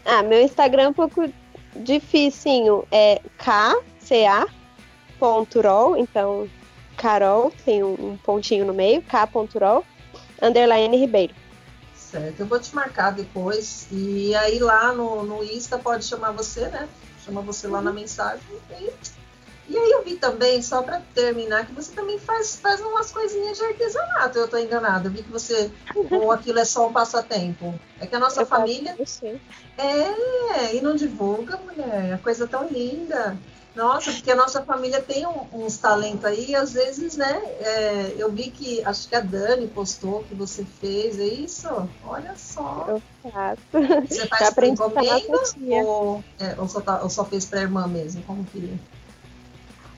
Ah, 0.05 0.21
meu 0.23 0.41
Instagram 0.41 0.83
é 0.83 0.87
um 0.89 0.93
pouco 0.93 1.31
dificinho. 1.75 2.85
É 2.91 3.21
kca.rol, 3.99 4.37
então 5.97 6.49
Carol, 6.97 7.51
tem 7.65 7.83
um, 7.83 7.93
um 7.93 8.17
pontinho 8.17 8.65
no 8.65 8.73
meio, 8.73 9.01
k.rol, 9.01 9.83
underline 10.41 10.97
Ribeiro. 10.97 11.33
Certo, 11.95 12.41
eu 12.41 12.45
vou 12.45 12.59
te 12.59 12.73
marcar 12.75 13.11
depois. 13.11 13.87
E 13.91 14.35
aí 14.35 14.59
lá 14.59 14.93
no, 14.93 15.23
no 15.23 15.43
Insta 15.43 15.79
pode 15.79 16.05
chamar 16.05 16.31
você, 16.31 16.67
né? 16.67 16.87
Chama 17.25 17.41
você 17.41 17.67
lá 17.67 17.81
na 17.81 17.91
mensagem. 17.91 18.43
E, 18.79 18.91
e 19.67 19.77
aí 19.77 19.91
eu 19.91 20.03
vi 20.03 20.15
também, 20.17 20.61
só 20.61 20.81
para 20.81 20.99
terminar, 21.13 21.65
que 21.65 21.73
você 21.73 21.93
também 21.93 22.19
faz, 22.19 22.57
faz 22.57 22.81
umas 22.81 23.11
coisinhas 23.11 23.57
de 23.57 23.63
artesanato. 23.63 24.37
Eu 24.37 24.47
tô 24.47 24.57
enganada. 24.57 25.07
Eu 25.07 25.11
vi 25.13 25.23
que 25.23 25.31
você. 25.31 25.71
ou 25.95 26.31
aquilo 26.31 26.59
é 26.59 26.65
só 26.65 26.87
um 26.87 26.93
passatempo. 26.93 27.73
É 27.99 28.05
que 28.07 28.15
a 28.15 28.19
nossa 28.19 28.41
Eu 28.41 28.45
família. 28.45 28.95
É, 29.77 30.75
e 30.75 30.81
não 30.81 30.95
divulga, 30.95 31.57
mulher. 31.57 32.13
A 32.13 32.17
coisa 32.17 32.47
tão 32.47 32.67
linda. 32.69 33.37
Nossa, 33.75 34.11
porque 34.11 34.29
a 34.29 34.35
nossa 34.35 34.63
família 34.63 35.01
tem 35.01 35.25
um- 35.25 35.47
uns 35.51 35.77
talentos 35.77 36.23
aí, 36.25 36.53
às 36.53 36.73
vezes, 36.73 37.17
né? 37.17 37.41
é, 37.59 38.13
eu 38.19 38.31
vi 38.31 38.51
que, 38.51 38.83
acho 38.85 39.09
que 39.09 39.15
a 39.15 39.19
Dani 39.19 39.67
postou 39.67 40.23
que 40.23 40.35
você 40.35 40.63
fez, 40.63 41.17
é 41.19 41.25
isso? 41.25 41.67
Olha 42.03 42.35
só. 42.37 42.85
Eu 42.87 43.31
faço. 43.31 43.61
Você 44.07 44.27
faz 44.27 44.55
a 44.55 44.67
encomenda 44.67 45.37
ou, 45.87 46.23
é, 46.37 46.55
ou, 46.59 46.67
só 46.67 46.81
tá- 46.81 47.01
ou 47.01 47.09
só 47.09 47.25
fez 47.25 47.45
pra 47.45 47.61
irmã 47.61 47.87
mesmo? 47.87 48.21
Como 48.23 48.45
que. 48.45 48.77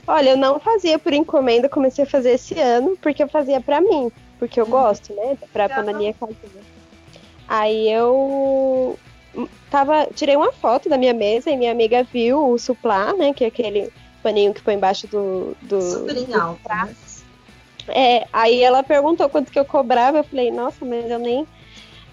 Olha, 0.06 0.30
eu 0.30 0.36
não 0.36 0.60
fazia 0.60 0.98
por 0.98 1.12
encomenda, 1.12 1.68
comecei 1.68 2.04
a 2.04 2.08
fazer 2.08 2.32
esse 2.32 2.58
ano, 2.58 2.96
porque 3.00 3.22
eu 3.22 3.28
fazia 3.28 3.60
pra 3.60 3.80
mim, 3.80 4.10
porque 4.38 4.60
eu 4.60 4.64
Uhum. 4.64 4.70
gosto, 4.70 5.14
né? 5.14 5.36
Pra 5.52 5.68
minha 5.92 6.14
casinha. 6.14 6.62
Aí 7.48 7.90
eu 7.90 8.98
tava, 9.70 10.06
tirei 10.14 10.36
uma 10.36 10.52
foto 10.52 10.88
da 10.88 10.96
minha 10.96 11.12
mesa 11.14 11.50
e 11.50 11.56
minha 11.56 11.72
amiga 11.72 12.02
viu 12.04 12.50
o 12.50 12.58
suplá, 12.58 13.12
né? 13.14 13.32
Que 13.32 13.44
é 13.44 13.48
aquele 13.48 13.90
paninho 14.22 14.54
que 14.54 14.62
põe 14.62 14.74
embaixo 14.74 15.06
do. 15.06 15.56
do 15.62 15.80
Super 15.80 16.16
em. 16.16 16.26
Né? 16.26 16.96
É, 17.88 18.26
aí 18.32 18.62
ela 18.62 18.82
perguntou 18.82 19.28
quanto 19.28 19.52
que 19.52 19.58
eu 19.58 19.64
cobrava, 19.64 20.18
eu 20.18 20.24
falei, 20.24 20.50
nossa, 20.50 20.84
mas 20.84 21.08
eu 21.08 21.20
nem, 21.20 21.46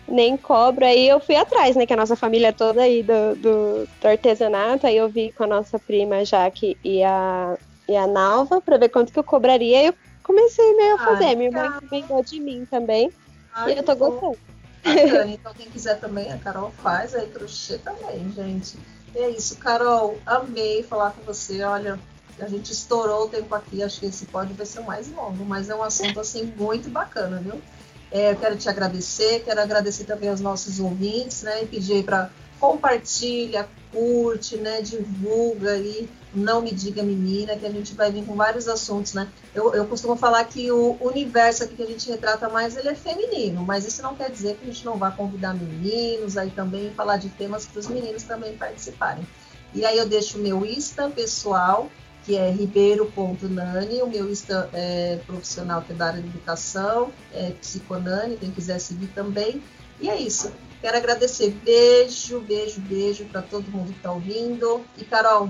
nem 0.08 0.38
cobro. 0.38 0.86
Aí 0.86 1.08
eu 1.08 1.20
fui 1.20 1.36
atrás, 1.36 1.76
né? 1.76 1.86
Que 1.86 1.94
a 1.94 1.98
nossa 1.98 2.16
família 2.16 2.50
é 2.50 2.52
toda 2.52 2.84
aí 2.84 3.02
do, 3.02 3.36
do, 3.36 3.88
do 4.02 4.08
artesanato. 4.08 4.86
Aí 4.86 4.98
eu 4.98 5.10
vi 5.10 5.32
com 5.32 5.44
a 5.46 5.48
nossa 5.48 5.80
prima 5.80 6.24
Jaque 6.24 6.78
e 6.84 7.04
a, 7.04 7.58
e 7.88 7.96
a 7.96 8.08
Nalva 8.08 8.62
pra 8.62 8.78
ver 8.78 8.90
quanto 8.90 9.12
que 9.12 9.20
eu 9.20 9.24
cobraria. 9.24 9.84
E 9.84 9.88
eu 9.88 9.94
comecei 10.24 10.74
meio 10.76 10.96
a 10.96 10.96
Ah, 10.96 11.06
fazer. 11.06 11.36
Minha 11.36 11.50
irmã 11.50 11.66
encomendou 11.66 12.24
de 12.24 12.40
mim 12.40 12.66
também. 12.70 13.12
Ai, 13.54 13.74
e 13.74 13.78
eu 13.78 13.84
tô 13.84 13.96
gostando. 13.96 14.32
Bacana. 14.32 14.40
Então, 15.34 15.54
quem 15.54 15.70
quiser 15.70 15.98
também, 16.02 16.30
a 16.32 16.38
Carol 16.38 16.70
faz 16.84 17.16
aí 17.16 17.28
crochê 17.28 17.78
também, 17.78 18.30
gente. 18.36 18.78
E 19.16 19.20
é 19.20 19.30
isso, 19.30 19.56
Carol. 19.58 20.18
Amei 20.26 20.84
falar 20.84 21.12
com 21.12 21.22
você. 21.24 21.64
Olha, 21.64 21.98
a 22.38 22.48
gente 22.50 22.74
estourou 22.74 23.26
o 23.26 23.30
tempo 23.30 23.56
aqui. 23.56 23.82
Acho 23.82 24.02
que 24.02 24.08
esse 24.08 24.26
pode 24.26 24.54
vai 24.54 24.66
ser 24.66 24.80
o 24.82 24.86
mais 24.86 25.10
longo, 25.10 25.46
mas 25.46 25.70
é 25.70 25.76
um 25.76 25.84
assunto 25.84 26.20
assim 26.20 26.52
muito 26.58 26.90
bacana, 26.90 27.38
viu? 27.40 27.62
É, 28.12 28.32
eu 28.32 28.36
quero 28.36 28.58
te 28.58 28.68
agradecer, 28.68 29.42
quero 29.44 29.62
agradecer 29.62 30.04
também 30.04 30.30
aos 30.30 30.42
nossos 30.42 30.80
ouvintes, 30.82 31.44
né? 31.44 31.64
E 31.64 31.66
pedir 31.66 32.04
para 32.04 32.30
compartilha, 32.60 33.68
curte, 33.94 34.58
né? 34.58 34.82
Divulga 34.82 35.72
aí. 35.72 36.10
Não 36.34 36.62
me 36.62 36.72
diga 36.72 37.04
menina, 37.04 37.56
que 37.56 37.66
a 37.66 37.70
gente 37.70 37.94
vai 37.94 38.12
vir 38.12 38.26
com 38.26 38.36
vários 38.36 38.68
assuntos, 38.68 39.14
né? 39.14 39.30
Eu, 39.54 39.74
eu 39.76 39.86
costumo 39.86 40.16
falar 40.16 40.44
que 40.46 40.72
o 40.72 40.98
universo 41.00 41.64
aqui 41.64 41.76
que 41.76 41.84
a 41.84 41.86
gente 41.86 42.10
retrata 42.10 42.50
mais 42.50 42.76
ele 42.76 42.90
é 42.90 42.96
feminino, 42.96 43.64
mas 43.64 43.86
isso 43.86 44.02
não 44.02 44.16
quer 44.16 44.32
dizer 44.32 44.58
que 44.58 44.64
a 44.64 44.74
gente 44.74 44.84
não 44.84 44.98
vá 44.98 45.12
convidar 45.12 45.54
meninos 45.54 46.36
aí 46.36 46.50
também 46.50 46.92
falar 46.96 47.18
de 47.18 47.30
temas 47.30 47.68
para 47.68 47.80
os 47.80 47.88
meninos 47.88 48.24
também 48.24 48.58
participarem. 48.58 49.26
E 49.76 49.86
aí 49.86 49.98
eu 49.98 50.08
deixo 50.08 50.40
o 50.40 50.42
meu 50.42 50.66
Insta 50.66 51.08
pessoal, 51.10 51.90
que 52.26 52.36
é 52.36 52.50
ribeiro.nani, 52.50 54.02
o 54.02 54.08
meu 54.08 54.30
Insta 54.30 54.70
é 54.74 55.20
profissional 55.28 55.84
que 55.84 55.92
é 55.92 55.96
da 55.96 56.08
área 56.08 56.22
de 56.22 56.28
educação, 56.28 57.12
é 57.32 57.52
psiconani, 57.52 58.38
quem 58.38 58.50
quiser 58.50 58.80
seguir 58.80 59.08
também. 59.08 59.62
E 60.00 60.10
é 60.10 60.20
isso. 60.20 60.52
Quero 60.84 60.98
agradecer. 60.98 61.56
Beijo, 61.64 62.42
beijo, 62.42 62.82
beijo 62.82 63.24
para 63.32 63.42
todo 63.42 63.64
mundo 63.72 63.86
que 63.94 63.98
está 63.98 64.12
ouvindo. 64.12 64.82
E 64.98 65.06
Carol, 65.06 65.50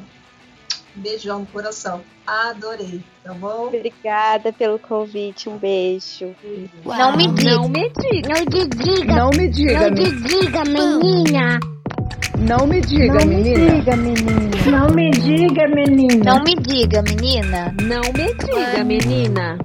beijão 0.94 1.40
no 1.40 1.46
coração. 1.48 2.02
Adorei, 2.26 3.02
tá 3.24 3.34
bom? 3.34 3.66
Obrigada 3.66 4.54
pelo 4.54 4.78
convite. 4.78 5.50
Um 5.50 5.58
beijo. 5.58 6.36
Não 6.86 7.18
me 7.18 7.28
diga. 7.30 7.56
Não 7.56 7.68
me 7.68 7.90
diga. 7.90 8.30
Não 8.30 8.46
te 8.46 8.68
diga. 8.68 9.16
Não 9.16 9.30
me 9.32 9.48
diga, 9.50 9.90
Não 9.90 9.92
me- 9.92 10.12
diga, 10.22 10.64
menina. 10.66 11.60
não 12.38 12.68
me 12.68 12.80
diga, 12.82 13.14
Não 13.16 13.26
me 13.26 13.36
menina. 13.36 13.72
diga, 13.74 13.96
menina. 13.98 14.72
Não 14.72 14.90
me 14.94 15.10
diga, 15.12 15.68
menina. 15.68 16.24
Não 16.24 16.44
me 16.44 16.56
diga, 16.56 17.02
menina. 17.02 17.76
Não 17.82 18.02
me 18.14 18.34
diga, 18.36 18.84
menina. 18.84 19.58